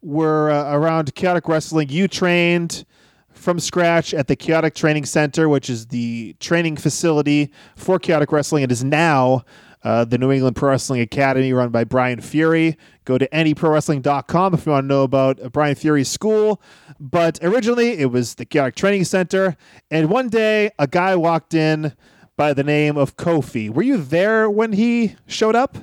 were 0.02 0.52
uh, 0.52 0.72
around 0.72 1.12
Chaotic 1.16 1.48
Wrestling. 1.48 1.88
You 1.88 2.06
trained 2.06 2.84
from 3.32 3.58
scratch 3.58 4.14
at 4.14 4.28
the 4.28 4.36
Chaotic 4.36 4.76
Training 4.76 5.06
Center, 5.06 5.48
which 5.48 5.68
is 5.68 5.88
the 5.88 6.36
training 6.38 6.76
facility 6.76 7.50
for 7.74 7.98
Chaotic 7.98 8.30
Wrestling. 8.30 8.62
It 8.62 8.70
is 8.70 8.84
now 8.84 9.42
uh, 9.82 10.04
the 10.04 10.16
New 10.16 10.30
England 10.30 10.54
Pro 10.54 10.70
Wrestling 10.70 11.00
Academy 11.00 11.52
run 11.52 11.70
by 11.70 11.82
Brian 11.82 12.20
Fury. 12.20 12.76
Go 13.04 13.18
to 13.18 13.26
neprowrestling.com 13.30 14.54
if 14.54 14.64
you 14.64 14.70
want 14.70 14.84
to 14.84 14.88
know 14.88 15.02
about 15.02 15.40
Brian 15.50 15.74
Fury's 15.74 16.08
school. 16.08 16.62
But 17.00 17.40
originally, 17.42 17.98
it 17.98 18.12
was 18.12 18.36
the 18.36 18.44
Chaotic 18.44 18.76
Training 18.76 19.06
Center. 19.06 19.56
And 19.90 20.08
one 20.08 20.28
day, 20.28 20.70
a 20.78 20.86
guy 20.86 21.16
walked 21.16 21.52
in 21.52 21.96
by 22.36 22.54
the 22.54 22.62
name 22.62 22.96
of 22.96 23.16
Kofi. 23.16 23.68
Were 23.70 23.82
you 23.82 23.96
there 23.96 24.48
when 24.48 24.74
he 24.74 25.16
showed 25.26 25.56
up? 25.56 25.78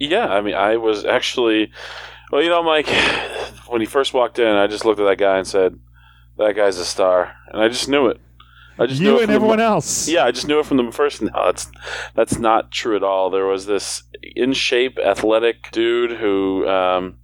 Yeah, 0.00 0.26
I 0.28 0.40
mean, 0.40 0.54
I 0.54 0.78
was 0.78 1.04
actually, 1.04 1.70
well, 2.32 2.42
you 2.42 2.48
know, 2.48 2.62
Mike, 2.62 2.88
when 3.68 3.82
he 3.82 3.86
first 3.86 4.14
walked 4.14 4.38
in, 4.38 4.48
I 4.48 4.66
just 4.66 4.84
looked 4.84 4.98
at 4.98 5.04
that 5.04 5.18
guy 5.18 5.36
and 5.36 5.46
said, 5.46 5.78
"That 6.38 6.56
guy's 6.56 6.78
a 6.78 6.86
star," 6.86 7.36
and 7.48 7.62
I 7.62 7.68
just 7.68 7.88
knew 7.88 8.06
it. 8.06 8.18
I 8.78 8.86
just 8.86 9.02
you 9.02 9.08
knew 9.08 9.20
and 9.20 9.30
everyone 9.30 9.58
the, 9.58 9.64
else. 9.64 10.08
Yeah, 10.08 10.24
I 10.24 10.30
just 10.30 10.48
knew 10.48 10.58
it 10.58 10.64
from 10.64 10.78
the 10.78 10.90
first. 10.90 11.20
No, 11.22 11.30
that's 11.44 11.70
that's 12.14 12.38
not 12.38 12.70
true 12.70 12.96
at 12.96 13.02
all. 13.02 13.28
There 13.28 13.46
was 13.46 13.66
this 13.66 14.02
in 14.22 14.54
shape, 14.54 14.98
athletic 14.98 15.70
dude 15.70 16.12
who 16.12 16.66
um, 16.66 17.18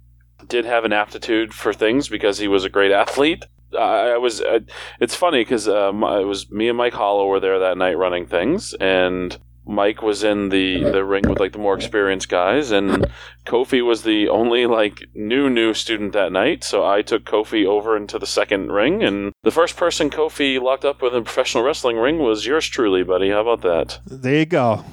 did 0.47 0.65
have 0.65 0.85
an 0.85 0.93
aptitude 0.93 1.55
for 1.55 1.73
things 1.73 2.07
because 2.09 2.37
he 2.37 2.47
was 2.47 2.63
a 2.63 2.69
great 2.69 2.91
athlete. 2.91 3.43
I, 3.73 4.11
I 4.11 4.17
was. 4.17 4.39
Uh, 4.39 4.59
it's 4.99 5.15
funny 5.15 5.41
because 5.41 5.67
uh, 5.67 5.91
it 5.93 6.27
was 6.27 6.51
me 6.51 6.69
and 6.69 6.77
Mike 6.77 6.93
Hollow 6.93 7.25
were 7.25 7.39
there 7.39 7.57
that 7.57 7.77
night 7.79 7.97
running 7.97 8.27
things, 8.27 8.75
and 8.75 9.35
Mike 9.67 10.01
was 10.01 10.23
in 10.23 10.49
the, 10.49 10.83
the 10.83 11.03
ring 11.03 11.27
with 11.27 11.39
like 11.39 11.51
the 11.51 11.57
more 11.57 11.75
experienced 11.75 12.29
guys, 12.29 12.71
and 12.71 13.07
Kofi 13.45 13.85
was 13.85 14.03
the 14.03 14.29
only 14.29 14.65
like 14.65 15.03
new 15.13 15.49
new 15.49 15.73
student 15.73 16.13
that 16.13 16.31
night. 16.31 16.63
So 16.63 16.85
I 16.85 17.01
took 17.01 17.25
Kofi 17.25 17.65
over 17.65 17.97
into 17.97 18.17
the 18.17 18.25
second 18.25 18.71
ring, 18.71 19.03
and 19.03 19.33
the 19.43 19.51
first 19.51 19.75
person 19.75 20.09
Kofi 20.09 20.61
locked 20.61 20.85
up 20.85 21.01
with 21.01 21.13
in 21.13 21.21
a 21.21 21.23
professional 21.23 21.63
wrestling 21.63 21.97
ring 21.97 22.19
was 22.19 22.45
yours 22.45 22.67
truly, 22.67 23.03
buddy. 23.03 23.29
How 23.29 23.41
about 23.41 23.61
that? 23.61 23.99
There 24.05 24.39
you 24.39 24.45
go. 24.45 24.85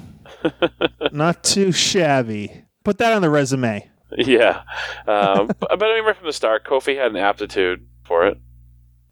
Not 1.11 1.43
too 1.43 1.71
shabby. 1.71 2.65
Put 2.83 2.97
that 2.99 3.13
on 3.13 3.21
the 3.21 3.29
resume. 3.29 3.89
Yeah, 4.17 4.61
um, 5.07 5.47
but, 5.59 5.59
but 5.59 5.83
I 5.83 5.95
mean, 5.95 6.05
right 6.05 6.15
from 6.15 6.27
the 6.27 6.33
start, 6.33 6.65
Kofi 6.65 6.97
had 6.97 7.11
an 7.11 7.17
aptitude 7.17 7.87
for 8.03 8.27
it. 8.27 8.37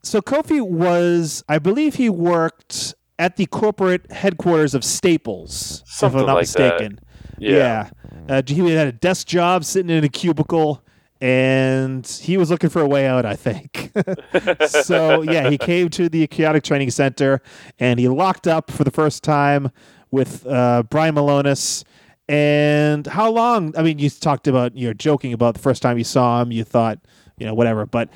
So 0.04 0.21
Kofi 0.21 0.62
was, 0.62 1.43
I 1.47 1.60
believe, 1.60 1.95
he 1.95 2.10
worked 2.10 2.93
at 3.19 3.36
the 3.36 3.45
corporate 3.45 4.12
headquarters 4.12 4.73
of 4.73 4.84
Staples, 4.84 5.84
Something 5.86 6.19
if 6.19 6.23
I'm 6.23 6.28
not 6.28 6.34
like 6.34 6.41
mistaken. 6.43 6.95
That. 6.95 7.41
Yeah. 7.41 7.89
yeah. 8.28 8.38
Uh, 8.38 8.41
he 8.45 8.71
had 8.71 8.88
a 8.88 8.91
desk 8.91 9.28
job 9.28 9.65
sitting 9.65 9.89
in 9.89 10.04
a 10.04 10.10
cubicle, 10.10 10.84
and 11.21 12.06
he 12.06 12.38
was 12.38 12.49
looking 12.49 12.69
for 12.69 12.82
a 12.82 12.88
way 12.88 13.08
out, 13.08 13.26
I 13.26 13.36
think. 13.36 13.91
so, 14.67 15.21
yeah, 15.21 15.49
he 15.49 15.58
came 15.58 15.89
to 15.89 16.10
the 16.10 16.28
Chaotic 16.28 16.63
Training 16.63 16.91
Center, 16.91 17.41
and 17.80 17.99
he 17.99 18.08
locked 18.08 18.47
up 18.47 18.71
for 18.71 18.84
the 18.84 18.91
first 18.91 19.23
time 19.23 19.71
with 20.12 20.45
uh, 20.47 20.84
Brian 20.84 21.15
Milonas. 21.15 21.84
And 22.30 23.06
how 23.06 23.30
long? 23.30 23.76
I 23.78 23.84
mean, 23.84 23.99
you 23.99 24.10
talked 24.10 24.47
about, 24.47 24.78
you're 24.78 24.93
joking 24.93 25.34
about 25.34 25.56
the 25.56 25.60
first 25.60 25.82
time 25.82 25.97
you 25.97 26.04
saw 26.04 26.41
him, 26.41 26.52
you 26.52 26.63
thought, 26.63 26.99
you 27.38 27.45
know, 27.45 27.54
whatever. 27.54 27.86
But 27.86 28.10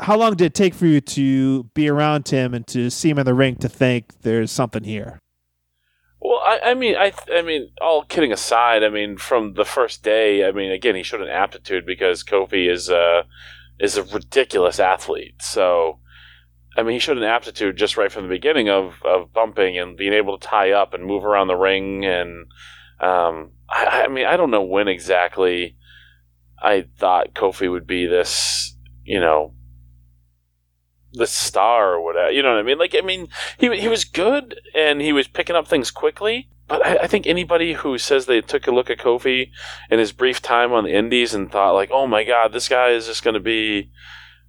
how 0.00 0.16
long 0.16 0.34
did 0.34 0.46
it 0.46 0.54
take 0.54 0.74
for 0.74 0.86
you 0.86 1.00
to 1.00 1.64
be 1.74 1.88
around 1.88 2.28
him 2.28 2.54
and 2.54 2.66
to 2.68 2.90
see 2.90 3.10
him 3.10 3.18
in 3.18 3.26
the 3.26 3.34
ring 3.34 3.56
to 3.56 3.68
think 3.68 4.22
there's 4.22 4.50
something 4.50 4.84
here? 4.84 5.18
Well, 6.20 6.40
I, 6.44 6.60
I 6.70 6.74
mean, 6.74 6.96
I, 6.96 7.12
I 7.32 7.42
mean, 7.42 7.70
all 7.80 8.04
kidding 8.04 8.32
aside, 8.32 8.82
I 8.82 8.88
mean, 8.88 9.18
from 9.18 9.54
the 9.54 9.64
first 9.64 10.02
day, 10.02 10.46
I 10.46 10.52
mean, 10.52 10.72
again, 10.72 10.94
he 10.94 11.02
showed 11.02 11.20
an 11.20 11.28
aptitude 11.28 11.84
because 11.84 12.24
Kofi 12.24 12.70
is 12.70 12.88
a 12.88 13.24
is 13.78 13.96
a 13.96 14.04
ridiculous 14.04 14.80
athlete. 14.80 15.42
So, 15.42 15.98
I 16.76 16.82
mean, 16.82 16.94
he 16.94 16.98
showed 16.98 17.18
an 17.18 17.24
aptitude 17.24 17.76
just 17.76 17.96
right 17.96 18.10
from 18.10 18.22
the 18.22 18.34
beginning 18.34 18.70
of 18.70 19.02
of 19.04 19.32
bumping 19.34 19.78
and 19.78 19.98
being 19.98 20.14
able 20.14 20.38
to 20.38 20.46
tie 20.46 20.72
up 20.72 20.94
and 20.94 21.04
move 21.04 21.26
around 21.26 21.48
the 21.48 21.56
ring. 21.56 22.06
And 22.06 22.46
um, 23.00 23.52
I, 23.68 24.04
I 24.04 24.08
mean, 24.08 24.24
I 24.24 24.38
don't 24.38 24.50
know 24.50 24.62
when 24.62 24.88
exactly 24.88 25.76
I 26.62 26.86
thought 26.96 27.34
Kofi 27.34 27.70
would 27.70 27.86
be 27.86 28.06
this, 28.06 28.74
you 29.04 29.20
know, 29.20 29.52
the 31.14 31.26
star 31.26 31.94
or 31.94 32.04
whatever. 32.04 32.30
You 32.30 32.42
know 32.42 32.50
what 32.50 32.58
I 32.58 32.62
mean? 32.62 32.78
Like, 32.78 32.94
I 32.94 33.00
mean, 33.00 33.28
he 33.58 33.74
he 33.78 33.88
was 33.88 34.04
good 34.04 34.60
and 34.74 35.00
he 35.00 35.12
was 35.12 35.28
picking 35.28 35.56
up 35.56 35.66
things 35.66 35.90
quickly. 35.90 36.48
But 36.66 36.84
I, 36.84 36.96
I, 37.02 37.06
think 37.06 37.26
anybody 37.26 37.74
who 37.74 37.98
says 37.98 38.24
they 38.24 38.40
took 38.40 38.66
a 38.66 38.70
look 38.70 38.88
at 38.88 38.98
Kofi 38.98 39.50
in 39.90 39.98
his 39.98 40.12
brief 40.12 40.40
time 40.40 40.72
on 40.72 40.84
the 40.84 40.94
Indies 40.94 41.34
and 41.34 41.50
thought 41.50 41.74
like, 41.74 41.90
"Oh 41.92 42.06
my 42.06 42.24
God, 42.24 42.52
this 42.52 42.68
guy 42.68 42.90
is 42.90 43.06
just 43.06 43.22
going 43.22 43.34
to 43.34 43.40
be 43.40 43.90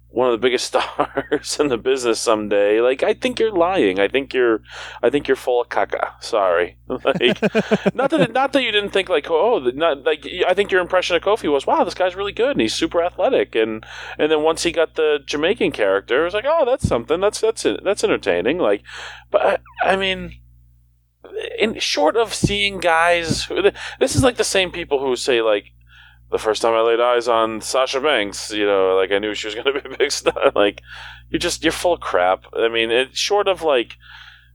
one 0.08 0.28
of 0.28 0.32
the 0.32 0.44
biggest 0.44 0.66
stars 0.68 1.58
in 1.60 1.68
the 1.68 1.76
business 1.76 2.20
someday. 2.20 2.80
Like, 2.80 3.02
I 3.02 3.14
think 3.14 3.38
you're 3.38 3.52
lying. 3.52 3.98
I 3.98 4.08
think 4.08 4.32
you're, 4.32 4.62
I 5.02 5.10
think 5.10 5.28
you're 5.28 5.36
full 5.36 5.60
of 5.60 5.68
caca. 5.68 6.12
Sorry. 6.22 6.78
like, 6.88 7.42
not 7.94 8.10
that, 8.10 8.32
not 8.32 8.52
that 8.52 8.62
you 8.62 8.72
didn't 8.72 8.90
think 8.90 9.08
like, 9.08 9.26
oh, 9.28 9.58
not 9.74 10.04
like. 10.04 10.26
I 10.46 10.54
think 10.54 10.70
your 10.70 10.80
impression 10.80 11.16
of 11.16 11.22
Kofi 11.22 11.52
was, 11.52 11.66
wow, 11.66 11.84
this 11.84 11.94
guy's 11.94 12.16
really 12.16 12.32
good 12.32 12.52
and 12.52 12.60
he's 12.60 12.74
super 12.74 13.02
athletic. 13.02 13.54
And 13.54 13.84
and 14.18 14.30
then 14.30 14.42
once 14.42 14.62
he 14.62 14.72
got 14.72 14.94
the 14.94 15.18
Jamaican 15.24 15.72
character, 15.72 16.22
it 16.22 16.24
was 16.24 16.34
like, 16.34 16.46
oh, 16.48 16.64
that's 16.64 16.88
something. 16.88 17.20
That's 17.20 17.40
that's 17.40 17.64
it. 17.64 17.80
that's 17.84 18.04
entertaining. 18.04 18.58
Like, 18.58 18.82
but 19.30 19.42
I, 19.82 19.92
I 19.92 19.96
mean. 19.96 20.40
In 21.58 21.78
short 21.80 22.16
of 22.16 22.32
seeing 22.32 22.78
guys, 22.78 23.48
this 23.98 24.14
is 24.14 24.22
like 24.22 24.36
the 24.36 24.44
same 24.44 24.70
people 24.70 25.00
who 25.00 25.16
say 25.16 25.42
like, 25.42 25.72
the 26.30 26.38
first 26.38 26.62
time 26.62 26.74
I 26.74 26.80
laid 26.80 27.00
eyes 27.00 27.28
on 27.28 27.60
Sasha 27.60 28.00
Banks, 28.00 28.52
you 28.52 28.66
know, 28.66 28.96
like 28.96 29.12
I 29.12 29.18
knew 29.18 29.34
she 29.34 29.46
was 29.46 29.54
going 29.54 29.72
to 29.72 29.80
be 29.80 29.94
a 29.94 29.96
big 29.96 30.10
star. 30.10 30.50
Like, 30.54 30.82
you're 31.30 31.38
just 31.38 31.62
you're 31.62 31.72
full 31.72 31.96
crap. 31.96 32.44
I 32.52 32.68
mean, 32.68 32.90
it 32.90 33.16
short 33.16 33.48
of 33.48 33.62
like 33.62 33.96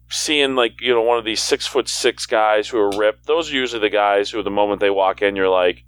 seeing 0.09 0.55
like 0.55 0.82
you 0.82 0.93
know 0.93 1.01
one 1.01 1.17
of 1.17 1.26
these 1.26 1.41
six 1.41 1.65
foot 1.65 1.88
six 1.88 2.26
guys 2.26 2.67
who 2.67 2.78
are 2.78 2.97
ripped. 2.97 3.26
Those 3.28 3.51
are 3.51 3.55
usually 3.55 3.82
the 3.82 3.89
guys 3.89 4.30
who, 4.30 4.43
the 4.43 4.49
moment 4.49 4.82
they 4.82 4.89
walk 4.89 5.22
in, 5.22 5.36
you're 5.36 5.49
like, 5.49 5.86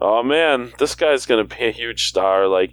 oh 0.00 0.22
man, 0.22 0.72
this 0.78 0.94
guy's 0.94 1.26
going 1.26 1.46
to 1.46 1.56
be 1.56 1.64
a 1.64 1.72
huge 1.72 2.06
star. 2.06 2.46
Like, 2.46 2.72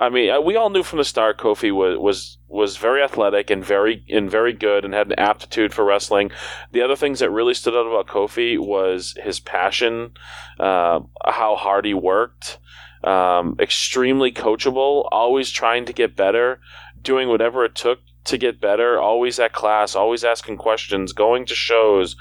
I 0.00 0.10
mean, 0.10 0.30
uh, 0.30 0.40
we 0.40 0.54
all 0.54 0.70
knew 0.70 0.84
from 0.84 0.98
the 0.98 1.04
start 1.04 1.38
Kofi 1.38 1.72
was 1.72 1.98
was 1.98 2.38
was 2.46 2.76
very 2.76 3.02
athletic 3.02 3.50
and 3.50 3.64
very 3.64 4.04
and 4.08 4.30
very 4.30 4.52
good 4.52 4.84
and 4.84 4.94
had 4.94 5.08
an 5.08 5.18
aptitude 5.18 5.74
for 5.74 5.84
wrestling. 5.84 6.30
The 6.70 6.82
other 6.82 6.94
things 6.94 7.18
that 7.18 7.30
really 7.30 7.54
stood 7.54 7.74
out 7.74 7.86
about 7.86 8.06
Kofi 8.06 8.58
was 8.58 9.14
his 9.22 9.40
passion, 9.40 10.12
uh, 10.60 11.00
how 11.24 11.56
hard 11.56 11.84
he 11.84 11.94
worked, 11.94 12.58
um, 13.02 13.56
extremely 13.58 14.30
coachable, 14.30 15.08
always 15.10 15.50
trying 15.50 15.84
to 15.86 15.92
get 15.92 16.14
better, 16.14 16.60
doing 17.02 17.28
whatever 17.28 17.64
it 17.64 17.74
took 17.74 17.98
to 18.24 18.38
get 18.38 18.60
better, 18.60 19.00
always 19.00 19.40
at 19.40 19.52
class, 19.52 19.96
always 19.96 20.22
asking 20.22 20.58
questions, 20.58 21.12
going 21.12 21.46
to 21.46 21.54
shows, 21.54 22.14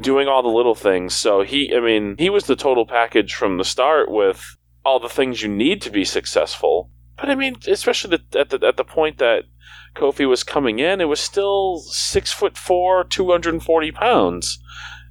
doing 0.00 0.28
all 0.28 0.42
the 0.42 0.48
little 0.48 0.74
things. 0.74 1.14
So 1.14 1.42
he, 1.42 1.74
I 1.74 1.80
mean, 1.80 2.14
he 2.18 2.30
was 2.30 2.44
the 2.44 2.56
total 2.56 2.86
package 2.86 3.34
from 3.34 3.58
the 3.58 3.64
start 3.64 4.10
with 4.10 4.56
all 4.84 5.00
the 5.00 5.08
things 5.08 5.42
you 5.42 5.48
need 5.48 5.82
to 5.82 5.90
be 5.90 6.04
successful. 6.04 6.90
But 7.18 7.30
I 7.30 7.34
mean, 7.34 7.56
especially 7.66 8.16
the, 8.16 8.38
at 8.38 8.50
the 8.50 8.66
at 8.66 8.76
the 8.76 8.84
point 8.84 9.18
that 9.18 9.44
Kofi 9.96 10.28
was 10.28 10.44
coming 10.44 10.78
in, 10.78 11.00
it 11.00 11.06
was 11.06 11.20
still 11.20 11.78
six 11.78 12.32
foot 12.32 12.56
four, 12.56 13.04
two 13.04 13.30
hundred 13.30 13.54
and 13.54 13.62
forty 13.62 13.90
pounds, 13.90 14.58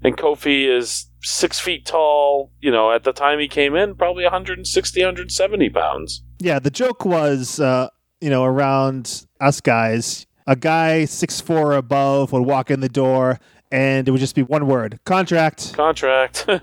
and 0.04 0.18
Kofi 0.18 0.68
is 0.68 1.10
six 1.22 1.60
feet 1.60 1.86
tall. 1.86 2.52
You 2.62 2.72
know, 2.72 2.92
at 2.92 3.04
the 3.04 3.14
time 3.14 3.40
he 3.40 3.48
came 3.48 3.76
in, 3.76 3.96
probably 3.96 4.24
160, 4.24 5.02
170 5.02 5.70
pounds. 5.70 6.24
Yeah, 6.40 6.60
the 6.60 6.70
joke 6.70 7.04
was, 7.04 7.60
uh, 7.60 7.90
you 8.22 8.30
know, 8.30 8.44
around 8.46 9.26
us 9.42 9.60
guys, 9.60 10.26
a 10.46 10.56
guy 10.56 11.06
six 11.06 11.42
four 11.42 11.74
above 11.74 12.32
would 12.32 12.46
walk 12.46 12.72
in 12.72 12.80
the 12.80 12.90
door 12.90 13.40
and 13.72 14.08
it 14.08 14.12
would 14.12 14.20
just 14.20 14.36
be 14.36 14.44
one 14.44 14.68
word 14.68 15.00
contract. 15.06 15.74
Contract. 15.74 16.46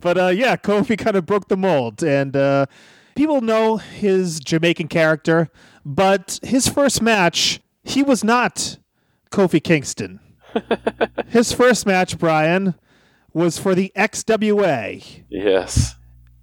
But 0.00 0.18
uh, 0.18 0.28
yeah 0.28 0.56
kofi 0.56 0.96
kind 1.04 1.16
of 1.16 1.26
broke 1.26 1.48
the 1.48 1.56
mold 1.56 2.02
and 2.02 2.36
uh, 2.36 2.66
people 3.14 3.40
know 3.40 3.76
his 3.76 4.38
jamaican 4.40 4.88
character 4.88 5.48
but 5.84 6.38
his 6.42 6.68
first 6.68 7.02
match 7.02 7.60
he 7.82 8.02
was 8.02 8.22
not 8.22 8.78
kofi 9.30 9.62
kingston. 9.62 10.20
His 11.28 11.52
first 11.52 11.84
match 11.86 12.18
brian 12.18 12.74
was 13.34 13.58
for 13.58 13.74
the 13.74 13.92
xwa 13.96 15.24
yes. 15.28 15.96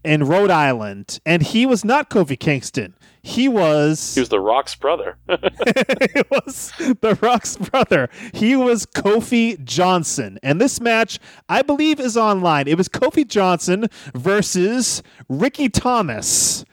in 0.04 0.24
rhode 0.26 0.52
island 0.52 1.20
and 1.26 1.41
he 1.41 1.66
was 1.66 1.84
not 1.84 2.10
kofi 2.10 2.39
kingston 2.39 2.94
he 3.24 3.48
was 3.48 4.14
he 4.14 4.20
was 4.20 4.30
the 4.30 4.40
Rock's 4.40 4.76
brother. 4.76 5.18
it 5.30 6.28
was 6.30 6.74
the 6.78 7.18
Rock's 7.22 7.56
brother. 7.56 8.10
He 8.34 8.58
was 8.58 8.86
Kofi 8.86 9.64
Johnson, 9.64 10.38
and 10.44 10.60
this 10.60 10.82
match 10.82 11.20
I 11.48 11.62
believe 11.62 12.02
is 12.02 12.18
online. 12.18 12.68
It 12.68 12.78
was 12.78 12.90
Kofi 12.90 13.26
Johnson 13.26 13.88
versus 14.14 15.02
Ricky 15.30 15.70
Thomas, 15.70 16.66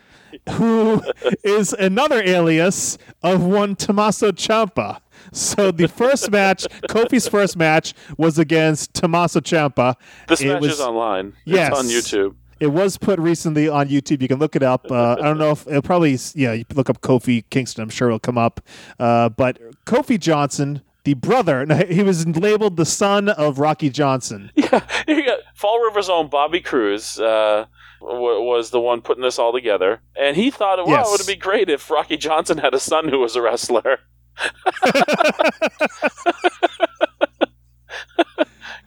who 0.51 1.01
is 1.45 1.73
another 1.73 2.21
alias 2.21 2.99
of 3.23 3.45
one 3.45 3.77
Tommaso 3.77 4.33
Ciampa. 4.33 5.01
So 5.33 5.71
the 5.71 5.87
first 5.87 6.33
match, 6.33 6.67
Kofi's 6.89 7.29
first 7.29 7.57
match, 7.57 7.95
was 8.19 8.39
against 8.41 8.95
Tommaso 8.95 9.39
Ciampa. 9.39 9.95
This 10.27 10.41
it 10.41 10.49
match 10.49 10.63
was, 10.63 10.73
is 10.73 10.81
online. 10.81 11.35
Yes, 11.45 11.69
it's 11.69 11.79
on 11.79 11.87
YouTube. 11.87 12.35
It 12.61 12.69
was 12.69 12.99
put 12.99 13.19
recently 13.19 13.69
on 13.69 13.89
YouTube. 13.89 14.23
You 14.23 14.29
can 14.29 14.39
look 14.39 14.55
it 14.55 14.63
up. 14.63 14.91
Uh, 14.91 15.17
I 15.19 15.23
don't 15.23 15.39
know 15.39 15.51
if 15.51 15.67
it'll 15.67 15.83
probably, 15.83 16.17
yeah, 16.35 16.53
you 16.53 16.65
look 16.75 16.91
up 16.91 17.01
Kofi 17.01 17.45
Kingston. 17.51 17.83
I'm 17.83 17.89
sure 17.89 18.09
it'll 18.09 18.19
come 18.19 18.39
up. 18.39 18.61
Uh, 18.99 19.31
but 19.31 19.59
Kofi 19.87 20.21
Johnson, 20.21 20.83
the 21.05 21.15
brother, 21.15 21.65
he 21.89 22.03
was 22.03 22.27
labeled 22.27 22.77
the 22.77 22.85
son 22.85 23.31
of 23.31 23.59
Rocky 23.59 23.91
Johnson. 23.91 24.51
Yeah, 25.09 25.37
Fall 25.55 25.81
River's 25.81 26.09
own 26.09 26.29
Bobby 26.29 26.61
Cruz. 26.61 27.19
Uh, 27.19 27.67
was 28.01 28.71
the 28.71 28.81
one 28.81 29.03
putting 29.03 29.23
this 29.23 29.39
all 29.39 29.53
together, 29.53 30.01
and 30.17 30.37
he 30.37 30.51
thought, 30.51 30.79
"Wow, 30.79 30.93
yes. 30.93 31.09
it 31.09 31.19
would 31.19 31.27
be 31.27 31.39
great 31.39 31.69
if 31.69 31.91
Rocky 31.91 32.17
Johnson 32.17 32.59
had 32.59 32.75
a 32.75 32.81
son 32.81 33.09
who 33.09 33.19
was 33.19 33.37
a 33.37 33.43
wrestler." 33.43 33.99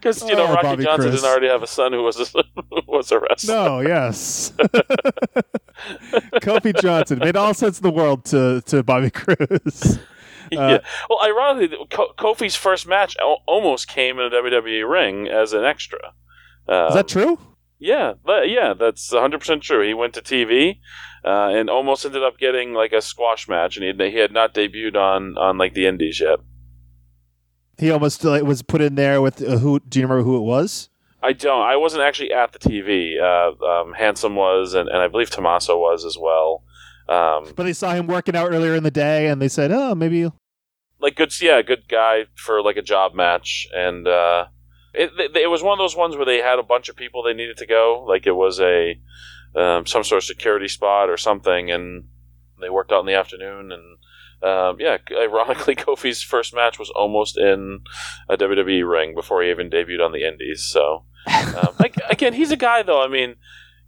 Because 0.04 0.22
you 0.28 0.36
know 0.36 0.46
oh, 0.46 0.52
Rocky 0.52 0.62
Bobby 0.66 0.84
Johnson 0.84 1.08
Chris. 1.08 1.22
didn't 1.22 1.32
already 1.32 1.48
have 1.48 1.62
a 1.62 1.66
son 1.66 1.94
who 1.94 2.02
was 2.02 2.20
a, 2.20 2.24
who 2.70 2.82
was 2.86 3.10
a 3.10 3.20
wrestler. 3.20 3.54
No, 3.54 3.80
yes. 3.80 4.52
Kofi 6.42 6.78
Johnson 6.78 7.20
made 7.20 7.36
all 7.36 7.54
sense 7.54 7.78
in 7.78 7.82
the 7.82 7.90
world 7.90 8.26
to 8.26 8.60
to 8.66 8.82
Bobby 8.82 9.10
Cruz. 9.10 9.98
Uh, 10.52 10.68
yeah. 10.68 10.78
Well, 11.08 11.20
ironically, 11.24 11.74
Kofi's 11.88 12.54
first 12.54 12.86
match 12.86 13.16
almost 13.46 13.88
came 13.88 14.18
in 14.18 14.26
a 14.26 14.30
WWE 14.30 14.88
ring 14.88 15.26
as 15.26 15.54
an 15.54 15.64
extra. 15.64 16.12
Um, 16.68 16.88
Is 16.88 16.94
that 16.94 17.08
true? 17.08 17.38
Yeah, 17.78 18.12
yeah, 18.44 18.74
that's 18.78 19.10
100 19.10 19.38
percent 19.38 19.62
true. 19.62 19.84
He 19.84 19.94
went 19.94 20.12
to 20.14 20.20
TV 20.20 20.80
uh, 21.24 21.48
and 21.48 21.70
almost 21.70 22.04
ended 22.04 22.22
up 22.22 22.36
getting 22.38 22.74
like 22.74 22.92
a 22.92 23.00
squash 23.00 23.48
match, 23.48 23.78
and 23.78 23.84
he 23.84 23.88
had, 23.88 24.00
he 24.12 24.18
had 24.18 24.32
not 24.32 24.54
debuted 24.54 24.96
on 24.96 25.38
on 25.38 25.56
like 25.56 25.72
the 25.72 25.86
Indies 25.86 26.20
yet. 26.20 26.40
He 27.78 27.90
almost 27.90 28.24
like, 28.24 28.42
was 28.42 28.62
put 28.62 28.80
in 28.80 28.94
there 28.94 29.20
with 29.20 29.42
uh, 29.42 29.58
who? 29.58 29.80
Do 29.80 29.98
you 29.98 30.06
remember 30.06 30.24
who 30.24 30.36
it 30.36 30.42
was? 30.42 30.88
I 31.22 31.32
don't. 31.32 31.62
I 31.62 31.76
wasn't 31.76 32.02
actually 32.02 32.32
at 32.32 32.52
the 32.52 32.58
TV. 32.58 33.20
Uh, 33.20 33.64
um, 33.64 33.94
Handsome 33.94 34.36
was, 34.36 34.74
and, 34.74 34.88
and 34.88 34.98
I 34.98 35.08
believe 35.08 35.30
Tommaso 35.30 35.78
was 35.78 36.04
as 36.04 36.18
well. 36.18 36.62
Um, 37.08 37.52
but 37.56 37.64
they 37.64 37.72
saw 37.72 37.94
him 37.94 38.06
working 38.06 38.36
out 38.36 38.52
earlier 38.52 38.74
in 38.74 38.82
the 38.82 38.90
day, 38.90 39.28
and 39.28 39.40
they 39.40 39.48
said, 39.48 39.72
"Oh, 39.72 39.94
maybe." 39.94 40.18
You... 40.18 40.32
Like 41.00 41.16
good, 41.16 41.38
yeah, 41.40 41.62
good 41.62 41.88
guy 41.88 42.26
for 42.34 42.62
like 42.62 42.76
a 42.76 42.82
job 42.82 43.14
match, 43.14 43.66
and 43.74 44.06
uh, 44.06 44.46
it, 44.92 45.10
it, 45.18 45.36
it 45.36 45.50
was 45.50 45.62
one 45.62 45.72
of 45.72 45.82
those 45.82 45.96
ones 45.96 46.16
where 46.16 46.24
they 46.26 46.38
had 46.38 46.58
a 46.58 46.62
bunch 46.62 46.88
of 46.88 46.96
people 46.96 47.22
they 47.22 47.34
needed 47.34 47.56
to 47.58 47.66
go. 47.66 48.04
Like 48.06 48.26
it 48.26 48.32
was 48.32 48.60
a 48.60 48.98
um, 49.54 49.86
some 49.86 50.04
sort 50.04 50.18
of 50.18 50.24
security 50.24 50.68
spot 50.68 51.10
or 51.10 51.16
something, 51.16 51.70
and 51.70 52.04
they 52.60 52.70
worked 52.70 52.92
out 52.92 53.00
in 53.00 53.06
the 53.06 53.14
afternoon, 53.14 53.72
and 53.72 53.93
um, 54.44 54.76
yeah, 54.78 54.98
ironically, 55.10 55.74
Kofi's 55.76 56.22
first 56.22 56.54
match 56.54 56.78
was 56.78 56.90
almost 56.90 57.36
in 57.38 57.80
a 58.28 58.36
WWE 58.36 58.88
ring 58.88 59.14
before 59.14 59.42
he 59.42 59.50
even 59.50 59.70
debuted 59.70 60.04
on 60.04 60.12
the 60.12 60.26
Indies. 60.26 60.62
So, 60.62 61.04
um, 61.26 61.76
again, 62.10 62.34
he's 62.34 62.52
a 62.52 62.56
guy 62.56 62.82
though. 62.82 63.02
I 63.02 63.08
mean, 63.08 63.36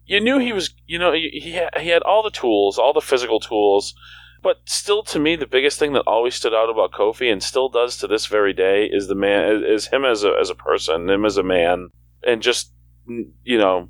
you 0.07 0.21
knew 0.21 0.39
he 0.39 0.53
was, 0.53 0.75
you 0.87 0.99
know, 0.99 1.13
he 1.13 1.53
had, 1.53 1.79
he 1.79 1.91
had 1.91 2.03
all 2.03 2.23
the 2.23 2.31
tools, 2.31 2.79
all 2.79 2.93
the 2.93 3.01
physical 3.01 3.41
tools, 3.41 3.95
but 4.43 4.59
still, 4.65 5.03
to 5.05 5.19
me, 5.19 5.35
the 5.35 5.47
biggest 5.47 5.79
thing 5.79 5.93
that 5.95 6.05
always 6.07 6.37
stood 6.37 6.55
out 6.55 6.71
about 6.71 6.93
Kofi 6.93 7.33
and 7.33 7.43
still 7.43 7.69
does 7.69 7.97
to 7.99 8.07
this 8.07 8.27
very 8.27 8.53
day 8.53 8.87
is 8.87 9.09
the 9.09 9.17
man, 9.17 9.65
is 9.67 9.89
him 9.89 10.05
as 10.05 10.23
a 10.23 10.33
as 10.41 10.51
a 10.51 10.55
person, 10.55 11.11
him 11.11 11.25
as 11.25 11.37
a 11.37 11.43
man, 11.43 11.89
and 12.25 12.43
just 12.43 12.73
you 13.09 13.59
know 13.59 13.89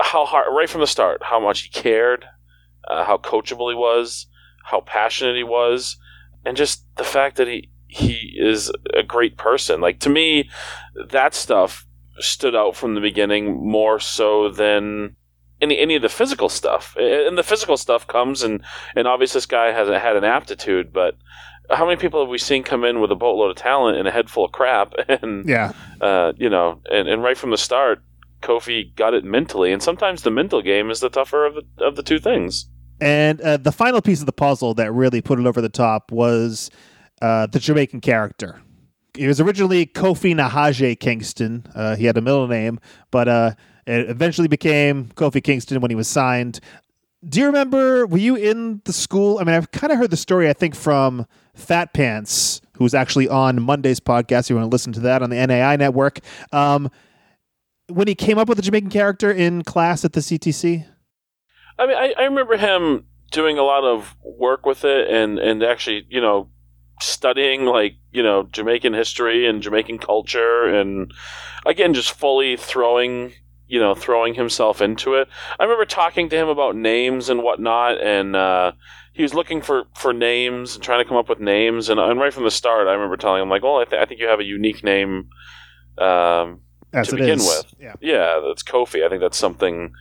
how 0.00 0.24
hard 0.24 0.46
right 0.56 0.70
from 0.70 0.80
the 0.80 0.86
start, 0.86 1.22
how 1.22 1.38
much 1.38 1.60
he 1.60 1.68
cared, 1.68 2.24
uh, 2.88 3.04
how 3.04 3.18
coachable 3.18 3.70
he 3.70 3.76
was 3.76 4.26
how 4.64 4.80
passionate 4.80 5.36
he 5.36 5.44
was, 5.44 5.96
and 6.44 6.56
just 6.56 6.84
the 6.96 7.04
fact 7.04 7.36
that 7.36 7.48
he 7.48 7.70
he 7.86 8.34
is 8.36 8.72
a 8.92 9.02
great 9.02 9.36
person. 9.36 9.80
Like 9.80 10.00
to 10.00 10.10
me, 10.10 10.50
that 11.10 11.34
stuff 11.34 11.86
stood 12.18 12.54
out 12.54 12.76
from 12.76 12.94
the 12.94 13.00
beginning 13.00 13.68
more 13.68 14.00
so 14.00 14.48
than 14.48 15.16
any 15.60 15.78
any 15.78 15.96
of 15.96 16.02
the 16.02 16.08
physical 16.08 16.48
stuff. 16.48 16.96
And 16.98 17.38
the 17.38 17.42
physical 17.42 17.76
stuff 17.76 18.06
comes 18.06 18.42
and 18.42 18.62
and 18.96 19.06
obviously 19.06 19.38
this 19.38 19.46
guy 19.46 19.70
hasn't 19.70 20.02
had 20.02 20.16
an 20.16 20.24
aptitude, 20.24 20.92
but 20.92 21.16
how 21.70 21.86
many 21.86 21.96
people 21.96 22.20
have 22.20 22.28
we 22.28 22.38
seen 22.38 22.62
come 22.62 22.84
in 22.84 23.00
with 23.00 23.10
a 23.10 23.16
boatload 23.16 23.50
of 23.50 23.56
talent 23.56 23.96
and 23.96 24.06
a 24.06 24.10
head 24.10 24.28
full 24.28 24.44
of 24.44 24.52
crap? 24.52 24.94
And 25.08 25.48
yeah, 25.48 25.72
uh, 26.00 26.32
you 26.36 26.50
know, 26.50 26.80
and, 26.90 27.08
and 27.08 27.22
right 27.22 27.38
from 27.38 27.50
the 27.50 27.56
start, 27.56 28.02
Kofi 28.42 28.94
got 28.94 29.14
it 29.14 29.24
mentally, 29.24 29.72
and 29.72 29.82
sometimes 29.82 30.22
the 30.22 30.30
mental 30.30 30.60
game 30.60 30.90
is 30.90 31.00
the 31.00 31.08
tougher 31.08 31.46
of 31.46 31.54
the 31.54 31.84
of 31.84 31.96
the 31.96 32.02
two 32.02 32.18
things. 32.18 32.68
And 33.04 33.38
uh, 33.42 33.58
the 33.58 33.70
final 33.70 34.00
piece 34.00 34.20
of 34.20 34.26
the 34.26 34.32
puzzle 34.32 34.72
that 34.74 34.90
really 34.90 35.20
put 35.20 35.38
it 35.38 35.44
over 35.44 35.60
the 35.60 35.68
top 35.68 36.10
was 36.10 36.70
uh, 37.20 37.44
the 37.44 37.58
Jamaican 37.58 38.00
character. 38.00 38.62
He 39.12 39.26
was 39.26 39.42
originally 39.42 39.84
Kofi 39.84 40.34
Nahaje 40.34 40.98
Kingston. 40.98 41.66
Uh, 41.74 41.96
he 41.96 42.06
had 42.06 42.16
a 42.16 42.22
middle 42.22 42.48
name, 42.48 42.80
but 43.10 43.28
uh, 43.28 43.50
it 43.86 44.08
eventually 44.08 44.48
became 44.48 45.10
Kofi 45.16 45.44
Kingston 45.44 45.82
when 45.82 45.90
he 45.90 45.94
was 45.94 46.08
signed. 46.08 46.60
Do 47.28 47.40
you 47.40 47.46
remember? 47.46 48.06
Were 48.06 48.16
you 48.16 48.36
in 48.36 48.80
the 48.86 48.92
school? 48.94 49.38
I 49.38 49.44
mean, 49.44 49.54
I've 49.54 49.70
kind 49.70 49.92
of 49.92 49.98
heard 49.98 50.10
the 50.10 50.16
story. 50.16 50.48
I 50.48 50.54
think 50.54 50.74
from 50.74 51.26
Fat 51.54 51.92
Pants, 51.92 52.62
who 52.78 52.84
was 52.84 52.94
actually 52.94 53.28
on 53.28 53.60
Monday's 53.60 54.00
podcast. 54.00 54.48
You 54.48 54.56
want 54.56 54.64
to 54.64 54.72
listen 54.72 54.94
to 54.94 55.00
that 55.00 55.22
on 55.22 55.28
the 55.28 55.46
NAI 55.46 55.76
network. 55.76 56.20
Um, 56.52 56.90
when 57.88 58.08
he 58.08 58.14
came 58.14 58.38
up 58.38 58.48
with 58.48 58.56
the 58.56 58.62
Jamaican 58.62 58.88
character 58.88 59.30
in 59.30 59.62
class 59.62 60.06
at 60.06 60.14
the 60.14 60.20
CTC. 60.20 60.86
I 61.78 61.86
mean, 61.86 61.96
I, 61.96 62.14
I 62.18 62.24
remember 62.24 62.56
him 62.56 63.04
doing 63.30 63.58
a 63.58 63.62
lot 63.62 63.84
of 63.84 64.16
work 64.22 64.64
with 64.64 64.84
it 64.84 65.10
and, 65.10 65.38
and 65.38 65.62
actually, 65.62 66.06
you 66.08 66.20
know, 66.20 66.48
studying 67.00 67.64
like, 67.64 67.96
you 68.12 68.22
know, 68.22 68.44
Jamaican 68.44 68.94
history 68.94 69.48
and 69.48 69.62
Jamaican 69.62 69.98
culture 69.98 70.66
and 70.66 71.12
again, 71.66 71.94
just 71.94 72.12
fully 72.12 72.56
throwing, 72.56 73.32
you 73.66 73.80
know, 73.80 73.94
throwing 73.94 74.34
himself 74.34 74.80
into 74.80 75.14
it. 75.14 75.28
I 75.58 75.64
remember 75.64 75.84
talking 75.84 76.28
to 76.28 76.36
him 76.36 76.48
about 76.48 76.76
names 76.76 77.28
and 77.28 77.42
whatnot, 77.42 78.00
and 78.00 78.36
uh, 78.36 78.72
he 79.12 79.22
was 79.22 79.34
looking 79.34 79.62
for, 79.62 79.84
for 79.96 80.12
names 80.12 80.74
and 80.74 80.84
trying 80.84 81.02
to 81.02 81.08
come 81.08 81.16
up 81.16 81.28
with 81.28 81.40
names. 81.40 81.88
And, 81.88 81.98
and 81.98 82.20
right 82.20 82.32
from 82.32 82.44
the 82.44 82.50
start, 82.50 82.86
I 82.86 82.92
remember 82.92 83.16
telling 83.16 83.42
him 83.42 83.48
like, 83.48 83.62
"Well, 83.62 83.78
I, 83.78 83.84
th- 83.84 84.00
I 84.00 84.04
think 84.04 84.20
you 84.20 84.26
have 84.26 84.40
a 84.40 84.44
unique 84.44 84.84
name 84.84 85.30
um, 85.98 86.60
As 86.92 87.08
to 87.08 87.16
begin 87.16 87.38
is. 87.38 87.46
with." 87.46 87.74
Yeah. 87.80 87.94
Yeah, 88.00 88.40
that's 88.46 88.62
Kofi. 88.62 89.04
I 89.04 89.08
think 89.08 89.22
that's 89.22 89.38
something 89.38 89.92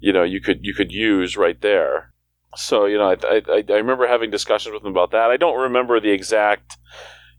you 0.00 0.12
know 0.12 0.22
you 0.22 0.40
could 0.40 0.60
you 0.62 0.74
could 0.74 0.92
use 0.92 1.36
right 1.36 1.60
there. 1.60 2.12
So 2.56 2.86
you 2.86 2.98
know, 2.98 3.10
I, 3.10 3.16
I 3.48 3.64
I 3.68 3.76
remember 3.76 4.06
having 4.06 4.30
discussions 4.30 4.72
with 4.72 4.82
him 4.82 4.90
about 4.90 5.12
that. 5.12 5.30
I 5.30 5.36
don't 5.36 5.60
remember 5.60 6.00
the 6.00 6.10
exact 6.10 6.76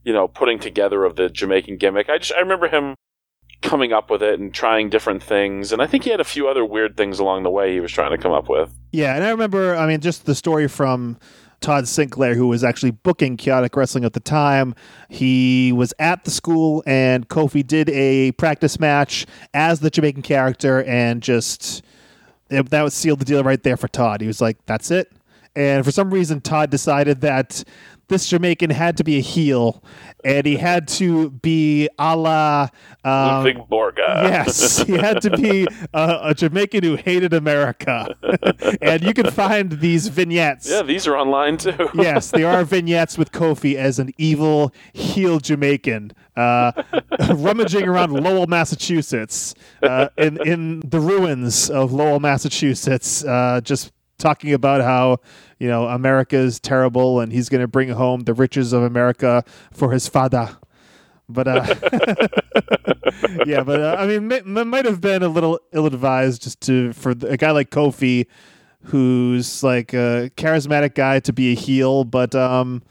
you 0.04 0.14
know 0.14 0.28
putting 0.28 0.60
together 0.60 1.04
of 1.04 1.16
the 1.16 1.30
Jamaican 1.30 1.78
gimmick. 1.78 2.10
I 2.10 2.18
just 2.18 2.34
I 2.34 2.40
remember 2.40 2.68
him 2.68 2.96
coming 3.62 3.94
up 3.94 4.10
with 4.10 4.24
it 4.24 4.40
and 4.40 4.54
trying 4.54 4.90
different 4.90 5.22
things, 5.22 5.72
and 5.72 5.82
I 5.82 5.88
think 5.88 6.04
he 6.04 6.10
had 6.10 6.20
a 6.20 6.26
few 6.26 6.48
other 6.48 6.66
weird 6.66 6.98
things 6.98 7.20
along 7.20 7.44
the 7.44 7.50
way 7.50 7.74
he 7.74 7.80
was 7.80 7.92
trying 7.92 8.12
to 8.12 8.18
come 8.18 8.32
up 8.32 8.50
with. 8.50 8.72
Yeah, 8.92 9.16
and 9.16 9.24
I 9.24 9.30
remember, 9.30 9.76
I 9.76 9.88
mean, 9.88 10.00
just 10.00 10.26
the 10.26 10.36
story 10.36 10.68
from 10.68 11.18
Todd 11.62 11.88
Sinclair, 11.88 12.34
who 12.34 12.48
was 12.48 12.64
actually 12.64 12.92
booking 12.92 13.38
chaotic 13.38 13.76
wrestling 13.76 14.04
at 14.04 14.14
the 14.14 14.20
time. 14.20 14.74
He 15.10 15.72
was 15.72 15.94
at 16.00 16.24
the 16.24 16.32
school, 16.32 16.84
and 16.88 17.30
Kofi 17.30 17.66
did 17.66 17.90
a 17.92 18.32
practice 18.34 18.80
match 18.80 19.28
as 19.54 19.80
the 19.80 19.92
Jamaican 19.92 20.24
character, 20.24 20.84
and 20.84 21.22
just 21.22 21.84
it, 22.52 22.70
that 22.70 22.84
would 22.84 22.94
seal 22.94 23.16
the 23.16 23.26
deal 23.26 23.44
right 23.44 23.62
there 23.64 23.78
for 23.78 23.88
Todd. 23.88 24.22
He 24.22 24.28
was 24.28 24.42
like, 24.42 24.58
"That's 24.66 24.92
it." 24.92 25.12
And 25.56 25.84
for 25.84 25.92
some 25.92 26.14
reason, 26.14 26.42
Todd 26.42 26.70
decided 26.70 27.22
that 27.22 27.64
this 28.12 28.28
Jamaican 28.28 28.70
had 28.70 28.98
to 28.98 29.04
be 29.04 29.18
a 29.18 29.22
heel, 29.22 29.84
and 30.24 30.46
he 30.46 30.58
had 30.58 30.88
to 30.90 31.32
be 31.32 31.90
a 31.98 32.16
la. 32.16 32.68
Um, 33.04 33.44
Big 33.44 33.58
Borga. 33.58 34.24
Yes, 34.24 34.84
he 34.84 34.94
had 34.94 35.22
to 35.22 35.36
be 35.36 35.66
a, 35.94 36.20
a 36.24 36.34
Jamaican 36.36 36.84
who 36.84 36.98
hated 36.98 37.34
America. 37.34 38.16
and 38.82 39.02
you 39.02 39.14
can 39.14 39.32
find 39.32 39.72
these 39.80 40.10
vignettes. 40.10 40.70
Yeah, 40.70 40.84
these 40.84 41.08
are 41.08 41.18
online 41.18 41.58
too. 41.58 41.90
yes, 41.96 42.30
there 42.30 42.48
are 42.48 42.64
vignettes 42.64 43.18
with 43.18 43.32
Kofi 43.32 43.76
as 43.76 43.98
an 43.98 44.12
evil 44.18 44.72
heel 44.94 45.40
Jamaican 45.40 46.12
uh, 46.36 46.72
rummaging 47.34 47.88
around 47.88 48.12
Lowell, 48.12 48.48
Massachusetts, 48.48 49.56
uh, 49.82 50.10
in 50.18 50.38
in 50.46 50.82
the 50.82 51.00
ruins 51.00 51.70
of 51.70 51.94
Lowell, 51.94 52.20
Massachusetts, 52.20 53.24
uh, 53.24 53.62
just 53.64 53.92
talking 54.22 54.54
about 54.54 54.82
how 54.82 55.18
you 55.60 55.68
know 55.68 55.88
America 55.88 56.38
is 56.38 56.60
terrible 56.60 57.20
and 57.20 57.32
he's 57.34 57.50
going 57.50 57.62
to 57.62 57.68
bring 57.68 57.90
home 57.90 58.22
the 58.22 58.34
riches 58.34 58.74
of 58.74 58.84
America 58.84 59.44
for 59.72 59.92
his 59.92 60.08
father. 60.08 60.58
But 61.28 61.48
uh, 61.48 61.66
yeah, 63.46 63.64
but 63.64 63.80
uh, 63.80 63.96
I 63.98 64.06
mean, 64.08 64.32
it 64.32 64.46
might 64.46 64.86
have 64.86 65.02
been 65.02 65.24
a 65.24 65.28
little 65.30 65.60
ill-advised 65.72 66.42
just 66.44 66.62
to 66.62 66.94
for 66.94 67.12
a 67.12 67.38
guy 67.38 67.52
like 67.52 67.70
Kofi, 67.70 68.28
who's 68.86 69.64
like 69.64 69.94
a 69.94 70.30
charismatic 70.36 70.94
guy 70.96 71.20
to 71.22 71.34
be 71.34 71.52
a 71.54 71.56
heel. 71.56 72.04
But 72.04 72.36
um, 72.36 72.84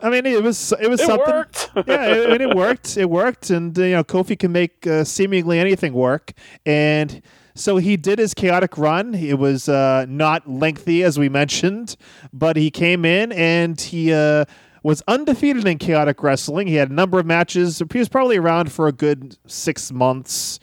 I 0.00 0.10
mean, 0.10 0.26
it 0.26 0.42
was 0.42 0.72
it 0.80 0.88
was 0.88 1.00
It 1.00 1.06
something. 1.06 1.26
worked. 1.34 1.70
yeah, 1.86 2.24
I 2.26 2.30
mean, 2.30 2.40
it 2.42 2.54
worked. 2.56 2.96
It 2.96 3.08
worked, 3.10 3.50
and 3.50 3.78
uh, 3.78 3.82
you 3.82 3.92
know, 3.94 4.04
Kofi 4.04 4.38
can 4.38 4.52
make 4.52 4.86
uh, 4.86 5.04
seemingly 5.04 5.58
anything 5.58 5.92
work, 5.92 6.32
and. 6.66 7.22
So 7.58 7.78
he 7.78 7.96
did 7.96 8.20
his 8.20 8.34
chaotic 8.34 8.78
run. 8.78 9.16
It 9.16 9.36
was 9.36 9.68
uh, 9.68 10.06
not 10.08 10.48
lengthy, 10.48 11.02
as 11.02 11.18
we 11.18 11.28
mentioned, 11.28 11.96
but 12.32 12.56
he 12.56 12.70
came 12.70 13.04
in 13.04 13.32
and 13.32 13.80
he 13.80 14.12
uh, 14.12 14.44
was 14.84 15.02
undefeated 15.08 15.66
in 15.66 15.78
chaotic 15.78 16.22
wrestling. 16.22 16.68
He 16.68 16.76
had 16.76 16.90
a 16.90 16.94
number 16.94 17.18
of 17.18 17.26
matches. 17.26 17.82
He 17.92 17.98
was 17.98 18.08
probably 18.08 18.36
around 18.36 18.70
for 18.70 18.86
a 18.86 18.92
good 18.92 19.36
six 19.48 19.90
months, 19.90 20.60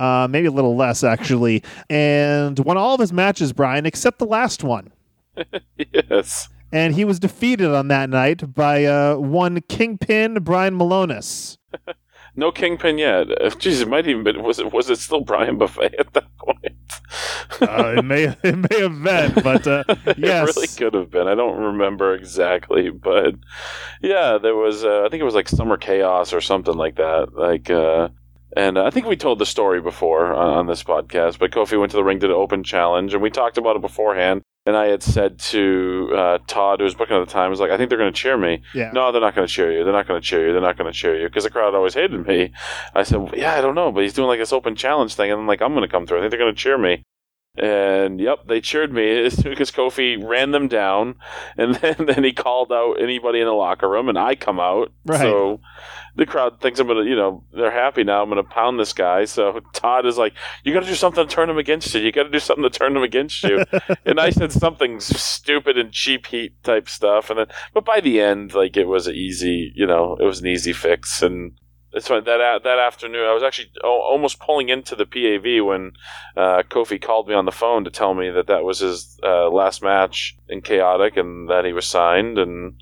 uh, 0.00 0.26
maybe 0.30 0.46
a 0.46 0.50
little 0.50 0.74
less 0.74 1.04
actually, 1.04 1.62
and 1.90 2.58
won 2.60 2.78
all 2.78 2.94
of 2.94 3.00
his 3.00 3.12
matches, 3.12 3.52
Brian, 3.52 3.84
except 3.84 4.18
the 4.18 4.26
last 4.26 4.64
one. 4.64 4.90
yes. 5.76 6.48
And 6.72 6.94
he 6.94 7.04
was 7.04 7.18
defeated 7.18 7.74
on 7.74 7.88
that 7.88 8.08
night 8.08 8.54
by 8.54 8.86
uh, 8.86 9.16
one 9.16 9.60
Kingpin 9.68 10.42
Brian 10.42 10.78
Milonas. 10.78 11.58
No 12.38 12.52
Kingpin 12.52 12.98
yet. 12.98 13.26
Jeez, 13.58 13.82
it 13.82 13.88
might 13.88 14.06
even 14.06 14.22
been. 14.22 14.44
Was 14.44 14.60
it? 14.60 14.72
Was 14.72 14.88
it 14.88 15.00
still 15.00 15.22
Brian 15.22 15.58
Buffet 15.58 15.92
at 15.98 16.12
that 16.12 16.36
point? 16.38 16.72
Uh, 17.60 17.94
it 17.98 18.04
may 18.04 18.24
it 18.44 18.56
may 18.56 18.80
have 18.80 19.02
been, 19.02 19.42
but 19.42 19.66
uh, 19.66 19.82
yes, 20.16 20.50
it 20.56 20.56
really 20.56 20.68
could 20.68 20.94
have 20.94 21.10
been. 21.10 21.26
I 21.26 21.34
don't 21.34 21.58
remember 21.58 22.14
exactly, 22.14 22.90
but 22.90 23.34
yeah, 24.00 24.38
there 24.38 24.54
was. 24.54 24.84
Uh, 24.84 25.02
I 25.04 25.08
think 25.08 25.20
it 25.20 25.24
was 25.24 25.34
like 25.34 25.48
Summer 25.48 25.76
Chaos 25.76 26.32
or 26.32 26.40
something 26.40 26.74
like 26.74 26.94
that. 26.94 27.34
Like, 27.34 27.70
uh, 27.70 28.10
and 28.56 28.78
I 28.78 28.90
think 28.90 29.06
we 29.06 29.16
told 29.16 29.40
the 29.40 29.46
story 29.46 29.80
before 29.80 30.32
on, 30.32 30.58
on 30.58 30.66
this 30.68 30.84
podcast. 30.84 31.40
But 31.40 31.50
Kofi 31.50 31.76
went 31.76 31.90
to 31.90 31.96
the 31.96 32.04
ring, 32.04 32.20
did 32.20 32.30
an 32.30 32.36
open 32.36 32.62
challenge, 32.62 33.14
and 33.14 33.22
we 33.22 33.30
talked 33.30 33.58
about 33.58 33.74
it 33.74 33.82
beforehand. 33.82 34.42
And 34.68 34.76
I 34.76 34.88
had 34.88 35.02
said 35.02 35.38
to 35.38 36.10
uh, 36.14 36.38
Todd, 36.46 36.80
who 36.80 36.84
was 36.84 36.94
booking 36.94 37.16
at 37.16 37.26
the 37.26 37.32
time, 37.32 37.48
was 37.48 37.58
like, 37.58 37.70
"I 37.70 37.78
think 37.78 37.88
they're 37.88 37.96
going 37.98 38.12
to 38.12 38.20
cheer 38.20 38.36
me." 38.36 38.60
yeah. 38.74 38.90
No, 38.92 39.10
they're 39.10 39.22
not 39.22 39.34
going 39.34 39.48
to 39.48 39.50
cheer 39.50 39.72
you. 39.72 39.82
They're 39.82 39.94
not 39.94 40.06
going 40.06 40.20
to 40.20 40.26
cheer 40.26 40.46
you. 40.46 40.52
They're 40.52 40.60
not 40.60 40.76
going 40.76 40.92
to 40.92 40.98
cheer 40.98 41.18
you 41.18 41.26
because 41.26 41.44
the 41.44 41.50
crowd 41.50 41.74
always 41.74 41.94
hated 41.94 42.26
me. 42.26 42.52
I 42.94 43.02
said, 43.02 43.16
well, 43.16 43.32
yeah, 43.34 43.54
I 43.54 43.62
don't 43.62 43.74
know, 43.74 43.90
but 43.90 44.02
he's 44.02 44.12
doing 44.12 44.28
like 44.28 44.40
this 44.40 44.52
open 44.52 44.76
challenge 44.76 45.14
thing, 45.14 45.30
and 45.30 45.40
I'm 45.40 45.46
like, 45.46 45.62
I'm 45.62 45.72
going 45.72 45.88
to 45.88 45.90
come 45.90 46.06
through. 46.06 46.18
I 46.18 46.20
think 46.20 46.32
they're 46.32 46.38
going 46.38 46.54
to 46.54 46.60
cheer 46.60 46.76
me. 46.76 47.02
And 47.56 48.20
yep, 48.20 48.46
they 48.46 48.60
cheered 48.60 48.92
me 48.92 49.30
because 49.42 49.70
Kofi 49.70 50.22
ran 50.22 50.50
them 50.50 50.68
down, 50.68 51.14
and 51.56 51.74
then, 51.76 51.96
then 52.04 52.22
he 52.22 52.34
called 52.34 52.70
out 52.70 53.00
anybody 53.00 53.40
in 53.40 53.46
the 53.46 53.52
locker 53.52 53.88
room, 53.88 54.10
and 54.10 54.18
I 54.18 54.34
come 54.34 54.60
out. 54.60 54.92
Right. 55.06 55.20
So 55.20 55.60
the 56.18 56.26
crowd 56.26 56.60
thinks 56.60 56.80
I'm 56.80 56.88
gonna, 56.88 57.04
you 57.04 57.14
know, 57.14 57.44
they're 57.52 57.70
happy 57.70 58.02
now. 58.02 58.20
I'm 58.20 58.28
gonna 58.28 58.42
pound 58.42 58.78
this 58.78 58.92
guy. 58.92 59.24
So 59.24 59.60
Todd 59.72 60.04
is 60.04 60.18
like, 60.18 60.34
"You 60.64 60.74
got 60.74 60.80
to 60.80 60.86
do 60.86 60.96
something 60.96 61.24
to 61.24 61.32
turn 61.32 61.48
him 61.48 61.58
against 61.58 61.94
you. 61.94 62.00
You 62.00 62.10
got 62.10 62.24
to 62.24 62.28
do 62.28 62.40
something 62.40 62.64
to 62.64 62.70
turn 62.70 62.96
him 62.96 63.04
against 63.04 63.44
you." 63.44 63.64
and 64.04 64.18
I 64.18 64.30
said 64.30 64.50
something 64.50 64.98
stupid 64.98 65.78
and 65.78 65.92
cheap 65.92 66.26
heat 66.26 66.60
type 66.64 66.88
stuff, 66.88 67.30
and 67.30 67.38
then, 67.38 67.46
but 67.72 67.84
by 67.84 68.00
the 68.00 68.20
end, 68.20 68.52
like 68.52 68.76
it 68.76 68.86
was 68.86 69.06
an 69.06 69.14
easy, 69.14 69.72
you 69.76 69.86
know, 69.86 70.16
it 70.20 70.24
was 70.24 70.40
an 70.40 70.48
easy 70.48 70.72
fix, 70.72 71.22
and 71.22 71.52
it's 71.92 72.08
funny 72.08 72.22
that 72.22 72.64
that 72.64 72.78
afternoon 72.80 73.24
I 73.24 73.32
was 73.32 73.44
actually 73.44 73.70
o- 73.84 74.02
almost 74.02 74.40
pulling 74.40 74.70
into 74.70 74.96
the 74.96 75.06
PAV 75.06 75.64
when 75.64 75.92
uh, 76.36 76.64
Kofi 76.68 77.00
called 77.00 77.28
me 77.28 77.34
on 77.34 77.44
the 77.44 77.52
phone 77.52 77.84
to 77.84 77.90
tell 77.90 78.14
me 78.14 78.28
that 78.30 78.48
that 78.48 78.64
was 78.64 78.80
his 78.80 79.20
uh, 79.22 79.48
last 79.50 79.84
match 79.84 80.36
in 80.48 80.62
Chaotic 80.62 81.16
and 81.16 81.48
that 81.48 81.64
he 81.64 81.72
was 81.72 81.86
signed, 81.86 82.38
and 82.38 82.74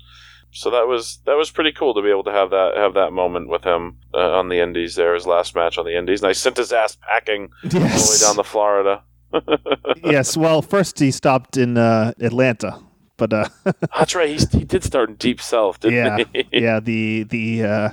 so 0.51 0.69
that 0.71 0.87
was 0.87 1.19
that 1.25 1.35
was 1.35 1.51
pretty 1.51 1.71
cool 1.71 1.93
to 1.93 2.01
be 2.01 2.09
able 2.09 2.23
to 2.23 2.31
have 2.31 2.49
that 2.51 2.75
have 2.75 2.93
that 2.95 3.11
moment 3.11 3.49
with 3.49 3.63
him 3.63 3.97
uh, 4.13 4.37
on 4.37 4.49
the 4.49 4.59
Indies 4.59 4.95
there, 4.95 5.13
his 5.13 5.27
last 5.27 5.55
match 5.55 5.77
on 5.77 5.85
the 5.85 5.97
Indies, 5.97 6.21
and 6.21 6.29
I 6.29 6.33
sent 6.33 6.57
his 6.57 6.71
ass 6.71 6.97
packing 7.01 7.49
all 7.63 7.69
the 7.69 7.79
way 7.79 8.25
down 8.25 8.35
to 8.35 8.43
Florida. 8.43 9.03
yes. 10.03 10.37
Well, 10.37 10.61
first 10.61 10.99
he 10.99 11.11
stopped 11.11 11.57
in 11.57 11.77
uh, 11.77 12.13
Atlanta, 12.19 12.79
but 13.17 13.33
uh, 13.33 13.49
That's 13.97 14.15
right. 14.15 14.29
He's, 14.29 14.49
he 14.51 14.63
did 14.63 14.83
start 14.83 15.09
in 15.09 15.15
Deep 15.15 15.41
South, 15.41 15.79
didn't 15.79 15.95
yeah, 16.17 16.23
he? 16.33 16.45
yeah, 16.51 16.79
the 16.79 17.23
the 17.23 17.63
uh, 17.63 17.89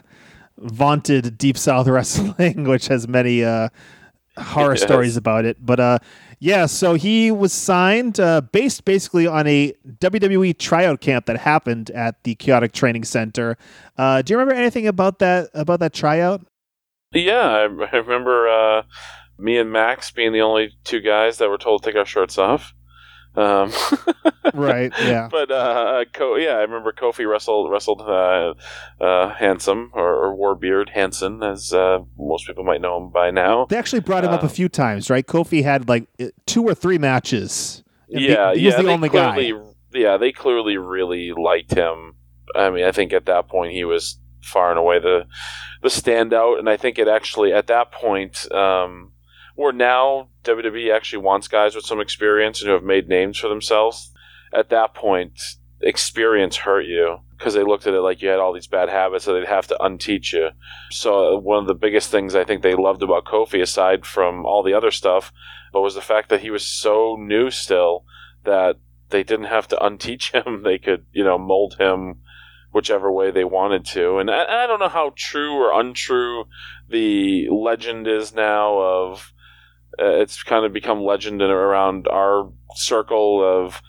vaunted 0.59 1.37
Deep 1.37 1.59
South 1.59 1.89
wrestling, 1.89 2.65
which 2.65 2.87
has 2.87 3.09
many 3.09 3.45
uh, 3.45 3.69
horror 4.39 4.73
Yes. 4.75 4.83
stories 4.83 5.17
about 5.17 5.45
it. 5.45 5.57
But 5.65 5.81
uh, 5.81 5.99
yeah, 6.41 6.67
so 6.67 6.95
he 6.95 7.31
was 7.31 7.53
signed 7.53 8.19
uh, 8.21 8.41
based 8.41 8.85
basically 8.85 9.27
on 9.27 9.47
a 9.47 9.73
WWE 9.99 10.59
tryout 10.59 11.01
camp 11.01 11.27
that 11.27 11.39
happened 11.39 11.91
at 11.91 12.23
the 12.25 12.35
Chaotic 12.35 12.73
Training 12.73 13.05
Center. 13.05 13.57
Uh, 13.97 14.23
do 14.23 14.33
you 14.33 14.39
remember 14.39 14.59
anything 14.59 14.87
about 14.87 15.19
that 15.21 15.51
about 15.55 15.81
that 15.81 15.93
tryout? 15.93 16.47
Yeah, 17.13 17.47
I, 17.47 17.63
I 17.93 17.97
remember 17.97 18.49
uh, 18.49 18.83
me 19.39 19.57
and 19.59 19.71
Max 19.71 20.11
being 20.11 20.33
the 20.33 20.41
only 20.43 20.71
two 20.85 21.01
guys 21.01 21.39
that 21.39 21.49
were 21.49 21.59
told 21.59 21.83
to 21.83 21.91
take 21.91 21.97
our 21.99 22.05
shirts 22.07 22.39
off. 22.39 22.75
Um, 23.37 23.73
Right. 24.53 24.93
Yeah. 25.03 25.29
but 25.31 25.51
uh, 25.51 26.05
Ko- 26.13 26.37
yeah, 26.37 26.53
I 26.53 26.61
remember 26.61 26.93
Kofi 26.93 27.29
wrestled 27.29 27.71
wrestled 27.71 28.03
uh, 28.03 28.55
uh, 29.01 29.31
Handsome 29.35 29.91
or, 29.95 30.15
or 30.15 30.37
Warbeard 30.37 30.91
Hanson, 30.91 31.43
as 31.43 31.73
uh, 31.73 32.01
most 32.19 32.47
people 32.47 32.63
might 32.63 32.81
know 32.81 32.99
him 32.99 33.11
by 33.11 33.31
now. 33.31 33.65
They 33.65 33.77
actually 33.79 34.01
brought 34.01 34.23
him 34.23 34.31
up 34.31 34.43
a 34.43 34.47
Uh, 34.47 34.49
few 34.51 34.69
times, 34.69 35.11
right? 35.11 35.27
Kofi 35.27 35.65
had 35.65 35.89
like 35.89 36.07
two 36.47 36.63
or 36.63 36.75
three 36.75 36.99
matches. 36.99 37.83
And 38.11 38.21
he- 38.21 38.29
yeah, 38.29 38.55
he 38.55 38.67
was 38.67 38.75
yeah, 38.77 38.83
the 38.83 38.89
only 38.91 39.09
guy. 39.09 39.53
Yeah, 39.93 40.19
they 40.19 40.31
clearly 40.31 40.77
really 40.77 41.33
liked 41.33 41.73
him. 41.75 42.15
I 42.55 42.71
mean, 42.71 42.85
I 42.85 42.93
think 42.93 43.13
at 43.13 43.25
that 43.27 43.49
point 43.49 43.73
he 43.73 43.85
was 43.85 44.19
far 44.43 44.71
and 44.71 44.79
away 44.79 44.99
the 45.01 45.25
the 45.83 45.89
standout, 45.89 46.59
and 46.61 46.69
I 46.69 46.77
think 46.77 46.99
it 46.99 47.09
actually 47.09 47.53
at 47.53 47.67
that 47.69 47.91
point, 47.93 48.51
um, 48.53 49.14
where 49.55 49.73
now 49.73 50.29
WWE 50.45 50.95
actually 50.95 51.23
wants 51.23 51.49
guys 51.49 51.75
with 51.75 51.85
some 51.85 52.01
experience 52.01 52.61
and 52.61 52.69
who 52.69 52.75
have 52.75 52.83
made 52.83 53.09
names 53.09 53.39
for 53.39 53.49
themselves. 53.49 54.13
At 54.53 54.71
that 54.71 54.95
point, 54.95 55.39
experience 55.81 56.57
hurt 56.57 56.87
you 56.87 57.19
because 57.37 57.55
they 57.55 57.63
looked 57.63 57.87
at 57.87 57.95
it 57.95 58.01
like 58.01 58.23
you 58.23 58.29
had 58.29 58.39
all 58.39 58.53
these 58.53 58.67
bad 58.67 58.89
habits 58.89 59.25
that 59.25 59.33
they'd 59.33 59.47
have 59.47 59.67
to 59.67 59.77
unteach 59.81 60.33
you. 60.33 60.51
So 60.91 61.39
one 61.39 61.59
of 61.59 61.67
the 61.67 61.75
biggest 61.75 62.11
things 62.11 62.35
I 62.35 62.45
think 62.45 62.63
they 62.63 62.75
loved 62.75 63.03
about 63.03 63.27
Kofi, 63.27 63.61
aside 63.61 64.07
from 64.07 64.47
all 64.47 64.63
the 64.63 64.75
other 64.75 64.91
stuff, 64.91 65.33
but 65.73 65.83
was 65.83 65.95
the 65.95 66.01
fact 66.01 66.29
that 66.31 66.41
he 66.41 66.51
was 66.51 66.65
so 66.65 67.17
new 67.19 67.51
still 67.51 68.05
that 68.45 68.77
they 69.11 69.23
didn't 69.23 69.47
have 69.47 69.69
to 69.69 69.85
unteach 69.85 70.33
him. 70.47 70.63
They 70.63 70.79
could, 70.79 71.07
you 71.13 71.25
know, 71.25 71.39
mold 71.39 71.77
him 71.79 72.21
whichever 72.73 73.11
way 73.13 73.31
they 73.31 73.45
wanted 73.45 73.85
to. 73.85 74.19
And 74.19 74.31
I, 74.31 74.65
I 74.65 74.67
don't 74.67 74.81
know 74.81 74.89
how 74.89 75.13
true 75.17 75.53
or 75.53 75.79
untrue 75.79 76.47
the 76.89 77.49
legend 77.51 78.09
is 78.09 78.35
now 78.35 78.79
of 78.79 79.33
uh, 80.01 80.21
it's 80.21 80.43
kind 80.43 80.65
of 80.65 80.73
become 80.73 81.03
legend 81.03 81.43
around 81.43 82.09
our 82.09 82.51
circle 82.75 83.43
of 83.43 83.81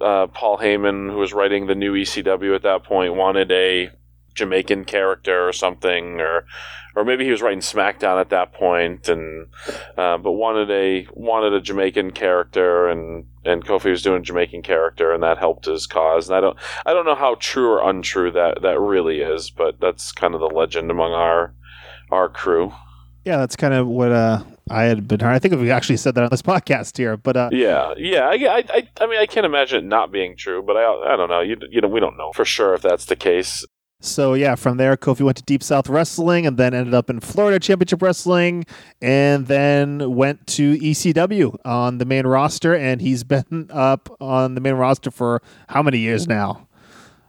uh, 0.00 0.26
Paul 0.28 0.58
Heyman, 0.58 1.10
who 1.10 1.18
was 1.18 1.32
writing 1.32 1.66
the 1.66 1.74
new 1.74 1.94
ECW 1.94 2.54
at 2.54 2.62
that 2.62 2.84
point, 2.84 3.14
wanted 3.14 3.50
a 3.52 3.90
Jamaican 4.34 4.84
character 4.84 5.46
or 5.46 5.52
something, 5.52 6.20
or 6.20 6.46
or 6.96 7.04
maybe 7.04 7.24
he 7.24 7.30
was 7.30 7.42
writing 7.42 7.60
SmackDown 7.60 8.20
at 8.20 8.30
that 8.30 8.52
point, 8.52 9.08
and 9.08 9.46
uh, 9.96 10.18
but 10.18 10.32
wanted 10.32 10.70
a 10.70 11.06
wanted 11.12 11.52
a 11.52 11.60
Jamaican 11.60 12.12
character, 12.12 12.88
and 12.88 13.26
and 13.44 13.64
Kofi 13.64 13.90
was 13.90 14.02
doing 14.02 14.20
a 14.20 14.24
Jamaican 14.24 14.62
character, 14.62 15.12
and 15.12 15.22
that 15.22 15.38
helped 15.38 15.66
his 15.66 15.86
cause. 15.86 16.28
And 16.28 16.36
I 16.36 16.40
don't 16.40 16.56
I 16.86 16.92
don't 16.92 17.06
know 17.06 17.14
how 17.14 17.36
true 17.38 17.70
or 17.70 17.88
untrue 17.88 18.30
that 18.32 18.62
that 18.62 18.80
really 18.80 19.20
is, 19.20 19.50
but 19.50 19.80
that's 19.80 20.12
kind 20.12 20.34
of 20.34 20.40
the 20.40 20.46
legend 20.46 20.90
among 20.90 21.12
our 21.12 21.54
our 22.10 22.28
crew. 22.28 22.72
Yeah, 23.24 23.38
that's 23.38 23.56
kind 23.56 23.74
of 23.74 23.86
what 23.86 24.12
uh, 24.12 24.42
I 24.70 24.84
had 24.84 25.06
been 25.06 25.20
heard. 25.20 25.32
I 25.32 25.38
think 25.38 25.54
we 25.54 25.70
actually 25.70 25.98
said 25.98 26.14
that 26.14 26.24
on 26.24 26.30
this 26.30 26.42
podcast 26.42 26.96
here, 26.96 27.16
but 27.16 27.36
uh, 27.36 27.50
yeah, 27.52 27.94
yeah. 27.96 28.26
I, 28.26 28.64
I, 28.68 28.88
I 29.00 29.06
mean, 29.06 29.18
I 29.18 29.26
can't 29.26 29.46
imagine 29.46 29.84
it 29.84 29.88
not 29.88 30.10
being 30.10 30.36
true, 30.36 30.62
but 30.62 30.76
I, 30.76 31.12
I 31.12 31.16
don't 31.16 31.28
know. 31.28 31.40
You, 31.40 31.56
you 31.70 31.80
know, 31.80 31.88
we 31.88 32.00
don't 32.00 32.16
know 32.16 32.32
for 32.32 32.44
sure 32.44 32.74
if 32.74 32.82
that's 32.82 33.06
the 33.06 33.16
case. 33.16 33.64
So 34.00 34.34
yeah, 34.34 34.54
from 34.54 34.76
there, 34.76 34.96
Kofi 34.98 35.22
went 35.22 35.38
to 35.38 35.42
Deep 35.44 35.62
South 35.62 35.88
Wrestling, 35.88 36.46
and 36.46 36.58
then 36.58 36.74
ended 36.74 36.92
up 36.92 37.08
in 37.08 37.20
Florida 37.20 37.58
Championship 37.58 38.02
Wrestling, 38.02 38.66
and 39.00 39.46
then 39.46 40.14
went 40.14 40.46
to 40.48 40.78
ECW 40.78 41.56
on 41.64 41.98
the 41.98 42.04
main 42.04 42.26
roster, 42.26 42.74
and 42.74 43.00
he's 43.00 43.24
been 43.24 43.70
up 43.72 44.14
on 44.20 44.54
the 44.54 44.60
main 44.60 44.74
roster 44.74 45.10
for 45.10 45.42
how 45.68 45.82
many 45.82 45.98
years 45.98 46.28
now? 46.28 46.68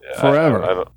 Yeah, 0.03 0.21
Forever. 0.21 0.63
I, 0.63 0.71
I 0.71 0.73
don't, 0.73 0.89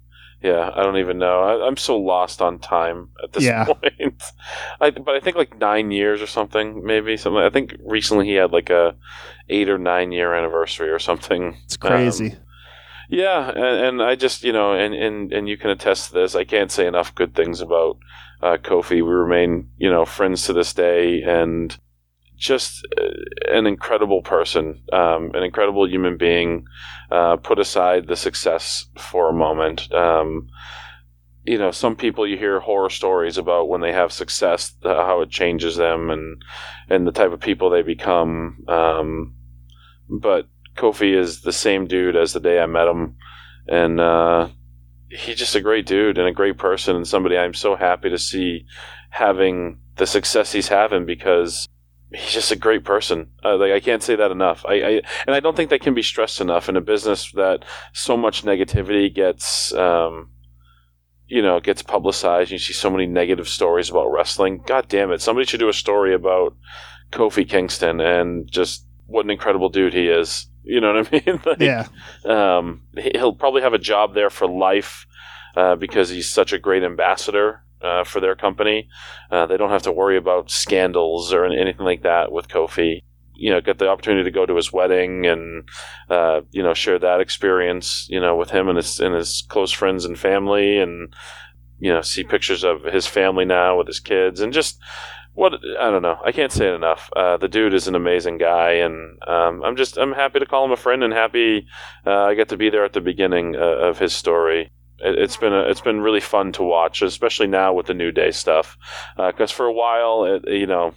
yeah, 0.43 0.70
I 0.74 0.82
don't 0.82 0.99
even 0.99 1.18
know. 1.18 1.43
I, 1.43 1.66
am 1.66 1.76
so 1.76 1.99
lost 1.99 2.41
on 2.41 2.59
time 2.59 3.11
at 3.22 3.32
this 3.32 3.45
Yeah. 3.45 3.64
point. 3.64 4.22
I, 4.80 4.91
but 4.91 5.14
I 5.14 5.20
think 5.20 5.36
like 5.36 5.59
nine 5.59 5.91
years 5.91 6.22
or 6.22 6.26
something, 6.26 6.84
maybe 6.84 7.16
something. 7.16 7.43
I 7.43 7.51
think 7.51 7.76
recently 7.84 8.26
he 8.26 8.34
had 8.34 8.53
like 8.53 8.70
a 8.70 8.95
eight 9.49 9.68
or 9.68 9.78
nine 9.78 10.12
year 10.12 10.34
anniversary 10.34 10.91
or 10.91 10.99
something. 10.99 11.57
It's 11.64 11.76
crazy. 11.76 12.32
Um, 12.32 12.36
yeah, 13.11 13.49
and, 13.49 13.86
and 13.86 14.03
I 14.03 14.14
just 14.14 14.45
you 14.45 14.53
know, 14.53 14.74
and, 14.74 14.95
and 14.95 15.32
and 15.32 15.49
you 15.49 15.57
can 15.57 15.70
attest 15.70 16.09
to 16.09 16.14
this. 16.14 16.34
I 16.34 16.45
can't 16.45 16.70
say 16.70 16.86
enough 16.86 17.14
good 17.14 17.34
things 17.34 17.61
about 17.61 17.99
uh, 18.43 18.59
Kofi. 18.59 18.97
We 18.97 19.03
remain 19.03 19.70
you 19.78 19.91
know 19.91 20.05
friends 20.05 20.45
to 20.45 20.53
this 20.53 20.72
day, 20.74 21.22
and 21.22 21.76
just 22.39 22.86
uh, 22.97 23.55
an 23.55 23.66
incredible 23.66 24.22
person, 24.22 24.82
um, 24.93 25.32
an 25.34 25.43
incredible 25.43 25.89
human 25.89 26.16
being. 26.16 26.64
Uh, 27.11 27.36
put 27.36 27.59
aside 27.59 28.07
the 28.07 28.16
success 28.16 28.86
for 28.99 29.30
a 29.30 29.32
moment. 29.32 29.91
Um, 29.93 30.49
you 31.45 31.57
know, 31.57 31.70
some 31.70 31.97
people 31.97 32.26
you 32.26 32.36
hear 32.36 32.61
horror 32.61 32.91
stories 32.91 33.39
about 33.39 33.70
when 33.70 33.80
they 33.80 33.93
have 33.93 34.12
success, 34.12 34.74
the, 34.82 34.95
how 34.95 35.22
it 35.22 35.30
changes 35.30 35.76
them, 35.76 36.11
and 36.11 36.43
and 36.91 37.07
the 37.07 37.12
type 37.12 37.32
of 37.32 37.41
people 37.41 37.70
they 37.70 37.82
become. 37.82 38.62
Um, 38.68 39.34
but 40.09 40.47
Kofi 40.76 41.16
is 41.16 41.41
the 41.41 41.53
same 41.53 41.86
dude 41.86 42.16
as 42.16 42.34
the 42.34 42.41
day 42.41 42.61
I 42.61 42.66
met 42.66 42.89
him, 42.89 43.16
and 43.66 43.99
uh, 43.99 44.49
he's 45.09 45.39
just 45.39 45.55
a 45.55 45.62
great 45.62 45.86
dude 45.86 46.18
and 46.18 46.28
a 46.28 46.32
great 46.32 46.59
person, 46.59 46.95
and 46.95 47.09
somebody 47.09 47.39
I'm 47.39 47.55
so 47.55 47.74
happy 47.74 48.11
to 48.11 48.18
see 48.18 48.66
having 49.11 49.80
the 49.97 50.07
success 50.07 50.53
he's 50.53 50.68
having 50.68 51.07
because 51.07 51.66
he's 52.12 52.32
just 52.32 52.52
a 52.52 52.56
great 52.56 52.84
person. 52.84 53.30
Uh, 53.44 53.56
like 53.56 53.72
I 53.72 53.80
can't 53.80 54.02
say 54.02 54.16
that 54.16 54.30
enough. 54.30 54.64
I, 54.66 54.74
I, 54.74 54.90
and 55.26 55.34
I 55.34 55.40
don't 55.40 55.56
think 55.56 55.70
that 55.70 55.80
can 55.82 55.94
be 55.94 56.02
stressed 56.02 56.40
enough 56.40 56.68
in 56.68 56.76
a 56.76 56.80
business 56.80 57.32
that 57.32 57.64
so 57.92 58.16
much 58.16 58.44
negativity 58.44 59.12
gets. 59.14 59.72
Um, 59.74 60.30
you 61.30 61.42
know, 61.42 61.61
gets 61.61 61.82
publicized. 61.82 62.50
You 62.50 62.56
see 62.59 62.72
so 62.72 62.88
many 62.88 63.04
negative 63.04 63.48
stories 63.48 63.90
about 63.90 64.11
wrestling. 64.11 64.62
God 64.66 64.88
damn 64.88 65.12
it! 65.12 65.20
Somebody 65.20 65.46
should 65.46 65.61
do 65.61 65.68
a 65.68 65.74
story 65.74 66.14
about 66.14 66.56
Kofi 67.12 67.46
Kingston 67.46 68.00
and 68.00 68.50
just 68.50 68.86
what 69.06 69.26
an 69.26 69.30
incredible 69.30 69.68
dude 69.68 69.92
he 69.92 70.09
is. 70.09 70.46
You 70.64 70.80
know 70.80 70.94
what 70.94 71.06
I 71.12 71.22
mean? 71.26 71.40
like, 71.44 71.61
yeah, 71.61 71.86
um, 72.24 72.82
he- 72.96 73.12
he'll 73.14 73.34
probably 73.34 73.61
have 73.61 73.74
a 73.74 73.78
job 73.78 74.14
there 74.14 74.30
for 74.30 74.48
life 74.48 75.06
uh, 75.54 75.76
because 75.76 76.09
he's 76.09 76.30
such 76.30 76.54
a 76.54 76.59
great 76.59 76.82
ambassador 76.82 77.62
uh, 77.82 78.04
for 78.04 78.20
their 78.20 78.34
company. 78.34 78.88
Uh, 79.30 79.46
they 79.46 79.56
don't 79.56 79.70
have 79.70 79.82
to 79.82 79.92
worry 79.92 80.16
about 80.16 80.50
scandals 80.50 81.32
or 81.32 81.44
anything 81.44 81.84
like 81.84 82.02
that 82.02 82.32
with 82.32 82.48
Kofi. 82.48 83.02
You 83.34 83.50
know, 83.50 83.60
get 83.60 83.78
the 83.78 83.88
opportunity 83.88 84.24
to 84.24 84.34
go 84.34 84.46
to 84.46 84.56
his 84.56 84.72
wedding 84.72 85.26
and 85.26 85.68
uh, 86.10 86.40
you 86.50 86.62
know 86.62 86.74
share 86.74 86.98
that 86.98 87.20
experience. 87.20 88.06
You 88.10 88.20
know, 88.20 88.36
with 88.36 88.50
him 88.50 88.68
and 88.68 88.76
his 88.76 88.98
and 88.98 89.14
his 89.14 89.44
close 89.48 89.70
friends 89.70 90.04
and 90.04 90.18
family, 90.18 90.78
and 90.78 91.14
you 91.78 91.92
know 91.92 92.02
see 92.02 92.24
pictures 92.24 92.64
of 92.64 92.82
his 92.82 93.06
family 93.06 93.44
now 93.44 93.78
with 93.78 93.86
his 93.86 94.00
kids, 94.00 94.40
and 94.40 94.52
just 94.52 94.80
what 95.38 95.52
I 95.78 95.88
don't 95.88 96.02
know. 96.02 96.18
I 96.24 96.32
can't 96.32 96.50
say 96.50 96.66
it 96.66 96.74
enough. 96.74 97.10
Uh, 97.14 97.36
the 97.36 97.46
dude 97.46 97.72
is 97.72 97.86
an 97.86 97.94
amazing 97.94 98.38
guy, 98.38 98.72
and 98.72 99.22
um, 99.28 99.62
I'm 99.62 99.76
just 99.76 99.96
I'm 99.96 100.12
happy 100.12 100.40
to 100.40 100.46
call 100.46 100.64
him 100.64 100.72
a 100.72 100.76
friend, 100.76 101.04
and 101.04 101.12
happy 101.12 101.68
uh, 102.04 102.24
I 102.24 102.34
got 102.34 102.48
to 102.48 102.56
be 102.56 102.70
there 102.70 102.84
at 102.84 102.92
the 102.92 103.00
beginning 103.00 103.54
uh, 103.54 103.60
of 103.60 104.00
his 104.00 104.12
story. 104.12 104.72
It, 105.01 105.18
it's 105.18 105.36
been 105.36 105.53
a, 105.53 105.61
it's 105.62 105.80
been 105.80 106.01
really 106.01 106.20
fun 106.20 106.53
to 106.53 106.62
watch, 106.62 107.03
especially 107.03 107.46
now 107.46 107.72
with 107.72 107.86
the 107.86 107.94
New 107.94 108.12
Day 108.12 108.30
stuff. 108.30 108.76
Because 109.16 109.51
for 109.51 109.66
a 109.66 109.72
while, 109.72 110.24
it, 110.24 110.49
you 110.49 110.66
know, 110.66 110.94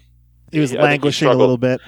he 0.52 0.60
was 0.60 0.72
think 0.72 0.82
he 0.82 0.86
languishing 0.86 1.28
a 1.28 1.34
little 1.34 1.58
bit. 1.58 1.82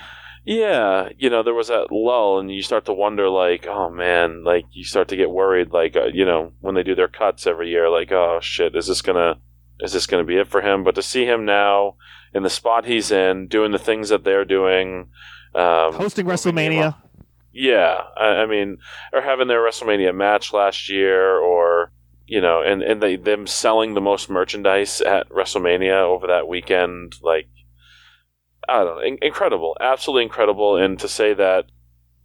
yeah, 0.46 1.10
you 1.18 1.30
know, 1.30 1.44
there 1.44 1.54
was 1.54 1.70
that 1.70 1.92
lull, 1.92 2.40
and 2.40 2.52
you 2.52 2.62
start 2.62 2.86
to 2.86 2.94
wonder, 2.94 3.30
like, 3.30 3.66
oh 3.68 3.90
man, 3.90 4.44
like 4.44 4.66
you 4.72 4.84
start 4.84 5.08
to 5.10 5.16
get 5.16 5.32
worried, 5.32 5.72
like, 5.72 5.96
uh, 5.96 6.08
you 6.14 6.26
know, 6.26 6.52
when 6.62 6.76
they 6.76 6.84
do 6.84 6.96
their 6.96 7.08
cuts 7.08 7.48
every 7.48 7.70
year, 7.70 7.90
like, 7.90 8.12
oh 8.12 8.40
shit, 8.42 8.76
is 8.76 8.88
this 8.88 9.02
gonna, 9.02 9.38
is 9.80 9.94
this 9.94 10.08
gonna 10.08 10.24
be 10.26 10.38
it 10.38 10.48
for 10.48 10.62
him? 10.62 10.84
But 10.84 10.96
to 10.96 11.02
see 11.02 11.26
him 11.26 11.46
now 11.46 11.96
in 12.34 12.44
the 12.44 12.50
spot 12.50 12.86
he's 12.86 13.12
in, 13.12 13.48
doing 13.48 13.72
the 13.72 13.80
things 13.80 14.10
that 14.10 14.24
they're 14.24 14.46
doing, 14.46 15.10
um, 15.56 15.94
Hosting 15.94 16.26
WrestleMania. 16.26 16.96
yeah, 17.54 18.02
I, 18.18 18.26
I 18.26 18.46
mean, 18.46 18.80
or 19.14 19.22
having 19.22 19.48
their 19.48 19.62
WrestleMania 19.62 20.14
match 20.16 20.52
last 20.52 20.90
year, 20.90 21.38
or 21.38 21.63
you 22.34 22.42
know, 22.42 22.64
and 22.64 22.82
and 22.82 23.00
they 23.00 23.16
them 23.16 23.46
selling 23.46 23.94
the 23.94 24.02
most 24.02 24.28
merchandise 24.28 25.02
at 25.02 25.30
WrestleMania 25.30 26.02
over 26.02 26.26
that 26.26 26.48
weekend, 26.48 27.14
like 27.22 27.48
I 28.68 28.84
don't 28.84 28.96
know, 28.96 29.04
in- 29.04 29.20
incredible, 29.22 29.78
absolutely 29.80 30.24
incredible. 30.24 30.76
And 30.76 30.98
to 30.98 31.08
say 31.08 31.36
that, 31.36 31.66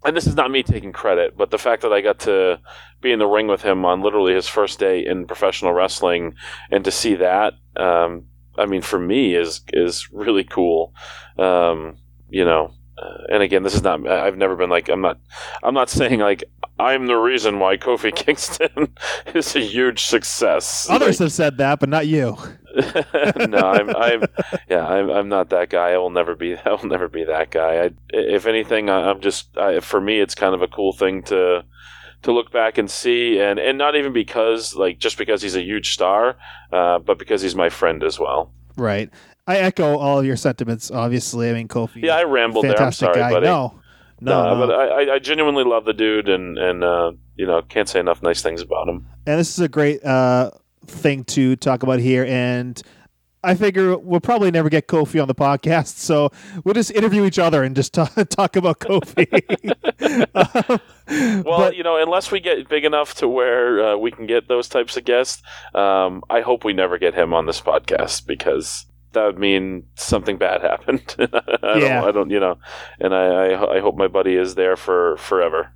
and 0.02 0.16
this 0.16 0.26
is 0.26 0.34
not 0.34 0.50
me 0.50 0.62
taking 0.62 0.94
credit, 0.94 1.36
but 1.36 1.50
the 1.50 1.58
fact 1.58 1.82
that 1.82 1.92
I 1.92 2.00
got 2.00 2.20
to 2.20 2.58
be 3.02 3.12
in 3.12 3.18
the 3.18 3.26
ring 3.26 3.48
with 3.48 3.60
him 3.60 3.84
on 3.84 4.00
literally 4.00 4.32
his 4.32 4.48
first 4.48 4.78
day 4.78 5.04
in 5.04 5.26
professional 5.26 5.74
wrestling, 5.74 6.36
and 6.70 6.86
to 6.86 6.90
see 6.90 7.16
that, 7.16 7.52
um, 7.76 8.28
I 8.56 8.64
mean, 8.64 8.80
for 8.80 8.98
me 8.98 9.34
is 9.34 9.60
is 9.74 10.08
really 10.10 10.44
cool. 10.44 10.94
Um, 11.36 11.98
you 12.30 12.46
know, 12.46 12.72
uh, 13.00 13.22
and 13.30 13.42
again, 13.42 13.62
this 13.62 13.74
is 13.74 13.82
not. 13.82 14.06
I've 14.06 14.36
never 14.36 14.56
been 14.56 14.70
like. 14.70 14.88
I'm 14.88 15.00
not. 15.00 15.18
I'm 15.62 15.74
not 15.74 15.88
saying 15.90 16.20
like 16.20 16.44
I'm 16.78 17.06
the 17.06 17.16
reason 17.16 17.58
why 17.58 17.76
Kofi 17.76 18.14
Kingston 18.14 18.94
is 19.34 19.54
a 19.56 19.60
huge 19.60 20.02
success. 20.04 20.88
Others 20.90 21.18
have 21.18 21.32
said 21.32 21.58
that, 21.58 21.80
but 21.80 21.88
not 21.88 22.06
you. 22.06 22.36
No, 23.48 23.58
I'm. 23.58 23.90
I'm. 23.96 24.22
Yeah, 24.68 24.86
I'm. 24.86 25.10
I'm 25.10 25.28
not 25.28 25.50
that 25.50 25.68
guy. 25.70 25.92
I 25.92 25.98
will 25.98 26.10
never 26.10 26.34
be. 26.36 26.56
I 26.56 26.70
will 26.70 26.86
never 26.86 27.08
be 27.08 27.24
that 27.24 27.50
guy. 27.50 27.84
I, 27.86 27.90
if 28.10 28.46
anything, 28.46 28.88
I- 28.90 29.10
I'm 29.10 29.20
just. 29.20 29.56
I, 29.56 29.80
for 29.80 30.00
me, 30.00 30.20
it's 30.20 30.34
kind 30.34 30.54
of 30.54 30.62
a 30.62 30.68
cool 30.68 30.92
thing 30.92 31.22
to 31.24 31.64
to 32.22 32.32
look 32.32 32.52
back 32.52 32.78
and 32.78 32.88
see, 32.90 33.40
and 33.40 33.58
and 33.58 33.78
not 33.78 33.96
even 33.96 34.12
because 34.12 34.74
like 34.76 34.98
just 34.98 35.18
because 35.18 35.42
he's 35.42 35.56
a 35.56 35.62
huge 35.62 35.92
star, 35.92 36.36
uh, 36.72 36.98
but 37.00 37.18
because 37.18 37.42
he's 37.42 37.54
my 37.56 37.68
friend 37.68 38.04
as 38.04 38.18
well. 38.20 38.52
Right. 38.76 39.10
I 39.48 39.56
echo 39.56 39.96
all 39.98 40.20
of 40.20 40.24
your 40.26 40.36
sentiments. 40.36 40.90
Obviously, 40.90 41.48
I 41.50 41.54
mean 41.54 41.66
Kofi. 41.68 42.02
Yeah, 42.02 42.16
I 42.16 42.22
rambled 42.24 42.64
there. 42.64 42.72
I'm 42.72 42.76
fantastic 42.76 43.06
sorry, 43.06 43.18
guy. 43.18 43.30
buddy. 43.32 43.46
No, 43.46 43.80
no, 44.20 44.42
No, 44.44 44.54
no. 44.60 44.66
but 44.66 44.74
I, 44.74 44.84
I- 45.10 45.14
I 45.14 45.18
genuinely 45.18 45.64
love 45.64 45.84
the 45.86 45.92
dude, 45.94 46.28
and 46.28 46.56
and 46.58 46.84
uh, 46.84 47.12
you 47.36 47.46
know 47.46 47.62
can't 47.62 47.88
say 47.88 47.98
enough 47.98 48.22
nice 48.22 48.42
things 48.42 48.60
about 48.62 48.88
him. 48.88 49.06
and 49.26 49.40
this 49.40 49.50
is 49.50 49.60
a 49.60 49.68
great 49.68 50.04
uh, 50.04 50.50
thing 50.86 51.24
to 51.24 51.56
talk 51.56 51.82
about 51.82 51.98
here. 51.98 52.24
And 52.26 52.80
I 53.44 53.54
figure 53.54 53.96
we'll 53.96 54.20
probably 54.20 54.50
never 54.50 54.68
get 54.68 54.88
Kofi 54.88 55.22
on 55.22 55.28
the 55.28 55.34
podcast, 55.34 55.96
so 55.98 56.30
we'll 56.64 56.74
just 56.74 56.90
interview 56.90 57.24
each 57.24 57.38
other 57.38 57.62
and 57.62 57.74
just 57.76 57.94
talk, 57.94 58.12
talk 58.30 58.56
about 58.56 58.80
Kofi. 58.80 59.26
Um, 60.34 61.42
Well, 61.44 61.58
but- 61.58 61.76
you 61.76 61.82
know, 61.82 61.96
unless 61.96 62.30
we 62.30 62.40
get 62.40 62.68
big 62.68 62.84
enough 62.84 63.14
to 63.16 63.28
where 63.28 63.82
uh, 63.82 63.96
we 63.96 64.10
can 64.10 64.26
get 64.26 64.46
those 64.48 64.68
types 64.68 64.96
of 64.96 65.04
guests, 65.04 65.42
um, 65.74 66.22
I 66.28 66.40
hope 66.42 66.64
we 66.64 66.72
never 66.74 66.98
get 66.98 67.14
him 67.14 67.32
on 67.32 67.46
this 67.46 67.60
podcast 67.60 68.26
because 68.26 68.84
that 69.12 69.24
would 69.24 69.38
mean 69.38 69.86
something 69.94 70.36
bad 70.38 70.60
happened. 70.62 71.14
I 71.18 71.26
don't, 71.26 71.80
Yeah. 71.80 72.04
I 72.04 72.10
don't, 72.12 72.30
you 72.30 72.40
know, 72.40 72.58
and 73.00 73.14
I, 73.14 73.24
I, 73.54 73.76
I 73.76 73.80
hope 73.80 73.96
my 73.96 74.08
buddy 74.08 74.34
is 74.36 74.54
there 74.54 74.76
for 74.76 75.16
forever. 75.18 75.72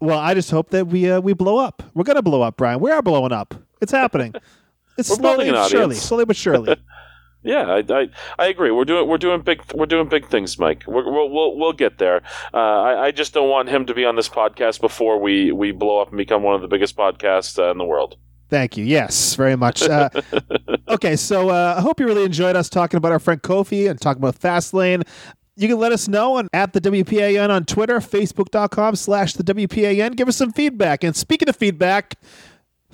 well, 0.00 0.18
I 0.18 0.34
just 0.34 0.50
hope 0.50 0.70
that 0.70 0.86
we 0.88 1.10
uh, 1.10 1.20
we 1.20 1.32
blow 1.32 1.56
up. 1.58 1.82
We're 1.94 2.04
gonna 2.04 2.22
blow 2.22 2.42
up, 2.42 2.56
Brian. 2.56 2.80
We 2.80 2.90
are 2.90 3.02
blowing 3.02 3.32
up. 3.32 3.54
It's 3.80 3.92
happening. 3.92 4.34
It's 4.98 5.10
We're 5.10 5.16
slowly 5.16 5.50
but 5.50 5.68
surely, 5.68 5.94
slowly 5.94 6.24
but 6.24 6.36
surely. 6.36 6.74
Yeah, 7.42 7.64
I, 7.70 7.84
I, 7.90 8.08
I 8.38 8.46
agree. 8.46 8.70
We're 8.70 8.86
doing 8.86 9.06
we're 9.06 9.18
doing 9.18 9.42
big 9.42 9.60
we're 9.74 9.84
doing 9.84 10.08
big 10.08 10.26
things, 10.28 10.58
Mike. 10.58 10.84
We're, 10.86 11.04
we'll 11.04 11.28
we'll 11.28 11.56
we'll 11.58 11.72
get 11.74 11.98
there. 11.98 12.22
Uh, 12.54 12.56
I, 12.56 13.04
I 13.04 13.10
just 13.10 13.34
don't 13.34 13.50
want 13.50 13.68
him 13.68 13.84
to 13.86 13.94
be 13.94 14.06
on 14.06 14.16
this 14.16 14.30
podcast 14.30 14.80
before 14.80 15.20
we 15.20 15.52
we 15.52 15.70
blow 15.70 16.00
up 16.00 16.08
and 16.08 16.16
become 16.16 16.42
one 16.42 16.54
of 16.54 16.62
the 16.62 16.68
biggest 16.68 16.96
podcasts 16.96 17.58
uh, 17.58 17.70
in 17.70 17.76
the 17.76 17.84
world. 17.84 18.16
Thank 18.48 18.76
you. 18.76 18.84
Yes, 18.84 19.34
very 19.34 19.56
much. 19.56 19.82
Uh, 19.82 20.08
okay, 20.88 21.16
so 21.16 21.50
uh, 21.50 21.74
I 21.76 21.80
hope 21.80 21.98
you 21.98 22.06
really 22.06 22.24
enjoyed 22.24 22.54
us 22.56 22.68
talking 22.68 22.98
about 22.98 23.12
our 23.12 23.18
friend 23.18 23.42
Kofi 23.42 23.90
and 23.90 24.00
talking 24.00 24.22
about 24.22 24.38
Fastlane. 24.38 25.06
You 25.56 25.68
can 25.68 25.78
let 25.78 25.90
us 25.90 26.06
know 26.06 26.36
on 26.36 26.48
at 26.52 26.72
the 26.72 26.80
WPAN 26.80 27.48
on 27.50 27.64
Twitter, 27.64 27.98
Facebook.com 27.98 28.94
slash 28.94 29.32
the 29.32 29.42
WPAN. 29.42 30.14
Give 30.14 30.28
us 30.28 30.36
some 30.36 30.52
feedback. 30.52 31.02
And 31.02 31.16
speaking 31.16 31.48
of 31.48 31.56
feedback, 31.56 32.14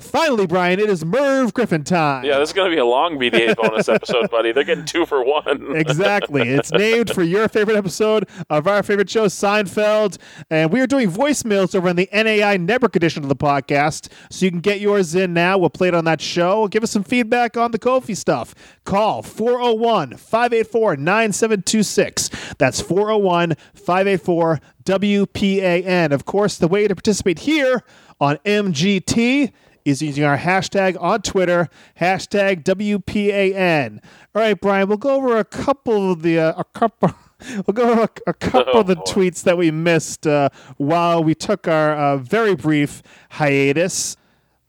Finally, 0.03 0.47
Brian, 0.47 0.81
it 0.81 0.91
is 0.91 1.05
Merv 1.05 1.55
Griffin 1.55 1.85
time. 1.85 2.25
Yeah, 2.25 2.39
this 2.39 2.51
is 2.51 2.53
going 2.53 2.71
to 2.71 2.75
be 2.75 2.81
a 2.81 2.85
long 2.85 3.19
BDA 3.19 3.57
bonus 3.57 3.89
episode, 3.89 4.31
buddy. 4.31 4.53
They're 4.53 4.65
getting 4.65 4.85
two 4.85 5.07
for 5.07 5.25
one. 5.25 5.77
exactly. 5.77 6.49
It's 6.49 6.73
named 6.73 7.11
for 7.11 7.23
your 7.23 7.49
favorite 7.49 7.77
episode 7.77 8.29
of 8.51 8.67
our 8.67 8.83
favorite 8.83 9.09
show, 9.09 9.27
Seinfeld. 9.27 10.19
And 10.51 10.73
we 10.73 10.81
are 10.81 10.87
doing 10.87 11.11
voicemails 11.11 11.75
over 11.75 11.89
on 11.89 11.97
the 11.97 12.09
NAI 12.13 12.57
Network 12.57 12.97
edition 12.97 13.23
of 13.23 13.29
the 13.29 13.37
podcast. 13.37 14.11
So 14.31 14.45
you 14.45 14.51
can 14.51 14.61
get 14.61 14.81
yours 14.81 15.15
in 15.15 15.33
now. 15.33 15.57
We'll 15.57 15.71
play 15.71 15.89
it 15.89 15.95
on 15.95 16.05
that 16.07 16.21
show. 16.21 16.69
Give 16.69 16.83
us 16.83 16.91
some 16.91 17.05
feedback 17.05 17.57
on 17.57 17.71
the 17.71 17.79
Kofi 17.79 18.17
stuff. 18.17 18.55
Call 18.85 19.23
401 19.23 20.17
584 20.17 20.97
9726. 20.97 22.31
That's 22.59 22.81
401 22.81 23.55
584 23.75 24.61
WPAN. 24.85 26.13
Of 26.13 26.25
course, 26.25 26.59
the 26.59 26.69
way 26.69 26.89
to 26.89 26.95
participate 26.95 27.41
here 27.41 27.83
on 28.21 28.37
MGT 28.39 29.53
is 29.85 30.03
using 30.03 30.25
our 30.25 30.39
hashtag 30.39 30.97
on 31.01 31.23
Twitter, 31.23 31.69
hashtag 32.01 32.63
WPAN. 32.65 33.99
All 34.35 34.43
right, 34.43 34.61
Brian, 34.61 34.89
we'll 34.89 34.97
go 34.99 35.15
over 35.17 35.39
a 35.39 35.45
couple 35.45 36.13
of 36.13 36.23
the 36.23 36.39
uh, 36.39 36.55
a 36.57 36.65
couple. 36.65 37.11
We'll 37.67 37.75
go 37.75 37.91
over 37.91 38.03
a, 38.03 38.09
a 38.29 38.35
couple 38.35 38.73
Oh, 38.77 38.81
of 38.83 38.87
the 38.87 38.95
boy. 38.95 39.03
tweets 39.03 39.43
that 39.43 39.59
we 39.59 39.73
missed 39.73 40.29
uh, 40.29 40.51
while 40.77 41.25
we 41.25 41.35
took 41.35 41.67
our 41.67 41.93
uh, 41.93 42.17
very 42.19 42.55
brief 42.55 43.03
hiatus. 43.31 44.17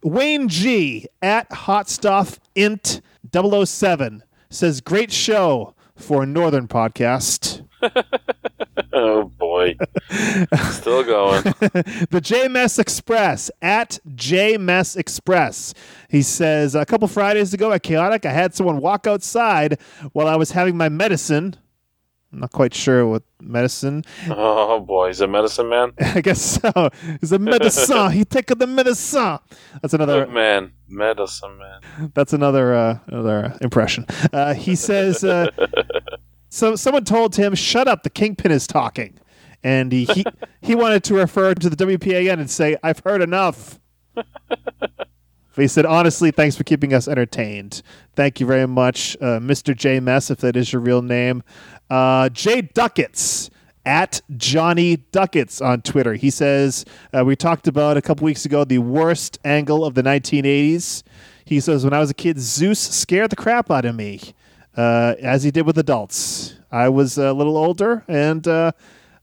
Wayne 0.03 0.47
G 0.49 1.05
at 1.21 1.51
Hot 1.53 1.87
Stuff 1.87 2.39
Int 2.55 2.99
007 3.31 4.23
says, 4.49 4.81
"Great 4.81 5.11
show 5.11 5.75
for 5.95 6.23
a 6.23 6.25
Northern 6.25 6.67
podcast." 6.67 7.63
Oh 8.95 9.25
boy, 9.25 9.75
still 10.71 11.03
going. 11.03 11.43
the 11.43 12.21
JMS 12.21 12.79
Express 12.79 13.49
at 13.61 13.99
JMS 14.07 14.97
Express. 14.97 15.73
He 16.09 16.21
says 16.21 16.75
a 16.75 16.85
couple 16.85 17.07
Fridays 17.07 17.53
ago 17.53 17.71
at 17.71 17.83
Chaotic, 17.83 18.25
I 18.25 18.31
had 18.31 18.53
someone 18.53 18.81
walk 18.81 19.07
outside 19.07 19.79
while 20.11 20.27
I 20.27 20.35
was 20.35 20.51
having 20.51 20.77
my 20.77 20.89
medicine. 20.89 21.55
I'm 22.33 22.39
not 22.39 22.51
quite 22.51 22.73
sure 22.73 23.05
what 23.05 23.21
medicine. 23.39 24.03
Oh 24.27 24.79
boy, 24.79 25.07
he's 25.07 25.21
a 25.21 25.27
medicine 25.27 25.69
man. 25.69 25.91
I 25.99 26.21
guess 26.21 26.41
so. 26.41 26.89
He's 27.21 27.31
a 27.31 27.37
medicine. 27.37 28.11
he 28.11 28.25
take 28.25 28.47
the 28.47 28.65
medicine. 28.65 29.37
That's 29.81 29.93
another. 29.93 30.25
Good 30.25 30.33
man, 30.33 30.71
medicine 30.87 31.59
man. 31.59 32.11
That's 32.15 32.33
another 32.33 32.73
uh, 32.73 32.99
another 33.05 33.55
impression. 33.61 34.07
Uh, 34.31 34.55
he 34.55 34.75
says, 34.75 35.23
uh, 35.23 35.47
so 36.53 36.75
someone 36.75 37.03
told 37.03 37.35
him, 37.35 37.55
"Shut 37.55 37.87
up, 37.87 38.03
the 38.03 38.11
kingpin 38.11 38.51
is 38.51 38.67
talking," 38.67 39.17
and 39.63 39.91
he 39.91 40.05
he, 40.05 40.23
he 40.61 40.75
wanted 40.75 41.03
to 41.05 41.15
refer 41.15 41.55
to 41.55 41.67
the 41.67 41.75
WPAN 41.75 42.33
and 42.39 42.49
say, 42.49 42.77
"I've 42.83 42.99
heard 42.99 43.23
enough." 43.23 43.79
But 44.15 45.61
he 45.61 45.67
said, 45.67 45.87
"Honestly, 45.87 46.29
thanks 46.29 46.55
for 46.55 46.63
keeping 46.63 46.93
us 46.93 47.07
entertained. 47.07 47.81
Thank 48.15 48.39
you 48.39 48.45
very 48.45 48.67
much, 48.67 49.17
uh, 49.19 49.39
Mr. 49.39 49.75
J 49.75 49.99
Mess, 49.99 50.29
if 50.29 50.39
that 50.39 50.55
is 50.55 50.71
your 50.71 50.81
real 50.81 51.01
name." 51.01 51.41
Uh, 51.89 52.29
Jay 52.29 52.61
Duckets 52.61 53.49
at 53.85 54.21
Johnny 54.37 54.97
Duckets 55.11 55.59
on 55.59 55.81
Twitter. 55.81 56.13
He 56.13 56.29
says, 56.29 56.85
uh, 57.13 57.25
We 57.25 57.35
talked 57.35 57.67
about 57.67 57.97
a 57.97 58.01
couple 58.01 58.25
weeks 58.25 58.45
ago 58.45 58.63
the 58.63 58.77
worst 58.77 59.39
angle 59.43 59.83
of 59.83 59.93
the 59.93 60.03
1980s. 60.03 61.03
He 61.45 61.59
says, 61.59 61.83
When 61.83 61.93
I 61.93 61.99
was 61.99 62.09
a 62.09 62.13
kid, 62.13 62.39
Zeus 62.39 62.79
scared 62.79 63.31
the 63.31 63.35
crap 63.35 63.69
out 63.69 63.85
of 63.85 63.95
me, 63.95 64.33
uh, 64.75 65.15
as 65.21 65.43
he 65.43 65.51
did 65.51 65.65
with 65.65 65.77
adults. 65.77 66.55
I 66.71 66.89
was 66.89 67.17
a 67.17 67.33
little 67.33 67.57
older 67.57 68.03
and 68.07 68.47
uh, 68.47 68.71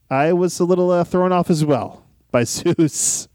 I 0.08 0.32
was 0.32 0.60
a 0.60 0.64
little 0.64 0.90
uh, 0.90 1.04
thrown 1.04 1.32
off 1.32 1.50
as 1.50 1.64
well 1.64 2.04
by 2.30 2.44
Zeus. 2.44 3.28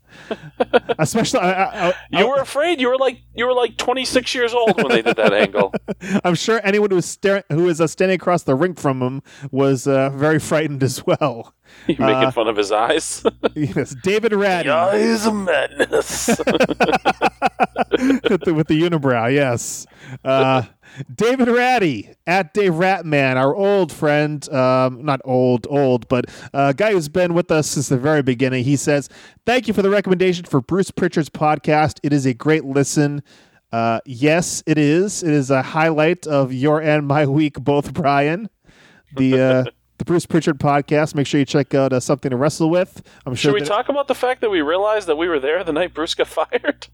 Especially, 0.97 1.41
I, 1.41 1.51
I, 1.51 1.89
I, 1.89 2.19
You 2.19 2.27
were 2.29 2.37
afraid. 2.39 2.79
You 2.79 2.87
were 2.87 2.97
like 2.97 3.21
you 3.35 3.45
were 3.45 3.53
like 3.53 3.77
26 3.77 4.33
years 4.33 4.53
old 4.53 4.77
when 4.77 4.87
they 4.87 5.01
did 5.01 5.17
that 5.17 5.33
angle. 5.33 5.73
I'm 6.23 6.35
sure 6.35 6.61
anyone 6.63 6.89
who 6.89 6.95
was 6.95 7.05
staring, 7.05 7.43
who 7.51 7.63
was 7.63 7.81
uh, 7.81 7.87
standing 7.87 8.15
across 8.15 8.43
the 8.43 8.55
rink 8.55 8.79
from 8.79 9.01
him 9.01 9.21
was 9.51 9.87
uh, 9.87 10.09
very 10.11 10.39
frightened 10.39 10.83
as 10.83 11.05
well. 11.05 11.53
You 11.87 11.97
making 11.99 12.31
fun 12.31 12.47
of 12.47 12.57
his 12.57 12.71
eyes. 12.71 13.23
yes, 13.53 13.95
David 14.01 14.31
Raddy. 14.31 14.69
Eyes 14.69 15.27
of 15.27 15.35
madness. 15.35 16.27
with, 16.39 16.39
the, 18.43 18.53
with 18.55 18.67
the 18.67 18.81
unibrow, 18.81 19.31
yes. 19.31 19.85
Uh, 20.23 20.63
David 21.13 21.47
Ratty 21.47 22.15
at 22.25 22.55
Dave 22.55 22.73
Ratman, 22.73 23.35
our 23.35 23.55
old 23.55 23.91
friend, 23.91 24.47
um, 24.49 25.05
not 25.05 25.21
old, 25.25 25.67
old, 25.69 26.07
but 26.07 26.25
a 26.53 26.73
guy 26.73 26.91
who's 26.93 27.09
been 27.09 27.35
with 27.35 27.51
us 27.51 27.67
since 27.67 27.89
the 27.89 27.97
very 27.97 28.23
beginning. 28.23 28.63
He 28.63 28.77
says, 28.77 29.07
Thank 29.45 29.67
you 29.67 29.73
for 29.73 29.81
the 29.83 29.89
recommendation 29.89 30.45
for 30.45 30.61
Bruce 30.61 30.89
Prichard's 30.89 31.29
podcast. 31.29 31.99
It 32.01 32.13
is 32.13 32.25
a 32.25 32.33
great 32.33 32.65
listen. 32.65 33.21
Uh, 33.71 33.99
yes, 34.05 34.63
it 34.65 34.77
is. 34.77 35.21
It 35.21 35.33
is 35.33 35.51
a 35.51 35.61
highlight 35.61 36.25
of 36.25 36.53
your 36.53 36.81
and 36.81 37.05
my 37.05 37.25
week, 37.25 37.59
both, 37.59 37.93
Brian. 37.93 38.49
The. 39.15 39.39
Uh, 39.39 39.65
the 39.97 40.05
Bruce 40.05 40.25
Prichard 40.25 40.59
podcast. 40.59 41.15
Make 41.15 41.27
sure 41.27 41.39
you 41.39 41.45
check 41.45 41.73
out 41.73 41.93
uh, 41.93 41.99
something 41.99 42.29
to 42.31 42.37
wrestle 42.37 42.69
with. 42.69 43.01
I'm 43.25 43.33
sure. 43.35 43.49
Should 43.49 43.53
we 43.53 43.59
that- 43.61 43.67
talk 43.67 43.89
about 43.89 44.07
the 44.07 44.15
fact 44.15 44.41
that 44.41 44.49
we 44.49 44.61
realized 44.61 45.07
that 45.07 45.15
we 45.15 45.27
were 45.27 45.39
there 45.39 45.63
the 45.63 45.73
night 45.73 45.93
Bruce 45.93 46.13
got 46.15 46.27
fired? 46.27 46.87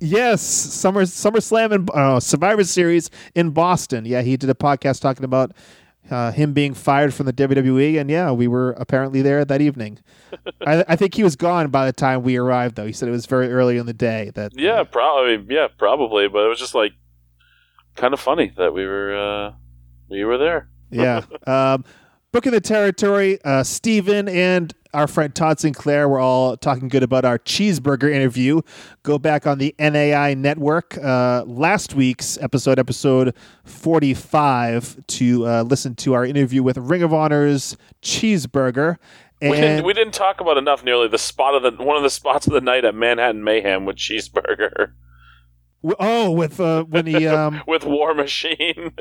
Yes, 0.00 0.42
Summer 0.42 1.02
SummerSlam 1.02 1.72
and 1.72 1.90
uh, 1.90 2.20
Survivor 2.20 2.64
Series 2.64 3.10
in 3.34 3.50
Boston. 3.50 4.04
Yeah, 4.04 4.20
he 4.22 4.36
did 4.36 4.50
a 4.50 4.54
podcast 4.54 5.00
talking 5.00 5.24
about 5.24 5.52
uh, 6.10 6.30
him 6.32 6.52
being 6.52 6.74
fired 6.74 7.14
from 7.14 7.24
the 7.24 7.32
WWE, 7.32 7.98
and 7.98 8.10
yeah, 8.10 8.30
we 8.30 8.46
were 8.46 8.72
apparently 8.72 9.22
there 9.22 9.42
that 9.46 9.62
evening. 9.62 9.98
I, 10.66 10.84
I 10.88 10.96
think 10.96 11.14
he 11.14 11.22
was 11.22 11.36
gone 11.36 11.70
by 11.70 11.86
the 11.86 11.92
time 11.94 12.22
we 12.22 12.36
arrived, 12.36 12.76
though. 12.76 12.84
He 12.84 12.92
said 12.92 13.08
it 13.08 13.12
was 13.12 13.24
very 13.24 13.50
early 13.50 13.78
in 13.78 13.86
the 13.86 13.94
day. 13.94 14.30
That 14.34 14.52
yeah, 14.54 14.82
probably. 14.84 15.42
Yeah, 15.48 15.68
probably. 15.78 16.28
But 16.28 16.44
it 16.44 16.48
was 16.48 16.58
just 16.58 16.74
like 16.74 16.92
kind 17.96 18.12
of 18.12 18.20
funny 18.20 18.52
that 18.58 18.74
we 18.74 18.84
were 18.84 19.16
uh, 19.16 19.52
we 20.10 20.22
were 20.24 20.36
there. 20.36 20.68
Yeah. 20.94 21.22
Um, 21.46 21.84
booking 22.32 22.52
the 22.52 22.60
territory, 22.60 23.38
uh, 23.44 23.62
Steven 23.62 24.28
and 24.28 24.74
our 24.94 25.08
friend 25.08 25.34
Todd 25.34 25.58
Sinclair 25.58 26.08
were 26.08 26.20
all 26.20 26.56
talking 26.56 26.88
good 26.88 27.02
about 27.02 27.24
our 27.24 27.38
cheeseburger 27.38 28.10
interview. 28.10 28.62
Go 29.02 29.18
back 29.18 29.46
on 29.46 29.58
the 29.58 29.74
NAI 29.78 30.34
network, 30.34 30.96
uh, 30.98 31.44
last 31.46 31.94
week's 31.94 32.38
episode, 32.38 32.78
episode 32.78 33.34
45, 33.64 35.04
to 35.08 35.46
uh, 35.46 35.62
listen 35.62 35.96
to 35.96 36.14
our 36.14 36.24
interview 36.24 36.62
with 36.62 36.78
Ring 36.78 37.02
of 37.02 37.12
Honor's 37.12 37.76
Cheeseburger. 38.02 38.96
And 39.42 39.50
We 39.50 39.56
didn't, 39.56 39.84
we 39.84 39.92
didn't 39.92 40.14
talk 40.14 40.40
about 40.40 40.56
enough. 40.56 40.84
Nearly 40.84 41.08
the 41.08 41.18
spot 41.18 41.54
of 41.54 41.62
the 41.62 41.82
one 41.84 41.96
of 41.96 42.02
the 42.02 42.10
spots 42.10 42.46
of 42.46 42.52
the 42.52 42.60
night 42.60 42.84
at 42.84 42.94
Manhattan 42.94 43.42
Mayhem 43.42 43.84
with 43.84 43.96
Cheeseburger 43.96 44.92
oh, 46.00 46.30
with 46.30 46.60
uh, 46.60 46.84
when 46.84 47.06
he 47.06 47.26
um, 47.28 47.62
with 47.66 47.84
War 47.84 48.14
Machine. 48.14 48.92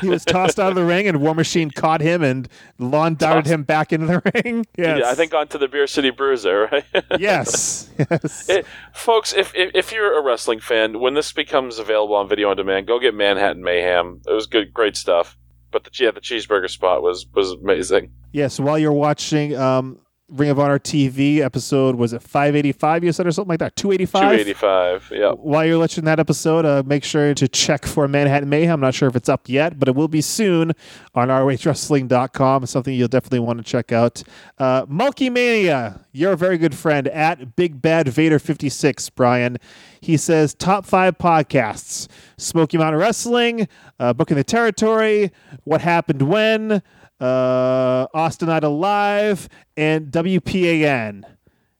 he 0.00 0.08
was 0.08 0.24
tossed 0.24 0.60
out 0.60 0.70
of 0.70 0.74
the 0.74 0.84
ring 0.84 1.06
and 1.08 1.20
War 1.20 1.34
Machine 1.34 1.70
caught 1.74 2.00
him 2.00 2.22
and 2.22 2.48
lawn 2.78 3.14
darted 3.14 3.46
him 3.46 3.62
back 3.62 3.92
into 3.92 4.06
the 4.06 4.22
ring. 4.44 4.64
Yes. 4.76 5.00
Yeah, 5.00 5.10
I 5.10 5.14
think 5.14 5.34
onto 5.34 5.58
the 5.58 5.68
Beer 5.68 5.86
City 5.86 6.10
Bruiser, 6.10 6.68
right? 6.70 6.84
yes. 7.18 7.90
Yes. 7.98 8.48
It- 8.48 8.66
folks, 8.94 9.32
if, 9.32 9.54
if 9.54 9.70
if 9.74 9.92
you're 9.92 10.18
a 10.18 10.22
wrestling 10.22 10.60
fan, 10.60 11.00
when 11.00 11.14
this 11.14 11.32
becomes 11.32 11.78
available 11.78 12.14
on 12.14 12.28
video 12.28 12.50
on 12.50 12.56
demand, 12.56 12.86
go 12.86 12.98
get 12.98 13.14
Manhattan 13.14 13.62
Mayhem. 13.62 14.20
It 14.26 14.32
was 14.32 14.46
good, 14.46 14.72
great 14.72 14.96
stuff. 14.96 15.36
But 15.70 15.84
the 15.84 15.90
yeah, 15.94 16.10
the 16.10 16.20
cheeseburger 16.20 16.68
spot 16.68 17.02
was 17.02 17.26
was 17.34 17.52
amazing. 17.52 18.12
Yeah, 18.32 18.48
so 18.48 18.62
while 18.62 18.78
you're 18.78 18.92
watching 18.92 19.56
um, 19.56 19.98
Ring 20.32 20.48
of 20.48 20.58
Honor 20.58 20.78
TV 20.78 21.38
episode, 21.38 21.96
was 21.96 22.12
it 22.12 22.22
585 22.22 23.04
you 23.04 23.12
said 23.12 23.26
or 23.26 23.32
something 23.32 23.50
like 23.50 23.58
that? 23.58 23.76
285? 23.76 24.22
Two 24.22 24.40
eighty 24.40 24.52
five. 24.54 25.10
Yeah. 25.14 25.32
While 25.32 25.66
you're 25.66 25.78
watching 25.78 26.04
that 26.04 26.18
episode, 26.18 26.64
uh, 26.64 26.82
make 26.86 27.04
sure 27.04 27.34
to 27.34 27.46
check 27.48 27.84
for 27.84 28.08
Manhattan 28.08 28.48
Mayhem. 28.48 28.72
I'm 28.74 28.80
not 28.80 28.94
sure 28.94 29.08
if 29.08 29.14
it's 29.16 29.28
up 29.28 29.48
yet, 29.48 29.78
but 29.78 29.88
it 29.88 29.94
will 29.94 30.08
be 30.08 30.22
soon 30.22 30.72
on 31.14 31.28
ROHWrestling.com. 31.28 32.66
Something 32.66 32.94
you'll 32.94 33.08
definitely 33.08 33.40
want 33.40 33.58
to 33.58 33.64
check 33.64 33.92
out. 33.92 34.22
Uh, 34.58 34.86
Mulky 34.88 35.30
Mania, 35.30 36.00
you're 36.12 36.32
a 36.32 36.36
very 36.36 36.56
good 36.58 36.74
friend 36.74 37.08
at 37.08 37.54
Big 37.56 37.82
Bad 37.82 38.08
Vader 38.08 38.38
56, 38.38 39.10
Brian. 39.10 39.58
He 40.00 40.16
says 40.16 40.54
top 40.54 40.84
five 40.86 41.18
podcasts 41.18 42.08
Smoky 42.42 42.78
Mountain 42.78 43.00
Wrestling, 43.00 43.68
uh, 43.98 44.12
Booking 44.12 44.36
the 44.36 44.44
Territory, 44.44 45.30
What 45.64 45.80
Happened 45.80 46.22
When, 46.22 46.82
uh, 47.20 48.06
Austin 48.12 48.48
Idol 48.48 48.78
Live, 48.78 49.48
and 49.76 50.06
WPAN. 50.06 51.24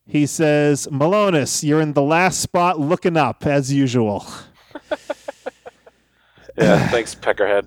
He 0.07 0.27
says, 0.27 0.87
Milonas, 0.89 1.63
you're 1.63 1.81
in 1.81 1.95
the 1.95 2.03
last 2.03 2.41
spot 2.41 2.79
looking 2.79 3.17
up 3.17 3.47
as 3.47 3.73
usual. 3.73 4.27
Yeah. 6.57 6.87
Thanks, 6.89 7.15
Peckerhead. 7.15 7.67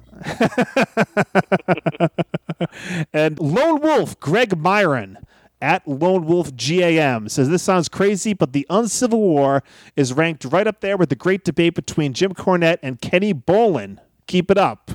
And 3.14 3.40
Lone 3.40 3.82
Wolf, 3.82 4.20
Greg 4.20 4.58
Myron 4.58 5.18
at 5.66 5.88
Lone 5.88 6.26
Wolf 6.28 6.56
GAM 6.56 7.28
says, 7.28 7.50
This 7.50 7.64
sounds 7.64 7.90
crazy, 7.90 8.34
but 8.34 8.54
the 8.54 8.68
Uncivil 8.70 9.20
War 9.20 9.64
is 9.96 10.14
ranked 10.14 10.46
right 10.46 10.68
up 10.68 10.82
there 10.82 10.96
with 10.96 11.10
the 11.10 11.16
great 11.16 11.44
debate 11.44 11.74
between 11.74 12.14
Jim 12.14 12.34
Cornette 12.36 12.78
and 12.84 13.02
Kenny 13.02 13.34
Bolin. 13.34 13.98
Keep 14.28 14.52
it 14.52 14.58
up. 14.60 14.92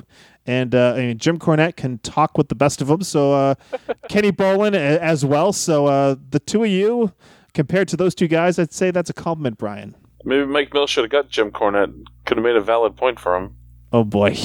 And 0.47 0.73
uh, 0.73 0.93
I 0.95 0.99
mean, 1.01 1.17
Jim 1.17 1.37
Cornette 1.37 1.75
can 1.75 1.97
talk 1.99 2.37
with 2.37 2.47
the 2.47 2.55
best 2.55 2.81
of 2.81 2.87
them. 2.87 3.01
So 3.03 3.33
uh, 3.33 3.55
Kenny 4.09 4.31
Bolin 4.31 4.73
a- 4.73 5.01
as 5.03 5.25
well. 5.25 5.51
So 5.53 5.87
uh, 5.87 6.15
the 6.29 6.39
two 6.39 6.63
of 6.63 6.69
you, 6.69 7.11
compared 7.53 7.87
to 7.89 7.97
those 7.97 8.15
two 8.15 8.27
guys, 8.27 8.57
I'd 8.57 8.73
say 8.73 8.91
that's 8.91 9.09
a 9.09 9.13
compliment, 9.13 9.57
Brian. 9.57 9.95
Maybe 10.23 10.45
Mike 10.45 10.73
Mills 10.73 10.89
should 10.89 11.03
have 11.03 11.11
got 11.11 11.29
Jim 11.29 11.51
Cornette. 11.51 11.93
Could 12.25 12.37
have 12.37 12.43
made 12.45 12.55
a 12.55 12.61
valid 12.61 12.95
point 12.95 13.19
for 13.19 13.35
him. 13.35 13.55
Oh 13.91 14.03
boy. 14.05 14.37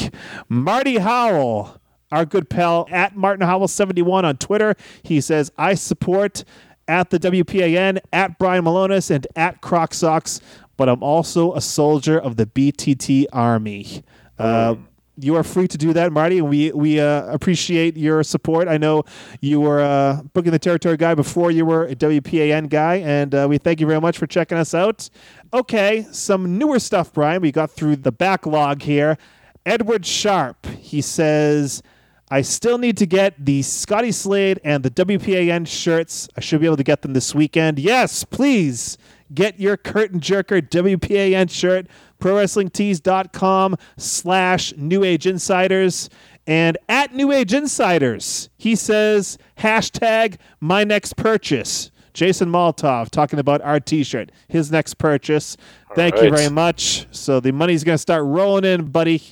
Marty 0.48 0.98
Howell, 0.98 1.80
our 2.12 2.24
good 2.24 2.48
pal 2.48 2.86
at 2.90 3.16
Martin 3.16 3.46
Howell71 3.46 4.24
on 4.24 4.36
Twitter. 4.36 4.74
He 5.02 5.20
says, 5.20 5.50
I 5.58 5.74
support 5.74 6.44
at 6.88 7.10
the 7.10 7.18
WPAN, 7.18 7.98
at 8.12 8.38
Brian 8.38 8.64
Milonas, 8.64 9.10
and 9.10 9.26
at 9.34 9.60
Croc 9.60 9.92
Socks, 9.92 10.40
but 10.76 10.88
I'm 10.88 11.02
also 11.02 11.54
a 11.54 11.60
soldier 11.60 12.18
of 12.18 12.36
the 12.36 12.46
BTT 12.46 13.26
Army. 13.32 14.04
Uh, 14.38 14.76
you 15.18 15.34
are 15.34 15.42
free 15.42 15.66
to 15.66 15.78
do 15.78 15.92
that, 15.94 16.12
Marty, 16.12 16.42
we 16.42 16.70
we 16.72 17.00
uh, 17.00 17.24
appreciate 17.26 17.96
your 17.96 18.22
support. 18.22 18.68
I 18.68 18.76
know 18.76 19.04
you 19.40 19.60
were 19.60 19.80
uh, 19.80 20.20
booking 20.34 20.52
the 20.52 20.58
territory 20.58 20.96
guy 20.98 21.14
before 21.14 21.50
you 21.50 21.64
were 21.64 21.86
a 21.86 21.96
WPAN 21.96 22.68
guy, 22.68 22.96
and 22.96 23.34
uh, 23.34 23.46
we 23.48 23.56
thank 23.58 23.80
you 23.80 23.86
very 23.86 24.00
much 24.00 24.18
for 24.18 24.26
checking 24.26 24.58
us 24.58 24.74
out. 24.74 25.08
Okay, 25.54 26.06
some 26.12 26.58
newer 26.58 26.78
stuff, 26.78 27.12
Brian. 27.12 27.40
We 27.40 27.50
got 27.50 27.70
through 27.70 27.96
the 27.96 28.12
backlog 28.12 28.82
here. 28.82 29.16
Edward 29.64 30.04
Sharp, 30.04 30.66
he 30.66 31.00
says, 31.00 31.82
I 32.28 32.42
still 32.42 32.78
need 32.78 32.96
to 32.96 33.06
get 33.06 33.34
the 33.44 33.62
Scotty 33.62 34.10
Slade 34.10 34.60
and 34.64 34.82
the 34.82 34.90
WPAN 34.90 35.66
shirts. 35.66 36.28
I 36.36 36.40
should 36.40 36.60
be 36.60 36.66
able 36.66 36.76
to 36.76 36.82
get 36.82 37.02
them 37.02 37.12
this 37.12 37.34
weekend. 37.34 37.78
Yes, 37.78 38.24
please 38.24 38.98
get 39.32 39.60
your 39.60 39.76
curtain 39.76 40.18
jerker 40.18 40.60
WPAN 40.60 41.50
shirt. 41.50 41.86
ProWrestlingTees.com 42.20 43.76
slash 43.96 44.74
New 44.76 45.04
Age 45.04 45.26
Insiders. 45.26 46.10
And 46.48 46.78
at 46.88 47.14
New 47.14 47.30
Age 47.30 47.52
Insiders, 47.54 48.48
he 48.56 48.74
says, 48.74 49.38
hashtag 49.58 50.36
my 50.60 50.84
next 50.84 51.16
purchase. 51.16 51.90
Jason 52.12 52.48
Molotov 52.48 53.10
talking 53.10 53.38
about 53.38 53.60
our 53.60 53.78
t 53.78 54.02
shirt, 54.02 54.32
his 54.48 54.72
next 54.72 54.94
purchase. 54.94 55.56
Thank 55.94 56.16
you 56.16 56.30
very 56.30 56.48
much. 56.48 57.06
So 57.10 57.40
the 57.40 57.52
money's 57.52 57.84
going 57.84 57.94
to 57.94 57.98
start 57.98 58.24
rolling 58.24 58.64
in, 58.64 58.86
buddy. 58.86 59.22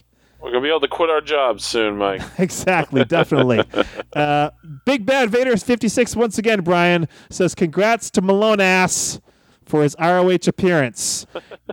We're 0.45 0.51
gonna 0.51 0.62
be 0.62 0.68
able 0.68 0.80
to 0.80 0.88
quit 0.88 1.09
our 1.09 1.22
jobs 1.22 1.64
soon, 1.64 1.97
Mike. 1.97 2.20
exactly, 2.38 3.03
definitely. 3.07 3.62
uh, 4.12 4.51
Big 4.84 5.07
Bad 5.07 5.30
Vader 5.30 5.57
56 5.57 6.14
once 6.16 6.36
again, 6.36 6.61
Brian 6.61 7.09
says, 7.30 7.55
Congrats 7.55 8.11
to 8.11 8.20
Malone 8.20 8.61
Ass 8.61 9.22
for 9.64 9.82
his 9.82 9.97
ROH 9.99 10.47
appearance. 10.47 11.24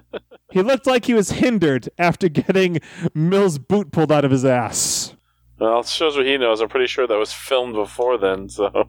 he 0.54 0.62
looked 0.62 0.88
like 0.88 1.04
he 1.04 1.14
was 1.14 1.32
hindered 1.32 1.90
after 1.98 2.30
getting 2.30 2.80
Mill's 3.14 3.60
boot 3.60 3.92
pulled 3.92 4.10
out 4.10 4.24
of 4.24 4.32
his 4.32 4.46
ass. 4.46 5.18
Well, 5.60 5.82
it 5.82 5.88
shows 5.88 6.16
what 6.16 6.26
he 6.26 6.38
knows. 6.38 6.62
I'm 6.62 6.70
pretty 6.70 6.88
sure 6.88 7.06
that 7.06 7.18
was 7.18 7.34
filmed 7.34 7.74
before 7.74 8.18
then. 8.18 8.48
So 8.48 8.88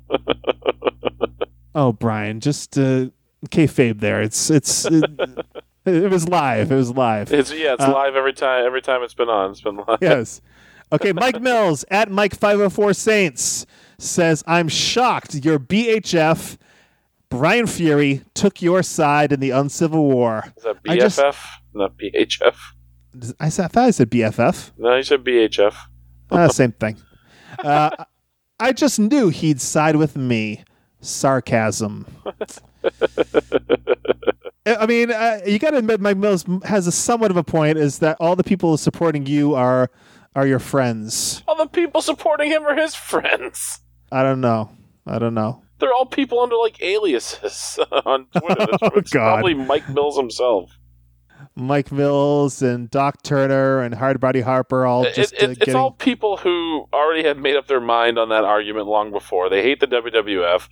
Oh, 1.75 1.93
Brian, 1.93 2.39
just 2.39 2.79
uh, 2.79 3.07
kayfabe 3.49 3.99
there. 3.99 4.23
It's 4.23 4.49
it's 4.49 4.85
it, 4.85 5.11
it 5.85 6.11
was 6.11 6.29
live. 6.29 6.71
It 6.73 6.77
was 6.77 6.91
live. 6.93 7.33
it's 7.33 7.53
yeah, 7.53 7.75
it's 7.75 7.83
Uh, 7.85 7.93
live 7.93 8.15
every 8.17 8.33
time. 8.33 8.65
Every 8.67 8.83
time 8.83 9.03
it's 9.03 9.15
been 9.15 9.29
on, 9.29 9.51
it's 9.51 9.61
been 9.61 9.77
live. 9.77 9.99
yes. 10.01 10.41
Okay, 10.93 11.13
Mike 11.15 11.41
Mills 11.41 11.85
at 11.91 12.11
Mike 12.11 12.37
five 12.37 12.57
hundred 12.59 12.71
four 12.71 12.93
Saints 12.93 13.67
says, 13.99 14.43
"I'm 14.47 14.69
shocked 14.69 15.35
your 15.45 15.59
BHF 15.59 16.57
Brian 17.31 17.67
Fury 17.67 18.23
took 18.35 18.61
your 18.61 18.83
side 18.83 19.33
in 19.33 19.41
the 19.41 19.51
uncivil 19.51 20.05
war." 20.05 20.45
Is 20.57 20.63
that 20.65 20.77
I 20.89 20.97
just- 20.99 21.19
BFF? 21.19 21.47
Not 21.75 21.97
BHF. 21.97 22.57
I 23.41 23.49
thought 23.51 23.77
I 23.77 23.91
said 23.91 24.11
BFF. 24.11 24.73
No, 24.79 24.97
you 24.97 25.03
said 25.03 25.23
BHF. 25.25 25.75
Uh, 26.31 26.49
same 26.49 26.73
thing. 26.73 26.97
Uh, 27.59 27.91
I 28.61 28.73
just 28.73 28.99
knew 28.99 29.29
he'd 29.29 29.61
side 29.61 29.97
with 29.97 30.17
me. 30.17 30.65
Sarcasm. 31.01 32.07
I 34.65 34.87
mean, 34.87 35.11
uh, 35.11 35.41
you 35.47 35.59
got 35.59 35.71
to 35.71 35.79
admit, 35.79 36.01
Mike 36.01 36.17
Mills 36.17 36.45
has 36.65 36.87
a 36.87 36.93
somewhat 36.93 37.31
of 37.31 37.37
a 37.37 37.43
point. 37.45 37.79
Is 37.79 37.99
that 37.99 38.17
all 38.21 38.37
the 38.37 38.45
people 38.45 38.77
supporting 38.77 39.27
you 39.27 39.55
are 39.55 39.91
are 40.37 40.47
your 40.47 40.59
friends? 40.61 41.43
All 41.49 41.57
the 41.57 41.67
people 41.67 42.01
supporting 42.01 42.51
him 42.51 42.63
are 42.65 42.77
his 42.77 42.95
friends. 42.95 43.81
I 44.11 44.23
don't 44.23 44.41
know. 44.41 44.71
I 45.07 45.19
don't 45.19 45.35
know. 45.35 45.63
They're 45.79 45.93
all 45.93 46.07
people 46.07 46.39
under 46.41 46.57
like 46.57 46.81
aliases 46.81 47.79
on 48.07 48.27
Twitter. 48.37 48.67
It's, 48.73 48.79
Oh, 48.83 48.91
it's 48.95 49.11
God. 49.11 49.35
probably 49.35 49.55
Mike 49.55 49.89
Mills 49.89 50.17
himself. 50.17 50.71
Mike 51.57 51.91
Mills 51.91 52.63
and 52.63 52.89
Doc 52.89 53.23
Turner 53.25 53.81
and 53.81 53.95
Hardbody 53.97 54.43
Harper 54.43 54.87
all 54.87 55.05
just 55.11 55.35
it- 55.35 55.43
uh, 55.51 55.55
it's 55.61 55.75
all 55.75 55.91
people 55.91 56.37
who 56.37 56.87
already 56.93 57.25
had 57.25 57.37
made 57.37 57.57
up 57.57 57.67
their 57.67 57.81
mind 57.81 58.17
on 58.19 58.29
that 58.29 58.45
argument 58.45 58.87
long 58.87 59.11
before. 59.11 59.49
They 59.51 59.61
hate 59.63 59.81
the 59.81 59.89
WWF. 59.89 60.69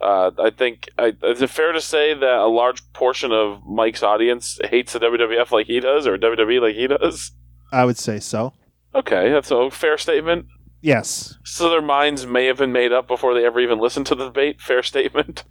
Uh, 0.00 0.30
I 0.38 0.50
think 0.50 0.88
I, 0.98 1.12
is 1.22 1.42
it 1.42 1.50
fair 1.50 1.72
to 1.72 1.80
say 1.80 2.14
that 2.14 2.38
a 2.38 2.46
large 2.46 2.90
portion 2.92 3.32
of 3.32 3.64
Mike's 3.66 4.02
audience 4.02 4.58
hates 4.64 4.94
the 4.94 4.98
WWF 5.00 5.50
like 5.50 5.66
he 5.66 5.80
does, 5.80 6.06
or 6.06 6.16
WWE 6.16 6.60
like 6.60 6.74
he 6.74 6.86
does? 6.86 7.32
I 7.72 7.84
would 7.84 7.98
say 7.98 8.18
so. 8.18 8.54
Okay, 8.94 9.30
that's 9.30 9.50
a 9.50 9.70
fair 9.70 9.98
statement. 9.98 10.46
Yes. 10.80 11.36
So 11.44 11.68
their 11.68 11.82
minds 11.82 12.26
may 12.26 12.46
have 12.46 12.56
been 12.56 12.72
made 12.72 12.92
up 12.92 13.06
before 13.06 13.34
they 13.34 13.44
ever 13.44 13.60
even 13.60 13.78
listened 13.78 14.06
to 14.06 14.14
the 14.14 14.24
debate. 14.26 14.60
Fair 14.60 14.82
statement. 14.82 15.44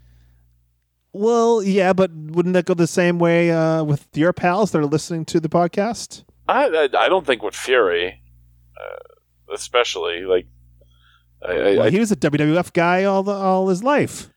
Well, 1.12 1.64
yeah, 1.64 1.94
but 1.94 2.12
wouldn't 2.14 2.54
that 2.54 2.66
go 2.66 2.74
the 2.74 2.88
same 2.88 3.18
way 3.20 3.52
uh, 3.52 3.84
with 3.84 4.08
your 4.14 4.34
pals 4.34 4.72
that 4.72 4.80
are 4.80 4.86
listening 4.86 5.26
to 5.26 5.40
the 5.40 5.50
podcast? 5.50 6.24
I 6.48 6.66
I, 6.66 7.06
I 7.06 7.10
don't 7.10 7.26
think 7.26 7.44
with 7.44 7.56
Fury, 7.56 8.22
uh, 8.80 9.54
especially 9.54 10.22
like 10.22 10.48
I, 11.44 11.54
Well, 11.54 11.82
I, 11.84 11.90
he 11.90 12.00
was 12.00 12.12
a 12.12 12.16
WWF 12.16 12.74
guy 12.74 13.04
all 13.06 13.24
the, 13.24 13.32
all 13.32 13.68
his 13.70 13.84
life. 13.84 14.30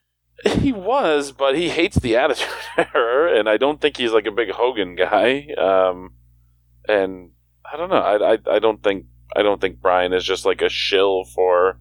He 0.44 0.72
was, 0.72 1.32
but 1.32 1.56
he 1.56 1.68
hates 1.68 1.96
the 1.96 2.16
Attitude 2.16 2.48
Era, 2.94 3.38
and 3.38 3.48
I 3.48 3.56
don't 3.56 3.80
think 3.80 3.96
he's 3.96 4.12
like 4.12 4.26
a 4.26 4.32
big 4.32 4.50
Hogan 4.50 4.96
guy. 4.96 5.48
Um, 5.56 6.14
and 6.88 7.30
I 7.70 7.76
don't 7.76 7.90
know. 7.90 7.96
I, 7.96 8.34
I 8.34 8.38
I 8.56 8.58
don't 8.58 8.82
think 8.82 9.06
I 9.34 9.42
don't 9.42 9.60
think 9.60 9.80
Brian 9.80 10.12
is 10.12 10.24
just 10.24 10.44
like 10.44 10.62
a 10.62 10.68
shill 10.68 11.24
for 11.24 11.78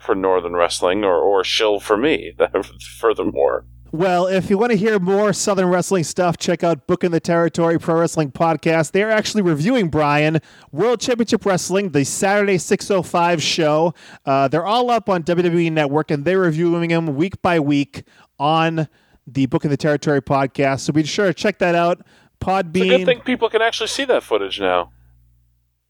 for 0.00 0.14
Northern 0.14 0.54
Wrestling 0.54 1.04
or 1.04 1.16
or 1.16 1.44
shill 1.44 1.80
for 1.80 1.96
me. 1.96 2.34
Furthermore. 2.98 3.66
Well, 3.90 4.26
if 4.26 4.50
you 4.50 4.58
want 4.58 4.72
to 4.72 4.76
hear 4.76 4.98
more 4.98 5.32
Southern 5.32 5.68
Wrestling 5.68 6.04
stuff, 6.04 6.36
check 6.36 6.62
out 6.62 6.86
Booking 6.86 7.10
the 7.10 7.20
Territory 7.20 7.80
Pro 7.80 8.00
Wrestling 8.00 8.30
Podcast. 8.30 8.92
They're 8.92 9.10
actually 9.10 9.40
reviewing 9.40 9.88
Brian 9.88 10.40
World 10.72 11.00
Championship 11.00 11.46
Wrestling, 11.46 11.92
the 11.92 12.04
Saturday 12.04 12.58
605 12.58 13.42
show. 13.42 13.94
Uh, 14.26 14.46
they're 14.48 14.66
all 14.66 14.90
up 14.90 15.08
on 15.08 15.22
WWE 15.22 15.72
Network, 15.72 16.10
and 16.10 16.26
they're 16.26 16.40
reviewing 16.40 16.90
them 16.90 17.16
week 17.16 17.40
by 17.40 17.58
week 17.60 18.02
on 18.38 18.88
the 19.26 19.46
Booking 19.46 19.70
the 19.70 19.78
Territory 19.78 20.20
podcast. 20.20 20.80
So 20.80 20.92
be 20.92 21.02
sure 21.04 21.28
to 21.28 21.34
check 21.34 21.58
that 21.60 21.74
out. 21.74 22.04
Podbean. 22.42 22.84
It's 22.84 22.94
a 22.94 22.98
good 22.98 23.06
thing 23.06 23.20
people 23.20 23.48
can 23.48 23.62
actually 23.62 23.86
see 23.88 24.04
that 24.04 24.22
footage 24.22 24.60
now. 24.60 24.90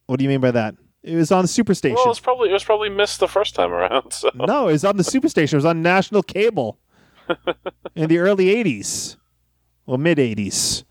What 0.06 0.20
do 0.20 0.22
you 0.22 0.28
mean 0.28 0.40
by 0.40 0.52
that? 0.52 0.76
It 1.02 1.16
was 1.16 1.32
on 1.32 1.42
the 1.42 1.48
Superstation. 1.48 1.96
Well, 1.96 2.10
it's 2.12 2.20
probably 2.20 2.50
it 2.50 2.52
was 2.52 2.64
probably 2.64 2.90
missed 2.90 3.18
the 3.18 3.28
first 3.28 3.56
time 3.56 3.72
around. 3.72 4.12
So 4.12 4.30
No, 4.34 4.68
it 4.68 4.72
was 4.72 4.84
on 4.84 4.96
the 4.96 5.02
Superstation. 5.02 5.54
It 5.54 5.56
was 5.56 5.64
on 5.64 5.82
national 5.82 6.22
cable 6.22 6.78
in 7.94 8.08
the 8.08 8.18
early 8.18 8.46
80s. 8.46 9.16
Well, 9.86 9.98
mid 9.98 10.18
80s. 10.18 10.82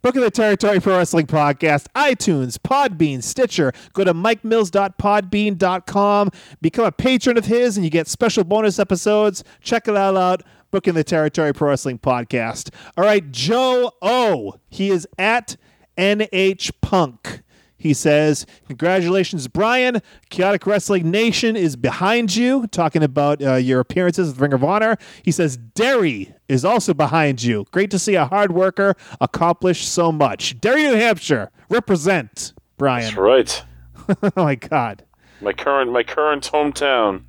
Book 0.00 0.14
of 0.14 0.22
the 0.22 0.30
Territory 0.30 0.78
Pro 0.80 0.98
Wrestling 0.98 1.26
Podcast, 1.26 1.86
iTunes, 1.96 2.56
Podbean, 2.56 3.20
Stitcher. 3.20 3.72
Go 3.94 4.04
to 4.04 4.14
mikemills.podbean.com. 4.14 6.30
Become 6.60 6.84
a 6.84 6.92
patron 6.92 7.36
of 7.36 7.46
his, 7.46 7.76
and 7.76 7.82
you 7.84 7.90
get 7.90 8.06
special 8.06 8.44
bonus 8.44 8.78
episodes. 8.78 9.42
Check 9.60 9.88
it 9.88 9.96
all 9.96 10.16
out. 10.16 10.44
Booking 10.70 10.94
the 10.94 11.02
Territory 11.02 11.52
Pro 11.52 11.70
Wrestling 11.70 11.98
Podcast. 11.98 12.72
All 12.96 13.02
right, 13.04 13.28
Joe 13.32 13.90
O. 14.00 14.54
He 14.68 14.90
is 14.90 15.08
at 15.18 15.56
NH 15.96 16.70
Punk. 16.80 17.42
He 17.78 17.94
says, 17.94 18.44
Congratulations, 18.66 19.46
Brian. 19.46 20.02
Chaotic 20.30 20.66
Wrestling 20.66 21.10
Nation 21.10 21.56
is 21.56 21.76
behind 21.76 22.34
you, 22.34 22.66
talking 22.66 23.02
about 23.04 23.40
uh, 23.40 23.54
your 23.54 23.80
appearances 23.80 24.28
with 24.28 24.40
Ring 24.40 24.52
of 24.52 24.64
Honor. 24.64 24.96
He 25.22 25.30
says, 25.30 25.56
Derry 25.56 26.34
is 26.48 26.64
also 26.64 26.92
behind 26.92 27.42
you. 27.42 27.66
Great 27.70 27.90
to 27.92 27.98
see 27.98 28.16
a 28.16 28.26
hard 28.26 28.52
worker 28.52 28.94
accomplish 29.20 29.86
so 29.86 30.10
much. 30.10 30.60
Derry, 30.60 30.82
New 30.82 30.94
Hampshire, 30.94 31.50
represent, 31.68 32.52
Brian. 32.76 33.04
that's 33.04 33.16
right. 33.16 33.64
oh, 34.22 34.44
my 34.44 34.56
God. 34.56 35.04
My 35.40 35.52
current 35.52 35.92
my 35.92 36.02
current 36.02 36.50
hometown. 36.52 37.22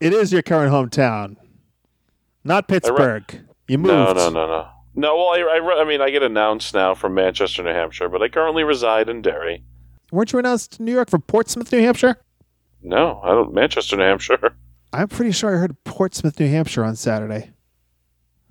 It 0.00 0.14
is 0.14 0.32
your 0.32 0.42
current 0.42 0.72
hometown, 0.72 1.36
not 2.44 2.66
Pittsburgh. 2.66 3.46
You 3.68 3.78
moved. 3.78 4.16
No, 4.16 4.30
no, 4.30 4.30
no, 4.30 4.46
no. 4.46 4.68
No, 4.96 5.14
well, 5.14 5.28
I, 5.28 5.40
I, 5.40 5.82
I 5.82 5.84
mean, 5.84 6.00
I 6.00 6.08
get 6.08 6.22
announced 6.22 6.72
now 6.72 6.94
from 6.94 7.14
Manchester, 7.14 7.62
New 7.62 7.70
Hampshire, 7.70 8.08
but 8.08 8.22
I 8.22 8.28
currently 8.28 8.64
reside 8.64 9.10
in 9.10 9.20
Derry. 9.20 9.62
Weren't 10.10 10.32
you 10.32 10.38
announced 10.38 10.72
to 10.72 10.82
New 10.82 10.92
York 10.92 11.10
from 11.10 11.20
Portsmouth, 11.22 11.70
New 11.70 11.82
Hampshire? 11.82 12.16
No, 12.82 13.20
I 13.22 13.28
don't. 13.28 13.52
Manchester, 13.52 13.96
New 13.96 14.04
Hampshire. 14.04 14.56
I'm 14.94 15.08
pretty 15.08 15.32
sure 15.32 15.54
I 15.54 15.58
heard 15.58 15.76
Portsmouth, 15.84 16.40
New 16.40 16.48
Hampshire 16.48 16.82
on 16.82 16.96
Saturday. 16.96 17.50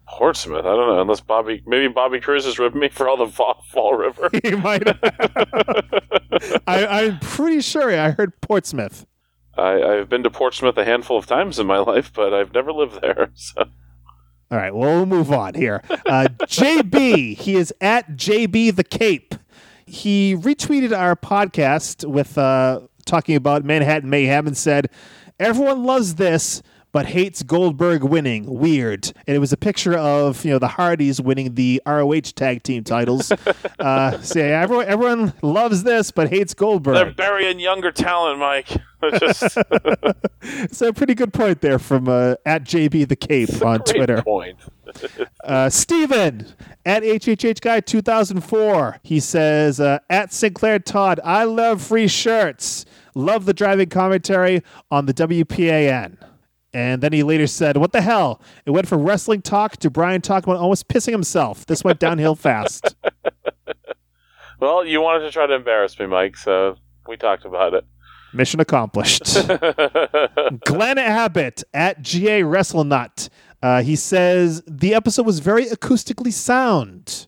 Portsmouth. 0.07 0.65
I 0.65 0.75
don't 0.75 0.87
know. 0.87 1.01
Unless 1.01 1.21
Bobby, 1.21 1.63
maybe 1.65 1.87
Bobby 1.87 2.19
Cruz 2.19 2.45
is 2.45 2.59
ripping 2.59 2.79
me 2.79 2.89
for 2.89 3.09
all 3.09 3.17
the 3.17 3.27
Fall, 3.27 3.63
Fall 3.71 3.95
River. 3.95 4.29
he 4.43 4.51
might. 4.51 4.87
I, 6.67 6.85
I'm 6.85 7.19
pretty 7.19 7.61
sure 7.61 7.89
I 7.97 8.11
heard 8.11 8.39
Portsmouth. 8.41 9.07
I, 9.57 9.81
I've 9.81 10.09
been 10.09 10.21
to 10.23 10.29
Portsmouth 10.29 10.77
a 10.77 10.85
handful 10.85 11.17
of 11.17 11.25
times 11.25 11.57
in 11.57 11.65
my 11.65 11.79
life, 11.79 12.11
but 12.13 12.35
I've 12.35 12.53
never 12.53 12.71
lived 12.71 13.01
there. 13.01 13.31
So. 13.33 13.63
All 14.51 14.59
right, 14.59 14.73
well, 14.73 14.97
we'll 14.97 15.05
move 15.07 15.31
on 15.31 15.55
here. 15.55 15.81
Uh, 15.89 16.27
JB, 16.41 17.37
he 17.37 17.55
is 17.55 17.73
at 17.81 18.11
JB 18.11 18.75
the 18.75 18.83
Cape. 18.83 19.33
He 19.87 20.35
retweeted 20.35 20.95
our 20.95 21.15
podcast 21.15 22.05
with 22.07 22.37
uh, 22.37 22.81
talking 23.05 23.35
about 23.35 23.63
Manhattan 23.63 24.09
Mayhem 24.09 24.45
and 24.45 24.55
said, 24.55 24.89
"Everyone 25.39 25.83
loves 25.83 26.15
this." 26.15 26.61
But 26.91 27.07
hates 27.07 27.43
Goldberg 27.43 28.05
winning. 28.05 28.45
Weird. 28.45 29.11
And 29.27 29.35
it 29.35 29.39
was 29.39 29.51
a 29.51 29.57
picture 29.57 29.97
of 29.97 30.45
you 30.45 30.51
know 30.51 30.59
the 30.59 30.69
Hardys 30.69 31.19
winning 31.19 31.55
the 31.55 31.81
ROH 31.85 32.21
tag 32.37 32.63
team 32.63 32.85
titles. 32.85 33.33
uh, 33.79 34.21
so 34.21 34.39
yeah, 34.39 34.61
everyone 34.61 34.85
everyone 34.85 35.33
loves 35.41 35.83
this, 35.83 36.11
but 36.11 36.29
hates 36.29 36.53
Goldberg. 36.53 36.95
They're 36.95 37.11
burying 37.11 37.59
younger 37.59 37.91
talent, 37.91 38.39
Mike. 38.39 38.69
Just 39.19 39.57
It's 40.41 40.81
a 40.81 40.93
pretty 40.93 41.15
good 41.15 41.33
point 41.33 41.61
there 41.61 41.79
from 41.79 42.07
uh, 42.07 42.35
at 42.45 42.63
JB 42.63 43.07
the 43.07 43.15
Cape 43.15 43.61
on 43.63 43.79
Twitter. 43.79 44.21
Point. 44.21 44.57
Uh, 45.43 45.69
Steven 45.69 46.47
at 46.85 47.03
HHH 47.03 47.59
Guy 47.59 47.81
2004. 47.81 48.99
He 49.03 49.19
says, 49.19 49.79
uh, 49.81 49.99
at 50.09 50.31
Sinclair 50.31 50.79
Todd, 50.79 51.19
I 51.23 51.43
love 51.43 51.81
free 51.81 52.07
shirts. 52.07 52.85
Love 53.13 53.45
the 53.45 53.53
driving 53.53 53.89
commentary 53.89 54.63
on 54.89 55.05
the 55.05 55.13
WPAN. 55.13 56.17
And 56.73 57.03
then 57.03 57.11
he 57.13 57.23
later 57.23 57.45
said, 57.45 57.77
What 57.77 57.91
the 57.91 58.01
hell? 58.01 58.41
It 58.65 58.71
went 58.71 58.87
from 58.87 59.03
wrestling 59.03 59.41
talk 59.41 59.77
to 59.77 59.89
Brian 59.89 60.21
talking 60.21 60.49
about 60.51 60.61
almost 60.61 60.87
pissing 60.87 61.11
himself. 61.11 61.65
This 61.65 61.83
went 61.83 61.99
downhill 61.99 62.35
fast. 62.35 62.95
Well, 64.59 64.85
you 64.85 65.01
wanted 65.01 65.25
to 65.25 65.31
try 65.31 65.45
to 65.47 65.53
embarrass 65.53 65.99
me, 65.99 66.05
Mike, 66.05 66.37
so 66.37 66.77
we 67.07 67.17
talked 67.17 67.45
about 67.45 67.73
it. 67.73 67.85
Mission 68.35 68.59
accomplished. 68.59 69.23
Glenn 70.65 70.97
Abbott 70.97 71.63
at 71.73 72.01
GA 72.01 72.41
WrestleNut. 72.41 73.29
Uh, 73.61 73.81
he 73.81 73.95
says 73.95 74.61
the 74.67 74.93
episode 74.93 75.25
was 75.25 75.39
very 75.39 75.65
acoustically 75.65 76.33
sound 76.33 77.27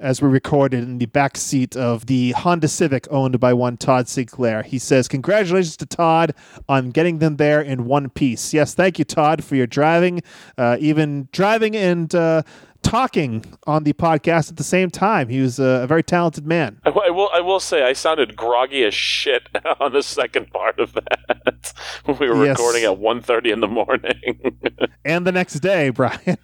as 0.00 0.22
we 0.22 0.28
recorded 0.28 0.82
in 0.82 0.98
the 0.98 1.06
back 1.06 1.36
seat 1.36 1.76
of 1.76 2.06
the 2.06 2.30
Honda 2.32 2.68
Civic 2.68 3.08
owned 3.10 3.40
by 3.40 3.52
one 3.52 3.76
Todd 3.76 4.08
Sinclair. 4.08 4.62
He 4.62 4.78
says, 4.78 5.08
Congratulations 5.08 5.76
to 5.78 5.86
Todd 5.86 6.34
on 6.68 6.90
getting 6.90 7.18
them 7.18 7.36
there 7.36 7.60
in 7.60 7.84
one 7.84 8.08
piece. 8.08 8.54
Yes, 8.54 8.74
thank 8.74 8.98
you, 8.98 9.04
Todd, 9.04 9.42
for 9.42 9.56
your 9.56 9.66
driving, 9.66 10.22
uh, 10.56 10.76
even 10.78 11.28
driving 11.32 11.76
and 11.76 12.14
uh, 12.14 12.42
talking 12.82 13.44
on 13.66 13.84
the 13.84 13.92
podcast 13.92 14.50
at 14.50 14.56
the 14.56 14.64
same 14.64 14.90
time. 14.90 15.28
He 15.28 15.40
was 15.40 15.60
uh, 15.60 15.80
a 15.82 15.86
very 15.86 16.02
talented 16.02 16.46
man. 16.46 16.80
I, 16.84 16.90
I 16.90 17.10
will. 17.10 17.28
I 17.34 17.40
will 17.40 17.60
say, 17.60 17.82
I 17.82 17.92
sounded 17.92 18.36
groggy 18.36 18.84
as 18.84 18.94
shit 18.94 19.42
on 19.80 19.92
the 19.92 20.02
second 20.02 20.50
part 20.52 20.78
of 20.78 20.94
that 20.94 21.72
when 22.04 22.18
we 22.18 22.28
were 22.28 22.44
Yes. 22.44 22.56
recording 22.58 22.84
at 22.84 22.98
1.30 22.98 23.52
in 23.52 23.60
the 23.60 23.68
morning. 23.68 24.54
And 25.04 25.26
the 25.26 25.32
next 25.32 25.60
day, 25.60 25.88
Brian. 25.88 26.36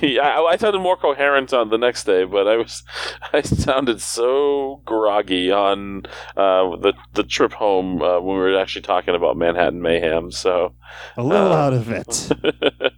yeah, 0.00 0.22
I, 0.38 0.52
I 0.52 0.56
sounded 0.56 0.78
more 0.78 0.96
coherent 0.96 1.52
on 1.52 1.70
the 1.70 1.78
next 1.78 2.04
day, 2.04 2.22
but 2.24 2.46
I 2.46 2.56
was, 2.56 2.84
I 3.32 3.40
sounded 3.40 4.00
so 4.00 4.80
groggy 4.84 5.50
on 5.50 6.04
uh, 6.36 6.76
the 6.76 6.92
the 7.14 7.24
trip 7.24 7.52
home 7.52 8.00
uh, 8.00 8.20
when 8.20 8.36
we 8.36 8.42
were 8.42 8.56
actually 8.56 8.82
talking 8.82 9.16
about 9.16 9.36
Manhattan 9.36 9.82
Mayhem. 9.82 10.30
So 10.30 10.72
A 11.16 11.22
little 11.24 11.52
Uh, 11.52 11.56
out 11.56 11.72
of 11.72 11.90
it. 11.90 12.30
I 12.44 12.90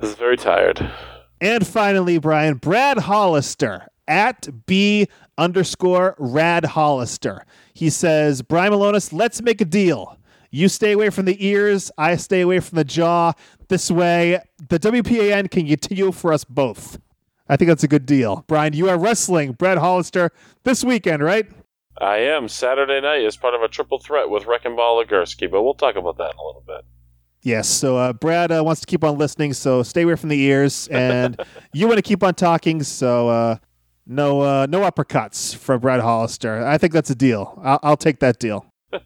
was 0.00 0.14
very 0.14 0.38
tired. 0.38 0.90
And 1.40 1.66
finally, 1.66 2.18
Brian, 2.18 2.54
Brad 2.54 2.98
Hollister 2.98 3.88
at 4.08 4.66
B 4.66 5.08
underscore 5.36 6.14
Rad 6.18 6.64
Hollister. 6.64 7.44
He 7.74 7.90
says, 7.90 8.42
Brian 8.42 8.72
Milonas, 8.72 9.12
let's 9.12 9.42
make 9.42 9.60
a 9.60 9.66
deal. 9.66 10.16
You 10.50 10.68
stay 10.68 10.92
away 10.92 11.10
from 11.10 11.26
the 11.26 11.44
ears, 11.46 11.90
I 11.98 12.16
stay 12.16 12.40
away 12.40 12.60
from 12.60 12.76
the 12.76 12.84
jaw. 12.84 13.32
This 13.68 13.90
way, 13.90 14.40
the 14.68 14.78
WPAN 14.78 15.50
can 15.50 15.66
continue 15.66 16.12
for 16.12 16.32
us 16.32 16.44
both. 16.44 16.98
I 17.48 17.56
think 17.56 17.68
that's 17.68 17.84
a 17.84 17.88
good 17.88 18.06
deal. 18.06 18.44
Brian, 18.46 18.72
you 18.72 18.88
are 18.88 18.98
wrestling 18.98 19.52
Brad 19.52 19.78
Hollister 19.78 20.30
this 20.64 20.82
weekend, 20.82 21.22
right? 21.22 21.46
I 21.98 22.18
am 22.18 22.48
Saturday 22.48 23.00
night 23.00 23.24
as 23.24 23.36
part 23.36 23.54
of 23.54 23.62
a 23.62 23.68
triple 23.68 23.98
threat 23.98 24.30
with 24.30 24.46
Wrecking 24.46 24.76
Ball 24.76 25.04
Legursky, 25.04 25.50
but 25.50 25.62
we'll 25.62 25.74
talk 25.74 25.96
about 25.96 26.18
that 26.18 26.32
in 26.32 26.38
a 26.38 26.46
little 26.46 26.64
bit. 26.66 26.84
Yes. 27.46 27.68
So 27.68 27.96
uh, 27.96 28.12
Brad 28.12 28.50
uh, 28.50 28.64
wants 28.64 28.80
to 28.80 28.88
keep 28.88 29.04
on 29.04 29.18
listening, 29.18 29.52
so 29.52 29.84
stay 29.84 30.02
away 30.02 30.16
from 30.16 30.30
the 30.30 30.42
ears, 30.42 30.88
and 30.88 31.40
you 31.72 31.86
want 31.86 31.98
to 31.98 32.02
keep 32.02 32.24
on 32.24 32.34
talking. 32.34 32.82
So 32.82 33.28
uh, 33.28 33.58
no, 34.04 34.40
uh, 34.40 34.66
no 34.68 34.80
uppercuts 34.80 35.54
from 35.54 35.78
Brad 35.78 36.00
Hollister. 36.00 36.66
I 36.66 36.76
think 36.76 36.92
that's 36.92 37.10
a 37.10 37.14
deal. 37.14 37.56
I'll, 37.62 37.78
I'll 37.84 37.96
take 37.96 38.18
that 38.18 38.40
deal. 38.40 38.66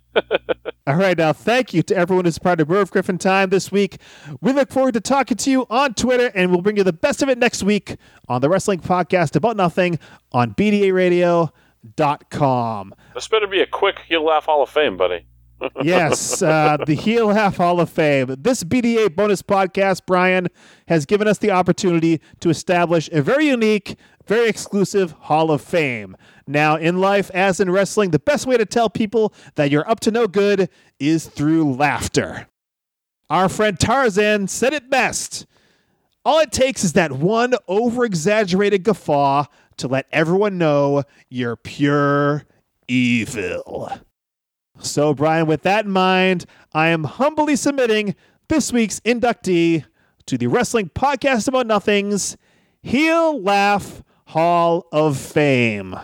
All 0.87 0.97
right, 0.97 1.19
now 1.19 1.35
thank 1.35 1.75
you 1.75 1.83
to 1.83 1.95
everyone 1.95 2.25
who's 2.25 2.39
part 2.39 2.63
of 2.63 2.71
Merv 2.71 2.91
Griffin 2.91 3.19
Time 3.19 3.51
this 3.51 3.71
week. 3.71 4.01
We 4.41 4.55
look 4.55 4.73
forward 4.73 4.95
to 4.95 5.03
talking 5.03 5.37
to 5.37 5.51
you 5.51 5.67
on 5.69 5.93
Twitter, 5.93 6.33
and 6.35 6.51
we'll 6.51 6.63
bring 6.63 6.79
you 6.79 6.85
the 6.85 6.95
best 6.95 7.23
of 7.23 7.29
it 7.29 7.37
next 7.37 7.63
week 7.63 7.97
on 8.27 8.41
the 8.41 8.49
Wrestling 8.49 8.81
Podcast 8.81 9.37
About 9.37 9.59
Nothing 9.59 9.99
on 10.33 10.55
BDARadio.com. 10.55 12.95
This 13.15 13.29
better 13.29 13.47
be 13.47 13.61
a 13.61 13.67
quick 13.67 13.99
heel 14.09 14.25
laugh 14.25 14.47
Hall 14.47 14.63
of 14.63 14.71
Fame, 14.71 14.97
buddy. 14.97 15.27
Yes, 15.83 16.43
uh, 16.43 16.77
the 16.87 16.95
Heel 16.95 17.31
Half 17.31 17.57
Hall 17.57 17.81
of 17.81 17.91
Fame. 17.91 18.35
This 18.39 18.65
BDA 18.65 19.15
bonus 19.15 19.43
podcast, 19.43 20.03
Brian, 20.07 20.49
has 20.89 21.07
given 21.07 21.29
us 21.29 21.39
the 21.39 21.51
opportunity 21.51 22.21
to 22.41 22.51
establish 22.51 23.09
a 23.13 23.23
very 23.23 23.47
unique, 23.47 23.97
very 24.27 24.49
exclusive 24.49 25.13
Hall 25.13 25.51
of 25.51 25.61
Fame. 25.61 26.17
Now, 26.47 26.77
in 26.77 26.99
life, 26.99 27.31
as 27.33 27.61
in 27.61 27.71
wrestling, 27.71 28.11
the 28.11 28.19
best 28.19 28.47
way 28.47 28.57
to 28.57 28.67
tell 28.67 28.91
people 28.91 29.33
that 29.55 29.71
you're 29.71 29.89
up 29.89 30.01
to 30.01 30.11
no 30.11 30.27
good 30.27 30.69
is 30.99 31.27
through 31.27 31.75
laughter. 31.75 32.49
Our 33.29 33.49
friend 33.49 33.79
Tarzan 33.79 34.49
said 34.49 34.73
it 34.73 34.91
best. 34.91 35.47
All 36.25 36.41
it 36.41 36.53
takes 36.53 36.85
is 36.85 36.95
that 36.95 37.13
one 37.13 37.55
over 37.69 38.05
exaggerated 38.05 38.83
guffaw 38.83 39.47
to 39.79 39.89
let 39.89 40.07
everyone 40.13 40.59
know 40.59 41.05
you're 41.31 41.57
pure 41.57 42.45
evil. 42.89 43.91
So, 44.83 45.15
Brian, 45.15 45.47
with 45.47 45.63
that 45.63 45.85
in 45.85 45.91
mind, 45.91 46.47
I 46.73 46.89
am 46.89 47.05
humbly 47.05 47.57
submitting 47.57 48.15
this 48.49 48.73
week's 48.73 49.01
inductee 49.01 49.85
to 50.27 50.39
the 50.39 50.47
Wrestling 50.47 50.91
Podcast 50.95 51.49
About 51.49 51.67
Nothing's 51.67 52.37
Heel 52.83 53.41
Laugh 53.41 54.03
Hall 54.27 54.87
of 54.91 55.19
Fame. 55.19 55.97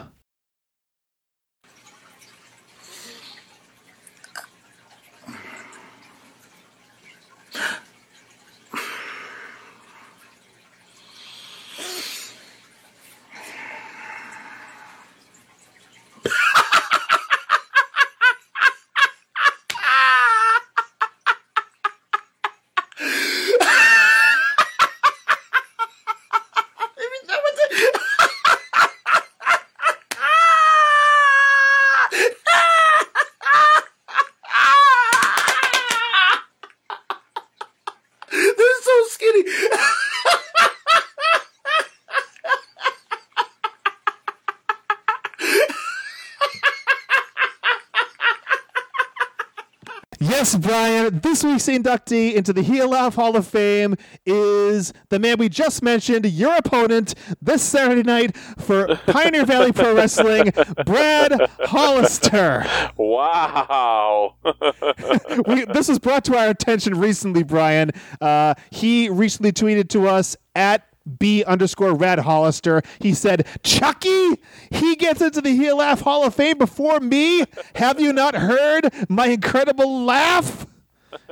This 51.10 51.44
week's 51.44 51.66
inductee 51.66 52.34
into 52.34 52.52
the 52.52 52.62
Heel 52.62 52.88
Laugh 52.88 53.14
Hall 53.14 53.36
of 53.36 53.46
Fame 53.46 53.94
is 54.24 54.92
the 55.08 55.20
man 55.20 55.38
we 55.38 55.48
just 55.48 55.80
mentioned, 55.80 56.26
your 56.26 56.56
opponent 56.56 57.14
this 57.40 57.62
Saturday 57.62 58.02
night 58.02 58.36
for 58.36 58.96
Pioneer 59.06 59.44
Valley 59.44 59.70
Pro 59.70 59.94
Wrestling, 59.94 60.52
Brad 60.84 61.48
Hollister. 61.60 62.66
Wow. 62.96 64.34
we, 65.46 65.64
this 65.66 65.86
was 65.88 66.00
brought 66.00 66.24
to 66.24 66.36
our 66.36 66.48
attention 66.48 66.98
recently, 66.98 67.44
Brian. 67.44 67.92
Uh, 68.20 68.54
he 68.70 69.08
recently 69.08 69.52
tweeted 69.52 69.88
to 69.90 70.08
us 70.08 70.36
at 70.56 70.88
B 71.18 71.44
underscore 71.44 71.94
Rad 71.94 72.18
Hollister. 72.18 72.82
He 72.98 73.14
said, 73.14 73.46
Chucky, 73.62 74.40
he 74.70 74.96
gets 74.96 75.20
into 75.20 75.40
the 75.40 75.50
Heel 75.50 75.76
Laugh 75.76 76.00
Hall 76.00 76.24
of 76.24 76.34
Fame 76.34 76.58
before 76.58 76.98
me. 76.98 77.44
Have 77.76 78.00
you 78.00 78.12
not 78.12 78.34
heard 78.34 78.92
my 79.08 79.28
incredible 79.28 80.04
laugh? 80.04 80.66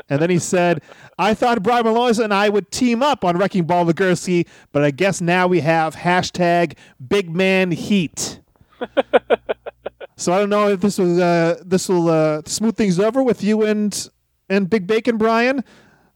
And 0.09 0.20
then 0.20 0.30
he 0.30 0.39
said, 0.39 0.82
I 1.18 1.35
thought 1.35 1.62
Brian 1.62 1.85
Milonas 1.85 2.22
and 2.22 2.32
I 2.32 2.49
would 2.49 2.70
team 2.70 3.03
up 3.03 3.24
on 3.24 3.39
Wrecking 3.39 3.64
Ball 3.64 3.87
Legursky, 3.87 4.47
but 4.72 4.85
I 4.85 4.91
guess 4.91 5.20
now 5.20 5.47
we 5.47 5.61
have 5.61 5.97
hashtag 5.97 6.76
Big 7.07 7.30
Man 7.35 7.70
Heat. 7.70 8.41
so 10.16 10.32
I 10.32 10.39
don't 10.39 10.51
know 10.51 10.68
if 10.68 10.80
this 10.80 10.99
will 10.99 11.22
uh, 11.22 11.57
this 11.64 11.89
will 11.89 12.09
uh, 12.09 12.43
smooth 12.47 12.76
things 12.76 13.01
over 13.01 13.22
with 13.22 13.43
you 13.43 13.62
and 13.64 14.09
and 14.49 14.68
Big 14.68 14.87
Bacon 14.87 15.16
Brian, 15.16 15.64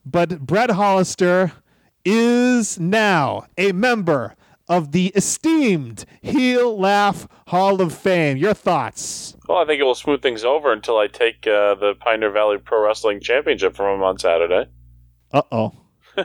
but 0.04 0.40
Brett 0.40 0.70
Hollister 0.70 1.52
is 2.04 2.78
now 2.78 3.46
a 3.56 3.72
member 3.72 4.34
of 4.68 4.92
the 4.92 5.06
esteemed 5.14 6.04
Heel 6.20 6.78
Laugh 6.78 7.26
Hall 7.48 7.80
of 7.80 7.92
Fame. 7.94 8.36
Your 8.36 8.54
thoughts? 8.54 9.36
Well, 9.48 9.58
I 9.58 9.64
think 9.64 9.80
it 9.80 9.84
will 9.84 9.94
smooth 9.94 10.22
things 10.22 10.44
over 10.44 10.72
until 10.72 10.98
I 10.98 11.06
take 11.06 11.46
uh, 11.46 11.74
the 11.74 11.94
Pioneer 11.98 12.30
Valley 12.30 12.58
Pro 12.58 12.84
Wrestling 12.84 13.20
Championship 13.20 13.74
from 13.74 13.96
him 13.96 14.02
on 14.02 14.18
Saturday. 14.18 14.66
Uh 15.32 15.42
oh. 15.52 15.72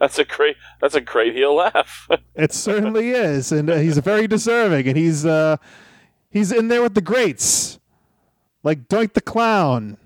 That's 0.00 0.18
a 0.18 0.24
great. 0.24 0.56
That's 0.80 0.94
a 0.96 1.00
great 1.00 1.34
heel 1.34 1.54
laugh. 1.54 2.08
It 2.34 2.52
certainly 2.52 3.10
is, 3.10 3.52
and 3.52 3.68
uh, 3.70 3.76
he's 3.76 3.98
very 3.98 4.26
deserving, 4.26 4.88
and 4.88 4.96
he's 4.96 5.24
uh, 5.26 5.58
he's 6.30 6.50
in 6.50 6.68
there 6.68 6.82
with 6.82 6.94
the 6.94 7.02
greats, 7.02 7.78
like 8.64 8.88
Doink 8.88 9.12
the 9.12 9.20
Clown, 9.20 9.98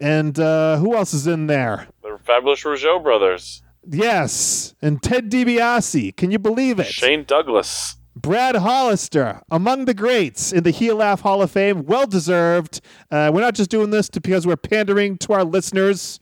and 0.00 0.38
uh, 0.38 0.76
who 0.78 0.94
else 0.96 1.14
is 1.14 1.26
in 1.26 1.46
there? 1.46 1.86
the 2.02 2.18
fabulous 2.24 2.62
Rougeau 2.64 3.00
brothers, 3.02 3.62
Yes, 3.84 4.74
and 4.80 5.02
Ted 5.02 5.30
DiBiase. 5.30 6.16
Can 6.16 6.30
you 6.30 6.38
believe 6.38 6.78
it? 6.78 6.86
Shane 6.86 7.24
Douglas. 7.24 7.96
Brad 8.14 8.56
Hollister, 8.56 9.40
among 9.50 9.86
the 9.86 9.94
greats 9.94 10.52
in 10.52 10.64
the 10.64 10.70
Heel 10.70 10.96
Laugh 10.96 11.22
Hall 11.22 11.40
of 11.40 11.50
Fame, 11.50 11.86
well 11.86 12.06
deserved. 12.06 12.80
Uh, 13.10 13.30
we're 13.32 13.40
not 13.40 13.54
just 13.54 13.70
doing 13.70 13.90
this 13.90 14.08
to, 14.10 14.20
because 14.20 14.46
we're 14.46 14.56
pandering 14.56 15.16
to 15.18 15.32
our 15.32 15.44
listeners, 15.44 16.20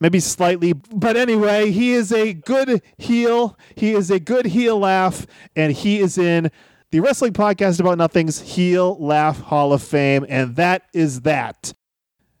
maybe 0.00 0.20
slightly, 0.20 0.74
but 0.74 1.16
anyway, 1.16 1.70
he 1.70 1.92
is 1.92 2.12
a 2.12 2.34
good 2.34 2.82
heel. 2.98 3.58
He 3.74 3.92
is 3.92 4.10
a 4.10 4.20
good 4.20 4.46
heel 4.46 4.78
laugh, 4.78 5.26
and 5.56 5.72
he 5.72 6.00
is 6.00 6.18
in 6.18 6.50
the 6.90 7.00
Wrestling 7.00 7.32
Podcast 7.32 7.80
About 7.80 7.96
Nothing's 7.96 8.40
Heel 8.40 9.02
Laugh 9.02 9.40
Hall 9.40 9.72
of 9.72 9.82
Fame, 9.82 10.26
and 10.28 10.56
that 10.56 10.82
is 10.92 11.22
that. 11.22 11.72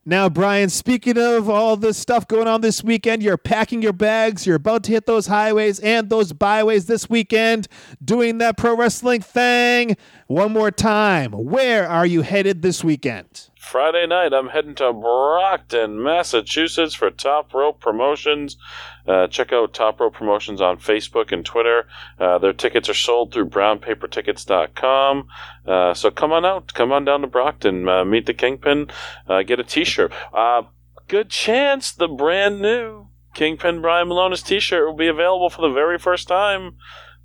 Now, 0.06 0.30
Brian, 0.30 0.70
speaking 0.70 1.18
of 1.18 1.50
all 1.50 1.76
this 1.76 1.98
stuff 1.98 2.26
going 2.26 2.48
on 2.48 2.62
this 2.62 2.82
weekend, 2.82 3.22
you're 3.22 3.36
packing 3.36 3.82
your 3.82 3.92
bags, 3.92 4.46
you're 4.46 4.56
about 4.56 4.84
to 4.84 4.92
hit 4.92 5.04
those 5.04 5.26
highways 5.26 5.78
and 5.80 6.08
those 6.08 6.32
byways 6.32 6.86
this 6.86 7.10
weekend, 7.10 7.68
doing 8.02 8.38
that 8.38 8.56
pro 8.56 8.74
wrestling 8.74 9.20
thing. 9.20 9.98
One 10.26 10.52
more 10.52 10.70
time, 10.70 11.32
where 11.32 11.86
are 11.86 12.06
you 12.06 12.22
headed 12.22 12.62
this 12.62 12.82
weekend? 12.82 13.50
Friday 13.58 14.06
night, 14.06 14.32
I'm 14.32 14.48
heading 14.48 14.74
to 14.76 14.90
Brockton, 14.94 16.02
Massachusetts 16.02 16.94
for 16.94 17.10
Top 17.10 17.52
Rope 17.52 17.78
Promotions. 17.78 18.56
Uh, 19.06 19.26
check 19.26 19.52
out 19.52 19.72
Top 19.74 19.98
Rope 20.00 20.14
Promotions 20.14 20.60
on 20.60 20.78
Facebook 20.78 21.32
and 21.32 21.44
Twitter. 21.44 21.86
Uh, 22.18 22.38
their 22.38 22.52
tickets 22.52 22.88
are 22.88 22.94
sold 22.94 23.32
through 23.32 23.46
brownpapertickets.com. 23.48 25.28
Uh, 25.66 25.94
so 25.94 26.10
come 26.10 26.32
on 26.32 26.44
out, 26.44 26.72
come 26.74 26.92
on 26.92 27.04
down 27.04 27.20
to 27.22 27.26
Brockton, 27.26 27.88
uh, 27.88 28.04
meet 28.04 28.26
the 28.26 28.34
Kingpin, 28.34 28.90
uh, 29.28 29.42
get 29.42 29.60
a 29.60 29.64
T-shirt. 29.64 30.12
Uh, 30.32 30.62
good 31.08 31.30
chance 31.30 31.92
the 31.92 32.08
brand 32.08 32.60
new 32.60 33.06
Kingpin 33.34 33.80
Brian 33.80 34.08
Milonas 34.08 34.44
T-shirt 34.44 34.86
will 34.86 34.96
be 34.96 35.08
available 35.08 35.50
for 35.50 35.62
the 35.62 35.72
very 35.74 35.98
first 35.98 36.28
time 36.28 36.76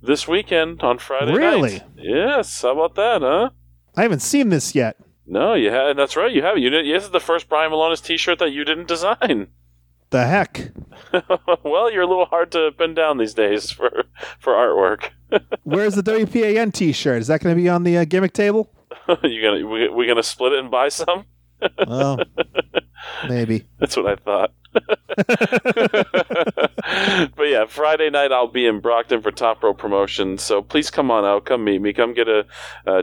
this 0.02 0.28
weekend 0.28 0.82
on 0.82 0.98
Friday 0.98 1.32
Really? 1.34 1.72
night. 1.78 1.82
Yes, 1.96 2.62
how 2.62 2.72
about 2.72 2.94
that, 2.96 3.22
huh? 3.22 3.50
I 3.96 4.02
haven't 4.02 4.20
seen 4.20 4.50
this 4.50 4.74
yet. 4.74 4.96
No, 5.26 5.54
you 5.54 5.70
have. 5.70 5.96
That's 5.96 6.14
right. 6.16 6.30
You 6.30 6.42
have. 6.42 6.58
You 6.58 6.70
didn't. 6.70 6.88
This 6.92 7.02
is 7.04 7.10
the 7.10 7.18
first 7.18 7.48
Brian 7.48 7.72
Milonas 7.72 8.04
T-shirt 8.04 8.38
that 8.38 8.52
you 8.52 8.64
didn't 8.64 8.86
design. 8.86 9.48
The 10.10 10.26
heck? 10.26 10.70
well, 11.64 11.92
you're 11.92 12.02
a 12.02 12.06
little 12.06 12.26
hard 12.26 12.52
to 12.52 12.70
pin 12.78 12.94
down 12.94 13.18
these 13.18 13.34
days 13.34 13.70
for 13.70 14.04
for 14.38 14.52
artwork. 14.52 15.10
Where's 15.64 15.94
the 15.94 16.02
WPAN 16.02 16.72
t 16.72 16.92
shirt? 16.92 17.20
Is 17.20 17.26
that 17.26 17.40
going 17.40 17.56
to 17.56 17.60
be 17.60 17.68
on 17.68 17.82
the 17.82 17.98
uh, 17.98 18.04
gimmick 18.04 18.32
table? 18.32 18.70
you 19.22 19.42
gonna 19.42 19.66
we, 19.66 19.88
we 19.88 20.06
gonna 20.06 20.22
split 20.22 20.52
it 20.52 20.60
and 20.60 20.70
buy 20.70 20.88
some? 20.88 21.24
Well, 21.86 22.18
maybe. 23.28 23.64
That's 23.78 23.96
what 23.96 24.06
I 24.06 24.16
thought. 24.16 24.52
but 27.36 27.48
yeah, 27.48 27.64
Friday 27.66 28.10
night 28.10 28.32
I'll 28.32 28.48
be 28.48 28.66
in 28.66 28.80
Brockton 28.80 29.22
for 29.22 29.30
Top 29.30 29.62
Rope 29.62 29.78
Promotion. 29.78 30.38
So 30.38 30.62
please 30.62 30.90
come 30.90 31.10
on 31.10 31.24
out, 31.24 31.46
come 31.46 31.64
meet 31.64 31.80
me, 31.80 31.92
come 31.92 32.12
get 32.12 32.28
a 32.28 32.44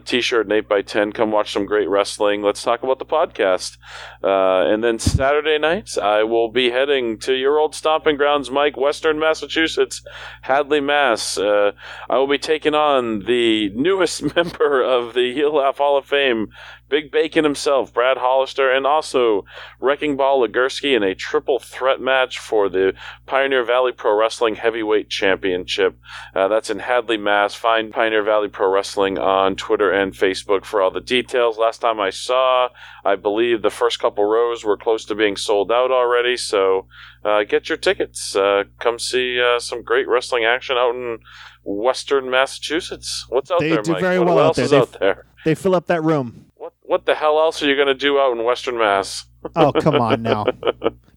t-shirt, 0.06 0.46
an 0.46 0.52
eight 0.52 0.66
x 0.70 0.92
ten, 0.92 1.12
come 1.12 1.32
watch 1.32 1.52
some 1.52 1.66
great 1.66 1.90
wrestling. 1.90 2.42
Let's 2.42 2.62
talk 2.64 2.84
about 2.84 3.00
the 3.00 3.06
podcast. 3.06 3.78
Uh, 4.24 4.72
and 4.72 4.84
then 4.84 5.00
Saturday 5.00 5.58
night 5.58 5.98
I 5.98 6.24
will 6.24 6.50
be 6.50 6.70
heading 6.70 7.18
to 7.20 7.34
your 7.34 7.58
old 7.58 7.76
stomping 7.76 8.18
grounds, 8.18 8.52
Mike, 8.52 8.78
Western 8.78 9.20
Massachusetts, 9.20 10.04
Hadley, 10.42 10.82
Mass. 10.82 11.38
Uh, 11.38 11.72
I 12.10 12.18
will 12.18 12.28
be 12.28 12.38
taking 12.38 12.76
on 12.76 13.20
the 13.20 13.70
newest 13.70 14.36
member 14.36 14.84
of 14.84 15.14
the 15.14 15.34
Heel 15.34 15.56
Laugh 15.56 15.78
Hall 15.78 15.98
of 15.98 16.06
Fame, 16.06 16.50
Big 16.90 17.12
Bacon 17.12 17.44
himself, 17.44 17.92
Brad 17.92 18.18
Hollister, 18.18 18.70
and 18.72 18.86
also 18.86 19.46
Wrecking 19.94 20.18
Ball 20.18 20.48
Legursky 20.48 20.96
in 20.98 21.04
a 21.04 21.14
triple 21.14 21.60
threat 21.60 22.02
match 22.02 22.40
for 22.40 22.68
the 22.68 22.96
Pioneer 23.28 23.64
Valley 23.64 23.92
Pro 23.92 24.18
Wrestling 24.18 24.56
Heavyweight 24.56 25.08
Championship. 25.08 26.00
Uh, 26.34 26.48
that's 26.48 26.72
in 26.72 26.80
Hadley, 26.80 27.18
Mass. 27.18 27.54
Find 27.54 27.94
Pioneer 27.94 28.24
Valley 28.24 28.48
Pro 28.50 28.72
Wrestling 28.72 29.20
on 29.20 29.56
Twitter 29.56 29.92
and 29.92 30.12
Facebook 30.14 30.66
for 30.66 30.82
all 30.82 30.90
the 30.90 31.00
details. 31.00 31.60
Last 31.60 31.78
time 31.82 32.00
I 32.00 32.10
saw, 32.10 32.70
I 33.06 33.16
believe 33.16 33.62
the 33.62 33.70
first 33.70 34.00
couple 34.00 34.24
rows 34.26 34.66
were 34.66 34.78
close 34.78 35.06
to 35.06 35.14
being 35.14 35.38
sold 35.38 35.72
out 35.72 35.92
already, 35.92 36.38
so 36.38 36.88
uh, 37.24 37.44
get 37.44 37.70
your 37.70 37.78
tickets. 37.78 38.36
Uh, 38.36 38.64
come 38.80 38.98
see 38.98 39.40
uh, 39.40 39.60
some 39.60 39.84
great 39.84 40.08
wrestling 40.08 40.44
action 40.44 40.76
out 40.76 40.96
in 40.96 41.20
Western 41.64 42.32
Massachusetts. 42.32 43.28
What's 43.30 43.52
out 43.52 43.60
They 43.60 43.70
there, 43.70 43.84
do 43.84 43.92
Mike? 43.92 44.02
very 44.02 44.18
what 44.18 44.26
well 44.30 44.40
out 44.40 44.46
else 44.46 44.56
there. 44.56 44.66
is 44.66 44.72
They- 44.72 44.78
out 44.80 45.00
there? 45.00 45.26
They 45.46 45.54
fill 45.54 45.76
up 45.76 45.86
that 45.86 46.02
room. 46.02 46.46
What 46.56 46.74
what 46.82 47.06
the 47.06 47.14
hell 47.14 47.38
else 47.38 47.62
are 47.62 47.68
you 47.68 47.76
going 47.76 47.90
to 47.90 47.94
do 47.94 48.18
out 48.18 48.32
in 48.36 48.44
Western 48.44 48.78
Mass? 48.78 49.26
Oh, 49.56 49.72
come 49.72 49.96
on 49.96 50.22
now. 50.22 50.46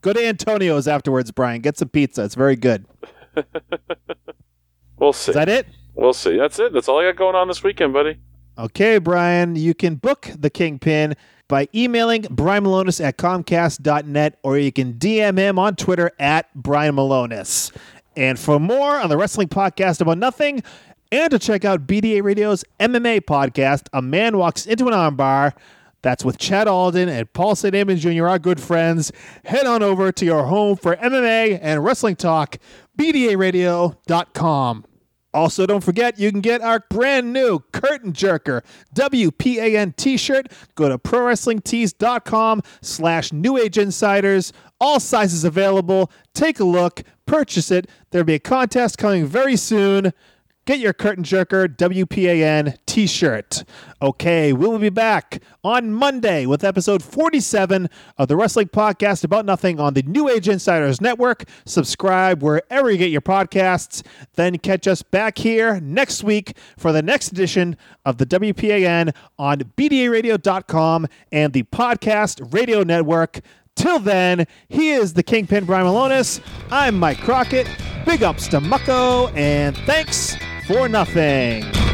Go 0.01 0.13
to 0.13 0.25
Antonio's 0.27 0.87
afterwards, 0.89 1.31
Brian. 1.31 1.61
Get 1.61 1.79
some 1.79 1.89
pizza. 1.89 2.25
It's 2.25 2.35
very 2.35 2.57
good. 2.57 2.87
We'll 4.99 5.13
see. 5.13 5.33
Is 5.33 5.35
that 5.35 5.49
it? 5.49 5.67
we'll 5.95 6.13
see. 6.15 6.39
That's 6.39 6.59
it. 6.59 6.73
That's 6.73 6.89
all 6.89 6.99
I 7.01 7.05
got 7.05 7.17
going 7.17 7.35
on 7.35 7.49
this 7.49 7.63
weekend, 7.63 7.93
buddy. 7.93 8.19
Okay, 8.59 8.99
Brian, 8.99 9.55
you 9.57 9.75
can 9.75 9.97
book 9.97 10.31
the 10.39 10.49
Kingpin 10.49 11.15
by 11.49 11.69
emailing 11.75 12.27
Brian 12.31 12.65
Milonas 12.65 13.05
at 13.05 13.19
Comcast.net 13.19 14.39
or 14.43 14.57
you 14.57 14.73
can 14.73 14.95
DM 14.95 15.37
him 15.37 15.59
on 15.59 15.77
Twitter 15.77 16.11
at 16.19 16.53
Brian 16.55 16.97
Milonas. 16.97 17.77
And 18.17 18.39
for 18.39 18.59
more 18.59 18.99
on 18.99 19.11
the 19.11 19.19
Wrestling 19.19 19.49
Podcast 19.49 20.01
About 20.01 20.17
Nothing, 20.17 20.63
and 21.13 21.31
to 21.31 21.39
check 21.39 21.65
out 21.65 21.87
BDA 21.87 22.23
Radio's 22.23 22.65
MMA 22.81 23.21
podcast, 23.21 23.89
A 23.93 24.01
Man 24.01 24.39
Walks 24.39 24.65
Into 24.67 24.87
an 24.87 24.95
Armbar, 24.95 25.53
that's 26.07 26.25
with 26.25 26.39
Chad 26.39 26.69
Alden 26.69 27.09
and 27.09 27.33
Paul 27.33 27.57
St. 27.57 27.75
Amon 27.75 27.97
Jr., 27.97 28.29
our 28.29 28.39
good 28.39 28.61
friends. 28.61 29.11
Head 29.45 29.67
on 29.67 29.83
over 29.83 30.13
to 30.13 30.25
your 30.25 30.45
home 30.45 30.77
for 30.77 30.95
MMA 30.95 31.59
and 31.61 31.85
wrestling 31.85 32.15
talk, 32.15 32.59
BDARadio.com. 32.97 34.85
Also, 35.35 35.67
don't 35.67 35.83
forget 35.83 36.17
you 36.17 36.31
can 36.31 36.41
get 36.41 36.63
our 36.63 36.85
brand 36.89 37.33
new 37.33 37.59
Curtain 37.73 38.13
Jerker 38.13 38.63
WPAN 38.95 39.97
t-shirt. 39.97 40.47
Go 40.77 40.89
to 40.89 40.97
ProWrestlingTees.com 40.97 42.63
slash 42.81 43.33
New 43.33 43.59
Age 43.59 43.77
Insiders. 43.77 44.53
All 44.81 45.01
sizes 45.01 45.43
available. 45.43 46.13
Take 46.35 46.61
a 46.61 46.65
look. 46.65 47.03
Purchase 47.27 47.73
it. 47.73 47.91
There'll 48.13 48.25
be 48.25 48.35
a 48.35 48.39
contest 48.39 48.97
coming 48.97 49.27
very 49.27 49.57
soon. 49.57 50.13
Get 50.67 50.81
your 50.81 50.93
Curtain 50.93 51.23
Jerker 51.23 51.69
WPAN 51.69 52.77
t 52.87 53.07
shirt. 53.07 53.63
Okay, 54.03 54.53
we 54.53 54.67
will 54.67 54.81
be 54.81 54.89
back 54.89 55.41
on 55.63 55.93
Monday 55.93 56.45
with 56.45 56.65
episode 56.65 57.05
47 57.05 57.89
of 58.19 58.27
the 58.27 58.35
Wrestling 58.35 58.67
Podcast 58.67 59.23
About 59.23 59.45
Nothing 59.45 59.79
on 59.79 59.95
the 59.95 60.03
New 60.03 60.29
Age 60.29 60.49
Insiders 60.49 61.01
Network. 61.01 61.45
Subscribe 61.67 62.43
wherever 62.43 62.91
you 62.91 62.99
get 62.99 63.13
your 63.13 63.21
podcasts. 63.21 64.05
Then 64.35 64.59
catch 64.59 64.89
us 64.89 65.03
back 65.03 65.39
here 65.39 65.79
next 65.79 66.25
week 66.25 66.57
for 66.77 66.91
the 66.91 67.01
next 67.01 67.31
edition 67.31 67.77
of 68.05 68.19
the 68.19 68.27
WPAN 68.27 69.15
on 69.39 69.61
BDARadio.com 69.77 71.07
and 71.31 71.53
the 71.53 71.63
Podcast 71.63 72.53
Radio 72.53 72.83
Network. 72.83 73.39
Till 73.77 74.01
then, 74.01 74.49
he 74.69 74.91
is 74.91 75.13
the 75.13 75.23
Kingpin 75.23 75.65
Brian 75.65 75.87
Milonas. 75.87 76.41
I'm 76.73 76.99
Mike 76.99 77.19
Crockett. 77.19 77.69
Big 78.05 78.25
ups 78.25 78.49
to 78.49 78.61
Mucko, 78.61 79.33
and 79.37 79.77
thanks 79.79 80.37
for 80.67 80.89
nothing. 80.89 81.86